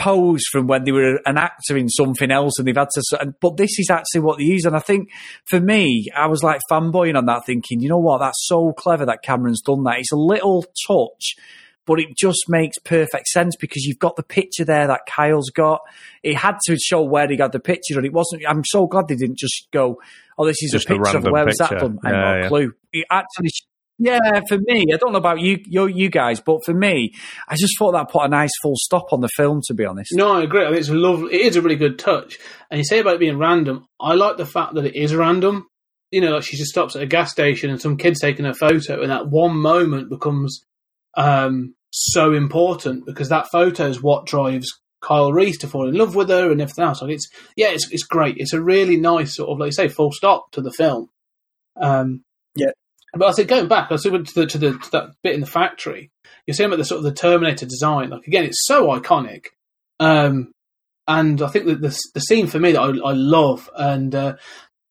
[0.00, 3.56] pose from when they were an actor in something else and they've had to but
[3.58, 4.64] this is actually what they use.
[4.64, 5.10] And I think
[5.44, 8.18] for me I was like fanboying on that thinking you know what?
[8.18, 9.98] That's so clever that Cameron's done that.
[9.98, 11.36] It's a little touch
[11.86, 15.80] but it just makes perfect sense because you've got the picture there that Kyle's got.
[16.22, 19.08] It had to show where he got the picture and it wasn't I'm so glad
[19.08, 20.00] they didn't just go
[20.38, 21.86] oh this is Just a a picture of random where was that picture.
[21.88, 21.98] done?
[22.04, 22.48] I have Yeah, no yeah.
[22.48, 22.72] clue.
[22.92, 23.50] It actually
[24.00, 27.12] yeah, for me, I don't know about you, you, you guys, but for me,
[27.46, 29.60] I just thought that put a nice full stop on the film.
[29.66, 30.64] To be honest, No, I agree.
[30.64, 31.34] I think it's a lovely.
[31.34, 32.38] It is a really good touch.
[32.70, 33.86] And you say about it being random.
[34.00, 35.66] I like the fact that it is random.
[36.10, 38.54] You know, like she just stops at a gas station and some kid's taking a
[38.54, 40.64] photo, and that one moment becomes
[41.16, 46.14] um, so important because that photo is what drives Kyle Reese to fall in love
[46.14, 47.02] with her and everything else.
[47.02, 48.36] Like it's yeah, it's it's great.
[48.38, 51.10] It's a really nice sort of like you say full stop to the film.
[51.80, 52.24] Um,
[52.56, 52.70] yeah.
[53.12, 55.40] But I said going back, I said to the to the to that bit in
[55.40, 56.10] the factory.
[56.46, 58.10] You're saying about the sort of the Terminator design.
[58.10, 59.46] Like again, it's so iconic.
[59.98, 60.52] Um,
[61.08, 64.36] and I think that the the scene for me that I, I love, and uh,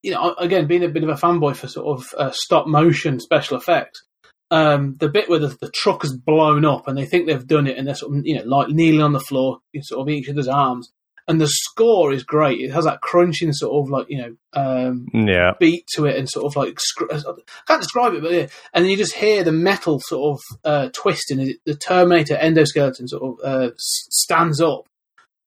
[0.04, 3.20] you know, again, being a bit of a fanboy for sort of uh, stop motion
[3.20, 4.04] special effects.
[4.52, 7.68] Um, the bit where the, the truck has blown up and they think they've done
[7.68, 10.30] it, and they're sort of you know like kneeling on the floor, sort of each
[10.30, 10.92] other's arms,
[11.30, 12.60] and the score is great.
[12.60, 15.54] It has that crunching sort of like you know um, Yeah.
[15.60, 16.78] beat to it and sort of like
[17.12, 17.22] I
[17.68, 18.48] can't describe it, but yeah.
[18.74, 21.40] And then you just hear the metal sort of uh, twisting.
[21.40, 24.88] as The Terminator endoskeleton sort of uh, stands up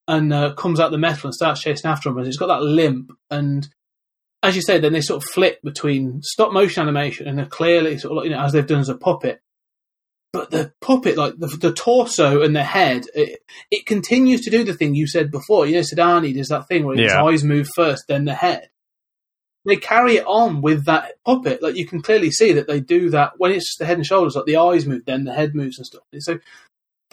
[0.08, 2.18] and uh, comes out the metal and starts chasing after him.
[2.18, 3.12] And it's got that limp.
[3.30, 3.68] And
[4.42, 7.98] as you said, then they sort of flip between stop motion animation and they're clearly
[7.98, 9.40] sort of like, you know as they've done as a puppet.
[10.32, 14.64] But the puppet, like the, the torso and the head, it, it continues to do
[14.64, 15.66] the thing you said before.
[15.66, 17.22] You know, Sedani does that thing where his Yeah.
[17.22, 18.70] eyes move first, then the head
[19.64, 21.62] they carry it on with that puppet.
[21.62, 24.34] Like you can clearly see that they do that when it's the head and shoulders,
[24.34, 26.02] like the eyes move, then the head moves and stuff.
[26.18, 26.38] So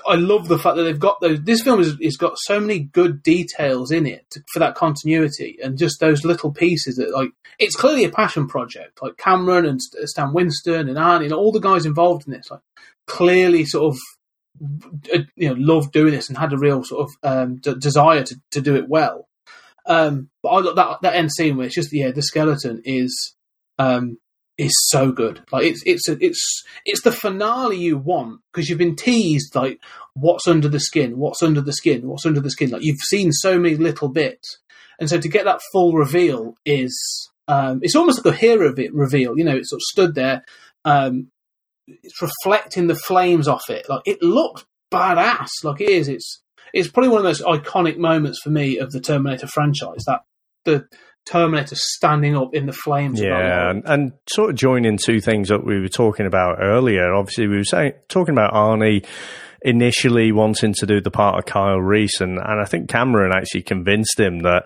[0.08, 1.42] I love the fact that they've got those.
[1.42, 5.60] This film has, has got so many good details in it to, for that continuity
[5.62, 9.00] and just those little pieces that like it's clearly a passion project.
[9.02, 12.62] Like Cameron and Stan Winston and Arnie and all the guys involved in this, like
[13.10, 13.99] clearly sort of
[15.14, 18.24] uh, you know loved doing this and had a real sort of um, d- desire
[18.24, 19.28] to, to do it well.
[19.86, 23.36] Um, but I got that that end scene where it's just yeah, the skeleton is
[23.78, 24.18] um,
[24.57, 25.41] is so good.
[25.51, 29.80] Like it's it's a, it's it's the finale you want because you've been teased like
[30.14, 32.70] what's under the skin, what's under the skin, what's under the skin.
[32.70, 34.60] Like you've seen so many little bits,
[34.99, 39.38] and so to get that full reveal is um, it's almost like a hero reveal.
[39.38, 40.43] You know, it's sort of stood there.
[40.86, 41.32] Um,
[42.03, 43.88] it's reflecting the flames off it.
[43.90, 45.49] Like it looks badass.
[45.64, 46.07] Like it is.
[46.07, 46.41] It's
[46.74, 50.03] it's probably one of the most iconic moments for me of the Terminator franchise.
[50.06, 50.22] That
[50.66, 50.88] the
[51.26, 53.20] Terminator standing up in the flames.
[53.20, 57.14] Yeah, and, and sort of joining two things that we were talking about earlier.
[57.14, 59.06] Obviously, we were saying talking about Arnie
[59.61, 63.64] initially wanting to do the part of Kyle Reese, and, and I think Cameron actually
[63.64, 64.64] convinced him that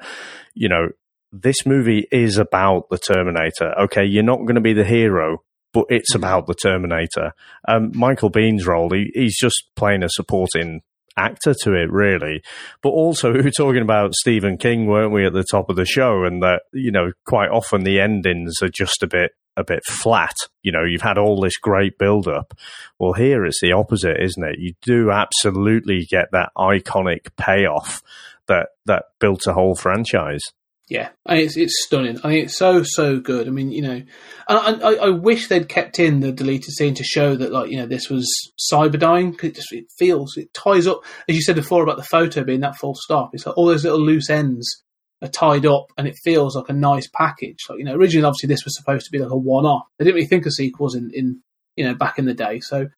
[0.54, 0.90] you know
[1.32, 3.74] this movie is about the Terminator.
[3.84, 5.44] Okay, you're not going to be the hero,
[5.74, 7.34] but it's about the Terminator.
[7.68, 10.82] Um, Michael Biehn's role, he, he's just playing a supporting
[11.18, 12.42] actor to it, really.
[12.82, 15.86] But also, we were talking about Stephen King, weren't we, at the top of the
[15.86, 19.84] show, and that you know quite often the endings are just a bit a bit
[19.86, 20.36] flat.
[20.62, 22.54] You know, you've had all this great build up.
[23.00, 24.60] Well, here it's the opposite, isn't it?
[24.60, 28.02] You do absolutely get that iconic payoff
[28.48, 30.42] that that built a whole franchise.
[30.90, 32.20] Yeah, and it's it's stunning.
[32.24, 33.48] I mean, it's so so good.
[33.48, 34.02] I mean, you know,
[34.50, 37.78] and I, I wish they'd kept in the deleted scene to show that, like, you
[37.78, 38.30] know, this was
[38.72, 42.04] Cyberdyne because it just it feels it ties up, as you said before about the
[42.04, 43.30] photo being that full stop.
[43.34, 44.84] It's like all those little loose ends
[45.22, 47.60] are tied up, and it feels like a nice package.
[47.70, 49.88] Like, you know, originally obviously this was supposed to be like a one off.
[49.98, 51.42] They didn't really think of sequels in in
[51.78, 52.60] you know back in the day.
[52.60, 52.90] So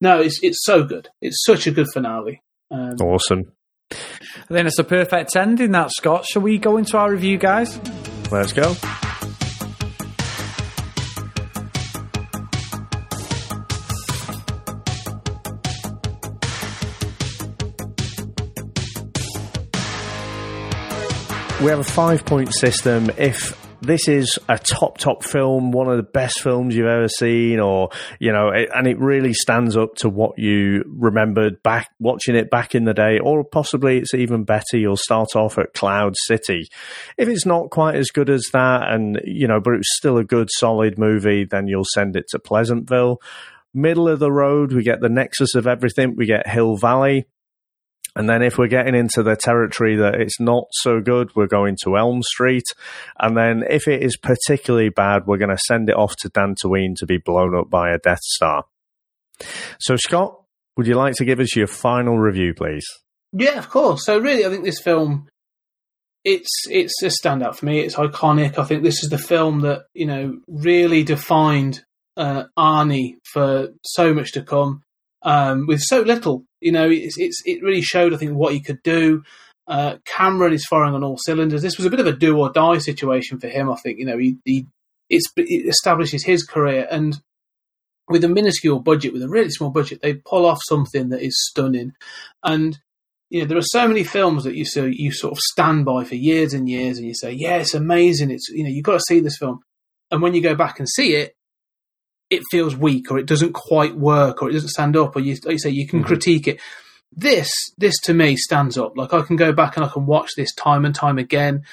[0.00, 1.08] no, it's it's so good.
[1.20, 2.42] It's such a good finale.
[2.70, 3.52] Um, awesome.
[4.56, 6.26] Then it's a perfect ending, that Scott.
[6.26, 7.78] Shall we go into our review, guys?
[8.30, 8.74] Let's go.
[21.60, 23.10] We have a five point system.
[23.18, 27.60] If this is a top top film, one of the best films you've ever seen,
[27.60, 32.36] or you know, it, and it really stands up to what you remembered back watching
[32.36, 34.76] it back in the day, or possibly it's even better.
[34.76, 36.68] You'll start off at Cloud City.
[37.16, 40.24] If it's not quite as good as that, and you know, but it's still a
[40.24, 43.20] good solid movie, then you'll send it to Pleasantville.
[43.72, 46.16] Middle of the road, we get the nexus of everything.
[46.16, 47.26] We get Hill Valley.
[48.16, 51.76] And then if we're getting into the territory that it's not so good, we're going
[51.84, 52.64] to Elm Street.
[53.18, 56.96] And then if it is particularly bad, we're going to send it off to Dantooine
[56.96, 58.64] to be blown up by a Death Star.
[59.78, 60.42] So, Scott,
[60.76, 62.84] would you like to give us your final review, please?
[63.32, 64.04] Yeah, of course.
[64.04, 65.28] So, really, I think this film
[66.24, 67.80] it's it's a standout for me.
[67.80, 68.58] It's iconic.
[68.58, 71.82] I think this is the film that you know really defined
[72.16, 74.82] uh, Arnie for so much to come
[75.22, 76.44] um, with so little.
[76.60, 79.22] You know, it's, it's it really showed I think what he could do.
[79.66, 81.62] Uh, Cameron is firing on all cylinders.
[81.62, 83.70] This was a bit of a do or die situation for him.
[83.70, 84.66] I think you know he, he
[85.08, 87.20] it establishes his career and
[88.10, 91.36] with a minuscule budget, with a really small budget, they pull off something that is
[91.48, 91.92] stunning.
[92.42, 92.78] And
[93.30, 96.02] you know, there are so many films that you so you sort of stand by
[96.02, 98.94] for years and years, and you say, "Yeah, it's amazing." It's you know, you've got
[98.94, 99.60] to see this film.
[100.10, 101.36] And when you go back and see it,
[102.30, 105.36] it feels weak or it doesn't quite work or it doesn't stand up or you,
[105.44, 106.06] like you say you can mm-hmm.
[106.06, 106.60] critique it.
[107.12, 108.96] This this to me stands up.
[108.96, 111.64] Like i can go back and i can watch this time and time again.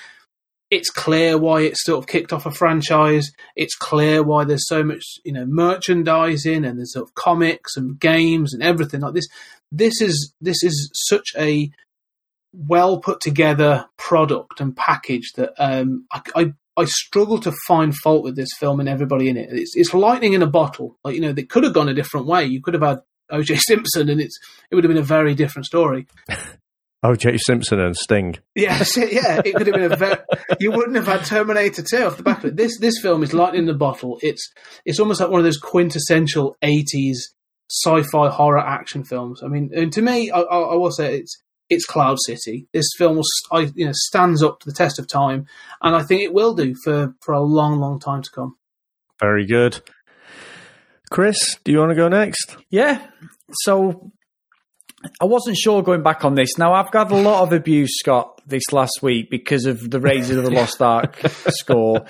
[0.69, 3.31] It's clear why it's sort of kicked off a franchise.
[3.55, 7.99] It's clear why there's so much you know merchandising and there's sort of comics and
[7.99, 9.27] games and everything like this.
[9.71, 11.69] This is this is such a
[12.53, 18.23] well put together product and package that um, I, I, I struggle to find fault
[18.23, 19.49] with this film and everybody in it.
[19.51, 20.97] It's, it's lightning in a bottle.
[21.03, 22.45] Like you know, they could have gone a different way.
[22.45, 22.99] You could have had
[23.31, 23.55] O.J.
[23.67, 24.37] Simpson, and it's
[24.69, 26.07] it would have been a very different story.
[27.03, 27.37] O.J.
[27.37, 28.37] Simpson and Sting.
[28.55, 30.17] Yeah, yeah, it could have been a very.
[30.59, 32.57] you wouldn't have had Terminator Two off the back of it.
[32.57, 34.17] This this film is lightning in the bottle.
[34.23, 34.51] It's
[34.83, 37.17] it's almost like one of those quintessential '80s
[37.69, 39.43] sci-fi horror action films.
[39.43, 41.37] I mean, and to me, I, I, I will say it's
[41.69, 42.67] it's Cloud City.
[42.73, 43.21] This film,
[43.51, 45.45] I, you know, stands up to the test of time,
[45.81, 48.57] and I think it will do for for a long, long time to come.
[49.19, 49.81] Very good.
[51.09, 52.57] Chris, do you want to go next?
[52.69, 53.01] Yeah.
[53.63, 54.11] So
[55.21, 56.57] I wasn't sure going back on this.
[56.57, 60.31] Now I've got a lot of abuse, Scott, this last week because of the Raiders
[60.31, 61.19] of the Lost Ark
[61.49, 62.05] score.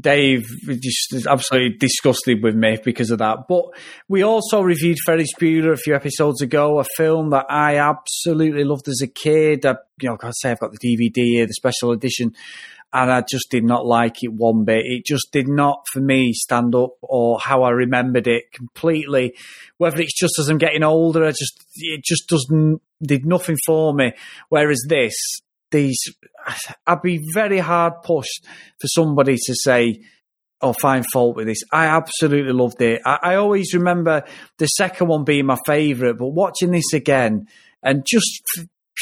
[0.00, 0.46] Dave
[0.80, 3.46] just absolutely disgusted with me because of that.
[3.46, 3.66] But
[4.08, 8.88] we also reviewed Ferris Bueller a few episodes ago, a film that I absolutely loved
[8.88, 9.66] as a kid.
[9.66, 12.32] I, you know, I say I've got the DVD here, the special edition,
[12.94, 14.86] and I just did not like it one bit.
[14.86, 19.34] It just did not, for me, stand up or how I remembered it completely.
[19.78, 23.92] Whether it's just as I'm getting older, I just it just doesn't did nothing for
[23.92, 24.12] me.
[24.48, 25.14] Whereas this,
[25.72, 25.98] these
[26.86, 28.46] I'd be very hard pushed
[28.80, 30.00] for somebody to say
[30.60, 31.62] or find fault with this.
[31.72, 33.02] I absolutely loved it.
[33.04, 34.22] I, I always remember
[34.58, 37.48] the second one being my favourite, but watching this again
[37.82, 38.40] and just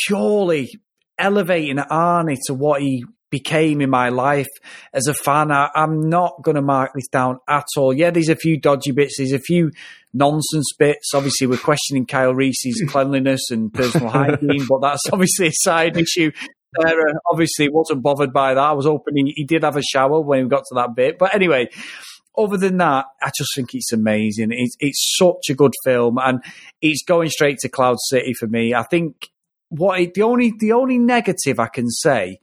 [0.07, 0.71] purely
[1.19, 4.47] elevating Arnie to what he became in my life
[4.93, 5.51] as a fan.
[5.51, 7.93] I, am not going to mark this down at all.
[7.93, 9.17] Yeah, there's a few dodgy bits.
[9.19, 9.73] There's a few
[10.13, 11.13] nonsense bits.
[11.15, 16.31] Obviously, we're questioning Kyle Reese's cleanliness and personal hygiene, but that's obviously a side issue.
[16.81, 18.61] Sarah uh, obviously wasn't bothered by that.
[18.61, 21.19] I was hoping he, he did have a shower when we got to that bit.
[21.19, 21.69] But anyway,
[22.37, 24.51] other than that, I just think it's amazing.
[24.53, 26.43] It's, it's such a good film, and
[26.81, 28.75] it's going straight to Cloud City for me.
[28.75, 29.29] I think
[29.69, 32.41] what it, the only the only negative I can say,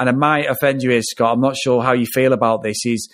[0.00, 1.34] and I might offend you here, Scott.
[1.34, 2.84] I'm not sure how you feel about this.
[2.84, 3.08] Is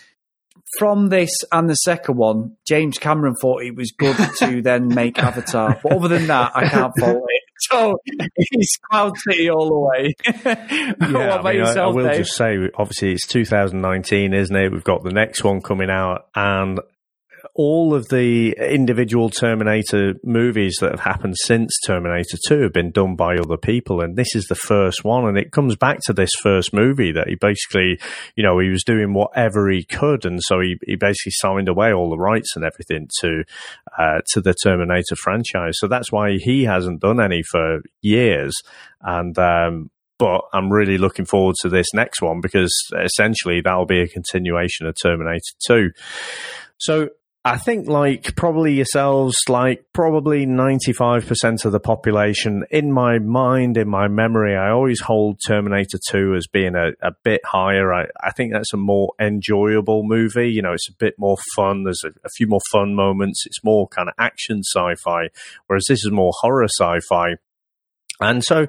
[0.79, 5.19] from this and the second one, James Cameron thought it was good to then make
[5.19, 5.79] Avatar.
[5.83, 7.43] But other than that, I can't follow it.
[7.59, 7.97] So
[8.51, 10.15] he's Cloud City all the way.
[10.45, 12.19] Yeah, I, mean, I- I will Dave?
[12.19, 14.71] just say, obviously, it's 2019, isn't it?
[14.71, 16.79] We've got the next one coming out, and
[17.57, 23.17] all of the individual Terminator movies that have happened since Terminator 2 have been done
[23.17, 25.27] by other people, and this is the first one.
[25.27, 27.99] And it comes back to this first movie that he basically,
[28.37, 31.95] you know, he was doing whatever he could, and so he, he basically signed away
[31.95, 33.43] all the rights and everything to
[33.99, 35.75] uh, to the Terminator franchise.
[35.79, 38.55] So that's why he hasn't done any for years,
[39.01, 39.37] and.
[39.39, 44.09] Um, but I'm really looking forward to this next one because essentially that'll be a
[44.09, 45.91] continuation of Terminator 2.
[46.79, 47.11] So
[47.47, 53.89] I think like probably yourselves, like probably 95% of the population in my mind, in
[53.89, 57.95] my memory, I always hold Terminator 2 as being a, a bit higher.
[57.95, 60.51] I, I think that's a more enjoyable movie.
[60.51, 61.85] You know, it's a bit more fun.
[61.85, 63.45] There's a, a few more fun moments.
[63.47, 65.29] It's more kind of action sci-fi,
[65.69, 67.37] whereas this is more horror sci-fi.
[68.19, 68.67] And so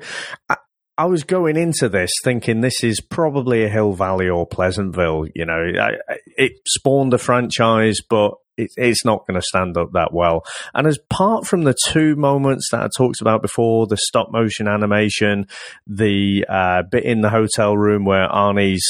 [0.98, 5.28] I, was going into this thinking this is probably a Hill Valley or Pleasantville.
[5.34, 9.91] You know, I- it spawned a franchise, but it, it's not going to stand up
[9.94, 10.44] that well.
[10.74, 14.68] And as apart from the two moments that I talked about before, the stop motion
[14.68, 15.48] animation,
[15.86, 18.86] the uh, bit in the hotel room where Arnie's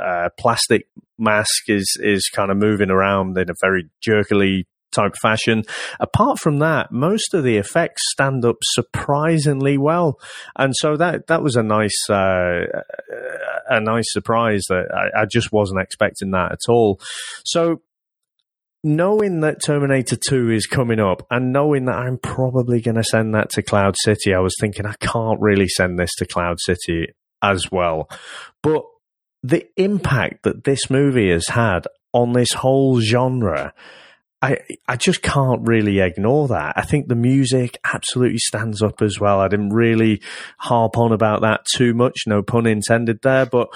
[0.00, 0.86] uh, plastic
[1.18, 5.64] mask is is kind of moving around in a very jerkily type fashion.
[6.00, 10.18] Apart from that, most of the effects stand up surprisingly well,
[10.56, 12.64] and so that that was a nice uh,
[13.68, 17.00] a nice surprise that I, I just wasn't expecting that at all.
[17.44, 17.82] So
[18.84, 23.34] knowing that Terminator 2 is coming up and knowing that I'm probably going to send
[23.34, 27.08] that to Cloud City, I was thinking I can't really send this to Cloud City
[27.42, 28.08] as well.
[28.62, 28.82] But
[29.42, 33.72] the impact that this movie has had on this whole genre,
[34.42, 34.58] I
[34.88, 36.74] I just can't really ignore that.
[36.76, 39.40] I think the music absolutely stands up as well.
[39.40, 40.20] I didn't really
[40.58, 43.68] harp on about that too much, no pun intended there, but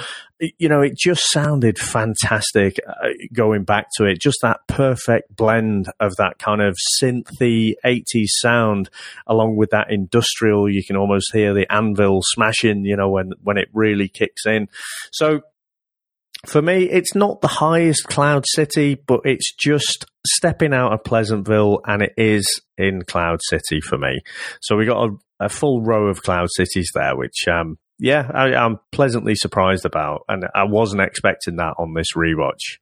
[0.59, 4.21] you know, it just sounded fantastic uh, going back to it.
[4.21, 8.91] Just that perfect blend of that kind of synthy 80s sound
[9.27, 13.57] along with that industrial, you can almost hear the anvil smashing, you know, when, when
[13.57, 14.69] it really kicks in.
[15.13, 15.43] So
[16.49, 21.81] for me, it's not the highest Cloud City, but it's just stepping out of Pleasantville,
[21.85, 24.21] and it is in Cloud City for me.
[24.61, 28.55] So we got a, a full row of Cloud Cities there, which, um, yeah, I,
[28.55, 32.79] I'm pleasantly surprised about, and I wasn't expecting that on this rewatch.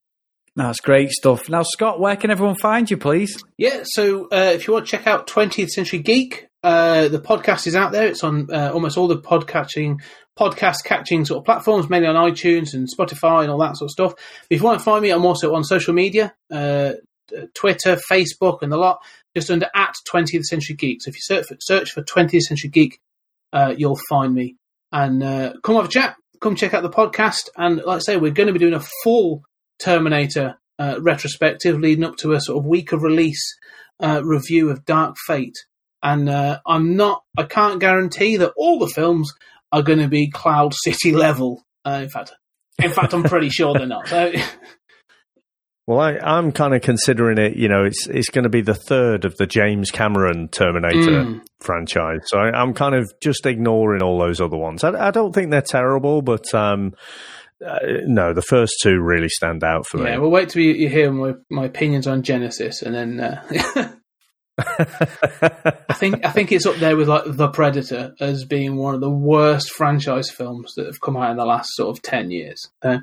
[0.57, 1.49] That's great stuff.
[1.49, 3.43] Now, Scott, where can everyone find you, please?
[3.59, 7.67] Yeah, so uh, if you want to check out 20th Century Geek, uh, the podcast
[7.67, 8.07] is out there.
[8.07, 10.01] It's on uh, almost all the podcatching,
[10.39, 13.93] podcast catching sort of platforms, mainly on iTunes and Spotify and all that sort of
[13.93, 14.15] stuff.
[14.51, 16.93] If you want to find me, I'm also on social media, uh,
[17.55, 19.01] Twitter, Facebook, and the lot,
[19.37, 21.03] just under at 20th Century Geek.
[21.03, 23.01] So if you search for, search for 20th Century Geek,
[23.53, 24.57] uh, you'll find me.
[24.93, 26.17] And uh, come have a chat.
[26.41, 27.49] Come check out the podcast.
[27.57, 29.45] And like I say, we're going to be doing a full
[29.79, 33.57] Terminator uh, retrospective leading up to a sort of week of release
[34.01, 35.57] uh, review of Dark Fate.
[36.03, 39.33] And uh, I'm not, I can't guarantee that all the films
[39.75, 41.63] are going to be Cloud City level.
[41.85, 42.33] Uh, in fact,
[42.83, 44.09] in fact, I'm pretty sure they're not.
[44.09, 44.33] So,
[45.87, 47.57] Well, I, I'm kind of considering it.
[47.57, 51.41] You know, it's it's going to be the third of the James Cameron Terminator Mm.
[51.61, 54.83] franchise, so I, I'm kind of just ignoring all those other ones.
[54.83, 56.95] I, I don't think they're terrible, but um,
[57.65, 60.11] uh, no, the first two really stand out for yeah, me.
[60.13, 63.93] Yeah, we'll wait till you, you hear my, my opinions on Genisys, and then uh,
[64.59, 69.01] I think I think it's up there with like The Predator as being one of
[69.01, 72.71] the worst franchise films that have come out in the last sort of ten years.
[72.83, 72.99] Uh,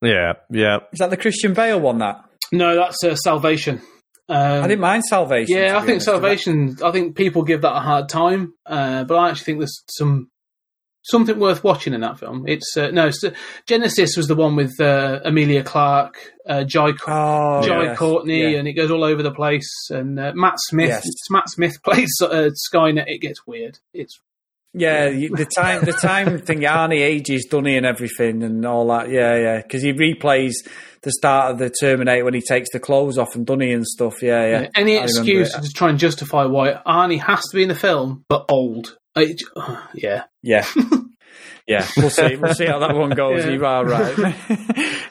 [0.00, 0.78] yeah, yeah.
[0.92, 1.98] Is that the Christian Bale one?
[1.98, 3.80] That no, that's uh, Salvation.
[4.28, 5.56] Um, I didn't mind Salvation.
[5.56, 6.06] Yeah, I think honest.
[6.06, 6.76] Salvation.
[6.84, 10.28] I think people give that a hard time, uh, but I actually think there's some
[11.04, 12.44] something worth watching in that film.
[12.48, 13.22] It's uh, no, it's,
[13.66, 18.58] Genisys was the one with uh, Emilia Clarke, uh, Jai, Oh, Jai yes, Courtney, yeah.
[18.58, 19.68] and it goes all over the place.
[19.90, 21.06] And uh, Matt Smith, Yes.
[21.30, 23.04] Matt Smith plays uh, Skynet.
[23.06, 23.78] It gets weird.
[23.92, 24.18] It's
[24.72, 26.60] Yeah, you- the time, the time thing.
[26.60, 29.10] Arnie ages Dunny and everything and all that.
[29.10, 30.54] Yeah, yeah, because he replays
[31.02, 34.22] the start of the Terminator when he takes the clothes off and Dunny and stuff.
[34.22, 34.60] Yeah, yeah.
[34.62, 37.74] yeah any I excuse to try and justify why Arnie has to be in the
[37.74, 38.96] film, but old.
[39.16, 39.42] It,
[39.94, 40.64] yeah, Yeah.
[41.66, 42.36] Yeah, we'll see.
[42.36, 43.42] We'll see how that one goes.
[43.46, 43.52] Yeah.
[43.52, 44.14] You are right.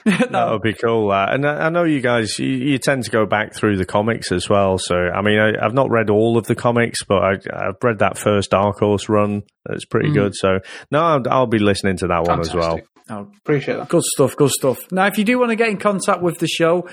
[0.05, 1.09] That would be cool.
[1.11, 3.85] Uh, and I, I know you guys, you, you tend to go back through the
[3.85, 4.77] comics as well.
[4.77, 7.99] So, I mean, I, I've not read all of the comics, but I, I've read
[7.99, 9.41] that first Dark Horse run.
[9.65, 10.13] That's pretty Mm.
[10.13, 10.35] good.
[10.35, 10.59] So,
[10.91, 12.77] no, I'll, I'll be listening to that one as well.
[12.77, 12.89] Fantastic.
[13.09, 13.89] Oh, Appreciate that.
[13.89, 14.91] Good stuff, good stuff.
[14.91, 16.87] Now, if you do want to get in contact with the show,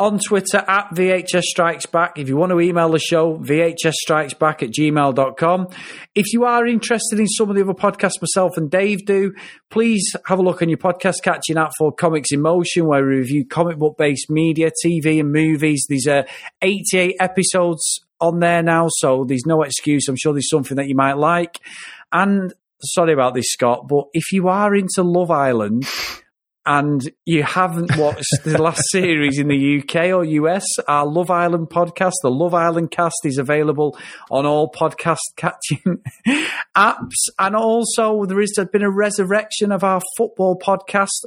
[0.00, 2.18] on Twitter at VHS Strikes Back.
[2.18, 5.68] If you want to email the show, VHS Strikes Back at gmail.com.
[6.14, 9.32] If you are interested in some of the other podcasts myself and Dave do,
[9.70, 13.16] please have a look on your podcast catching up for Comics in Motion, where we
[13.16, 15.86] review comic book based media, TV, and movies.
[15.88, 16.24] These are uh,
[16.62, 20.08] 88 episodes on there now, so there's no excuse.
[20.08, 21.60] I'm sure there's something that you might like.
[22.10, 22.52] And
[22.82, 25.86] sorry about this, Scott, but if you are into Love Island,
[26.66, 31.68] and you haven't watched the last series in the UK or US, our Love Island
[31.68, 33.98] podcast, the Love Island cast is available
[34.30, 36.02] on all podcast catching
[36.76, 37.28] apps.
[37.38, 41.24] And also there has been a resurrection of our football podcast,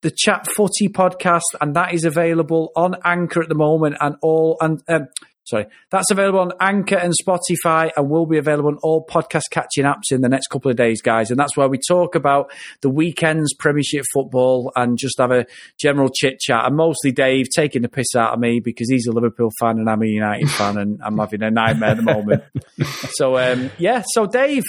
[0.00, 4.56] the Chat Footy podcast, and that is available on Anchor at the moment and all,
[4.60, 5.06] and, um,
[5.44, 9.84] Sorry, that's available on Anchor and Spotify and will be available on all podcast catching
[9.84, 11.30] apps in the next couple of days, guys.
[11.30, 15.46] And that's where we talk about the weekend's Premiership football and just have a
[15.80, 16.64] general chit chat.
[16.66, 19.90] And mostly Dave taking the piss out of me because he's a Liverpool fan and
[19.90, 22.44] I'm a United fan and I'm having a nightmare at the moment.
[23.10, 24.64] so, um, yeah, so Dave,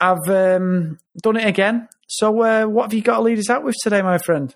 [0.00, 1.88] I've um, done it again.
[2.06, 4.54] So, uh, what have you got to lead us out with today, my friend?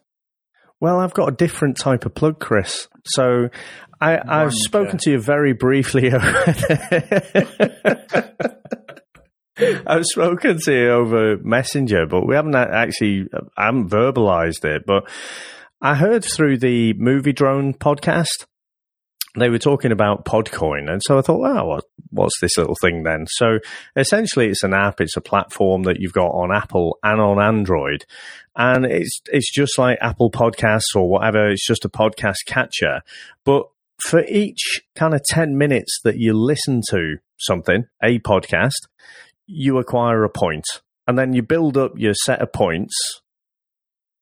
[0.82, 2.88] Well, I've got a different type of plug, Chris.
[3.06, 3.50] So
[4.00, 6.10] I, I've spoken to you very briefly.
[9.86, 14.82] I've spoken to you over Messenger, but we haven't actually, I haven't verbalized it.
[14.84, 15.09] But
[15.80, 18.46] I heard through the Movie Drone podcast,
[19.38, 20.90] they were talking about Podcoin.
[20.90, 23.26] And so I thought, wow, what, what's this little thing then?
[23.28, 23.60] So
[23.96, 28.04] essentially, it's an app, it's a platform that you've got on Apple and on Android.
[28.55, 31.51] And it's, it's just like Apple Podcasts or whatever.
[31.51, 33.01] It's just a podcast catcher.
[33.45, 33.66] But
[34.01, 38.89] for each kind of 10 minutes that you listen to something, a podcast,
[39.47, 40.83] you acquire a.
[41.07, 42.95] And then you build up your set of points.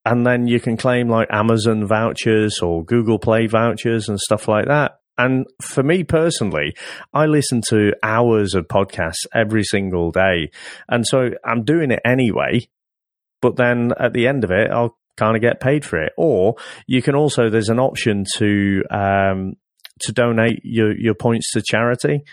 [0.04, 4.66] And then you can claim like Amazon vouchers or Google Play vouchers and stuff like
[4.66, 5.00] that.
[5.18, 6.74] And for me personally,
[7.12, 10.50] I listen to hours of podcasts every single day.
[10.88, 12.68] And so I'm doing it anyway.
[13.40, 16.12] But then at the end of it, I'll kind of get paid for it.
[16.16, 16.56] Or
[16.86, 19.56] you can also, there's an option to, um,
[20.00, 22.24] to donate your, your points to charity.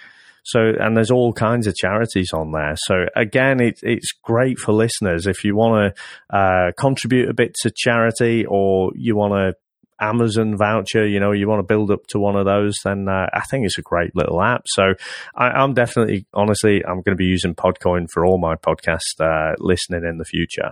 [0.48, 2.76] So, and there's all kinds of charities on there.
[2.78, 5.28] So again, it, it's great for listeners.
[5.28, 9.56] If you want to uh, contribute a bit to charity or you want to
[10.00, 13.28] Amazon voucher, you know, you want to build up to one of those, then uh,
[13.34, 14.62] I think it's a great little app.
[14.68, 14.94] So
[15.36, 19.56] I, am definitely, honestly, I'm going to be using Podcoin for all my podcast uh,
[19.60, 20.72] listening in the future.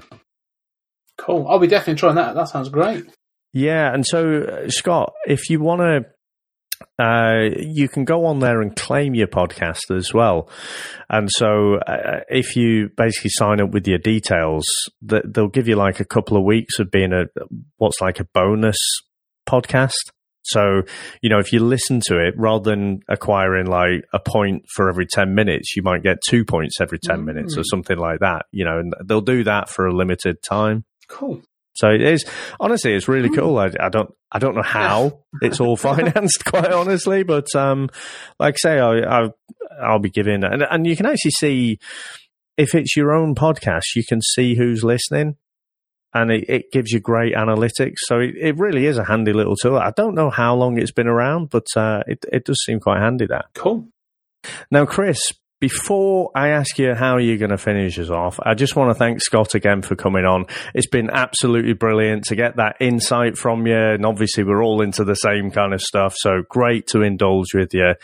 [1.25, 1.47] Cool.
[1.47, 2.35] I'll be definitely trying that.
[2.35, 3.05] That sounds great.
[3.53, 3.93] Yeah.
[3.93, 6.05] And so, uh, Scott, if you want to
[6.99, 10.49] uh, you can go on there and claim your podcast as well.
[11.09, 14.65] And so, uh, if you basically sign up with your details,
[15.01, 17.25] they'll give you like a couple of weeks of being a
[17.77, 18.77] what's like a bonus
[19.47, 19.93] podcast.
[20.43, 20.83] So,
[21.21, 25.07] you know, if you listen to it, rather than acquiring like a point for every
[25.07, 27.25] 10 minutes, you might get two points every 10 mm-hmm.
[27.25, 27.65] minutes or mm.
[27.65, 30.85] something like that, you know, and they'll do that for a limited time.
[31.07, 31.41] Cool.
[31.75, 32.25] So it is
[32.59, 33.35] honestly, it's really hmm.
[33.35, 33.57] cool.
[33.57, 37.89] I, I don't, I don't know how it's all financed, quite honestly, but um,
[38.39, 39.29] like I say, I, I,
[39.81, 41.79] I'll be giving, and, and you can actually see
[42.57, 45.35] if it's your own podcast, you can see who's listening.
[46.13, 47.97] And it, it gives you great analytics.
[48.05, 49.77] So it, it, really is a handy little tool.
[49.77, 53.01] I don't know how long it's been around, but uh, it, it does seem quite
[53.01, 53.47] handy that.
[53.53, 53.89] Cool.
[54.71, 58.75] Now, Chris, before I ask you how you're going to finish us off, I just
[58.75, 60.45] want to thank Scott again for coming on.
[60.73, 63.77] It's been absolutely brilliant to get that insight from you.
[63.77, 66.15] And obviously, we're all into the same kind of stuff.
[66.17, 67.95] So great to indulge with you.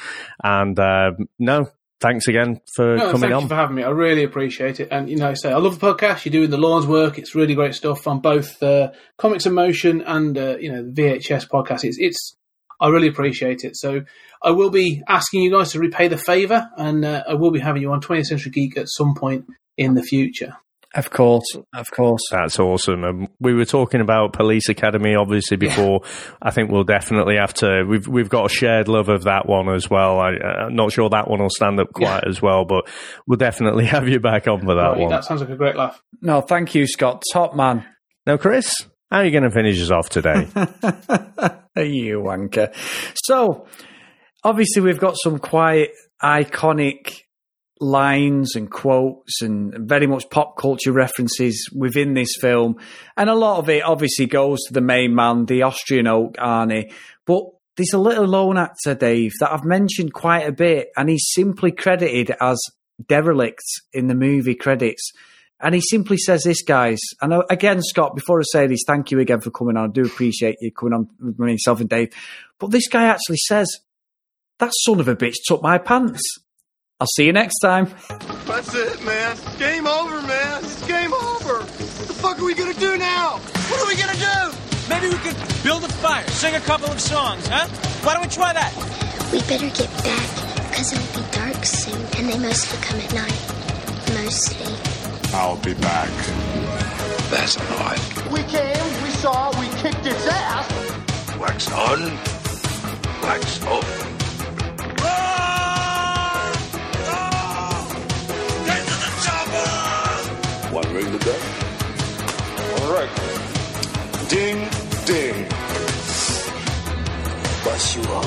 [0.44, 1.70] And uh, no,
[2.00, 3.48] thanks again for no, coming on.
[3.48, 3.84] for having me.
[3.84, 4.90] I really appreciate it.
[4.92, 6.26] And, you know, I say I love the podcast.
[6.26, 7.18] You're doing the Lawns work.
[7.18, 11.02] It's really great stuff on both uh, Comics in Motion and, uh, you know, the
[11.02, 11.84] VHS podcast.
[11.84, 12.36] It's, it's,
[12.82, 13.78] I really appreciate it.
[13.78, 14.02] So
[14.44, 17.60] I will be asking you guys to repay the favour, and uh, I will be
[17.60, 19.46] having you on 20th Century Geek at some point
[19.78, 20.58] in the future.
[20.94, 22.22] Of course, of course.
[22.32, 23.06] That's awesome.
[23.06, 26.02] Um, we were talking about Police Academy, obviously before.
[26.04, 26.34] Yeah.
[26.42, 27.86] I think we'll definitely have to.
[27.88, 30.20] We've we've got a shared love of that one as well.
[30.20, 30.32] I,
[30.66, 32.30] am not sure that one will stand up quite yeah.
[32.30, 32.90] as well, but
[33.26, 35.10] we'll definitely have you back on for that right, one.
[35.10, 36.02] That sounds like a great laugh.
[36.22, 37.24] No, thank you, Scott.
[37.32, 37.86] Top man.
[38.28, 38.74] Now, Chris,
[39.12, 40.48] how are you going to finish us off today?
[41.76, 42.74] you wanker.
[43.26, 43.68] So,
[44.44, 45.90] obviously, we've got some quite
[46.24, 47.24] iconic
[47.82, 52.78] lines and quotes and very much pop culture references within this film.
[53.18, 56.94] And a lot of it obviously goes to the main man, the Austrian oak, Arnie.
[57.26, 57.44] But
[57.76, 61.72] there's a little lone actor, Dave, that I've mentioned quite a bit, and he's simply
[61.72, 62.62] credited as
[63.08, 65.12] derelict in the movie credits.
[65.62, 67.00] And he simply says this, guys.
[67.22, 69.90] And uh, again, Scott, before I say this, thank you again for coming on.
[69.90, 72.14] I do appreciate you coming on with myself and Dave.
[72.58, 73.80] But this guy actually says,
[74.60, 76.24] that son of a bitch took my pants.
[77.00, 77.92] I'll see you next time.
[78.46, 79.36] That's it, man.
[79.58, 80.64] Game over, man.
[80.64, 81.62] It's game over.
[81.62, 83.38] What the fuck are we gonna do now?
[83.38, 84.58] What are we gonna do?
[84.88, 87.68] Maybe we could build a fire, sing a couple of songs, huh?
[88.04, 88.72] Why don't we try that?
[89.32, 94.24] We better get back, because it'll be dark soon, and they mostly come at night.
[94.24, 95.01] Mostly.
[95.34, 96.10] I'll be back.
[97.30, 98.00] That's odd.
[98.32, 101.38] We came, we saw, we kicked its ass.
[101.40, 102.02] Wax on,
[103.24, 104.02] wax off.
[110.74, 111.36] One ring to go.
[112.78, 113.10] All right.
[114.30, 114.68] Ding,
[115.06, 115.48] ding.
[117.64, 118.26] Bust you up.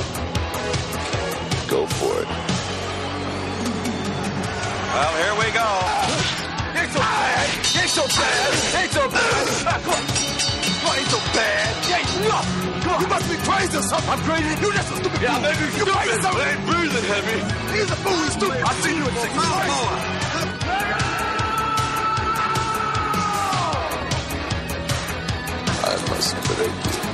[1.68, 2.28] Go for it.
[4.94, 6.23] Well, here we go.
[6.94, 8.54] Ain't so bad.
[8.78, 9.34] Ain't so bad.
[9.42, 9.82] Ain't so bad.
[9.82, 10.04] Come on.
[10.04, 11.74] Come ain't so bad.
[11.90, 12.82] Ain't nothing.
[12.82, 13.00] Come on.
[13.02, 14.10] You must be crazy or something.
[14.10, 14.50] I'm crazy.
[14.62, 16.22] You just a stupid Yeah, maybe you crazy.
[16.22, 17.38] I ain't breathing heavy.
[17.74, 18.16] He's a fool.
[18.22, 18.62] He's stupid.
[18.62, 19.34] I seen you at six.
[25.84, 27.13] I must break you.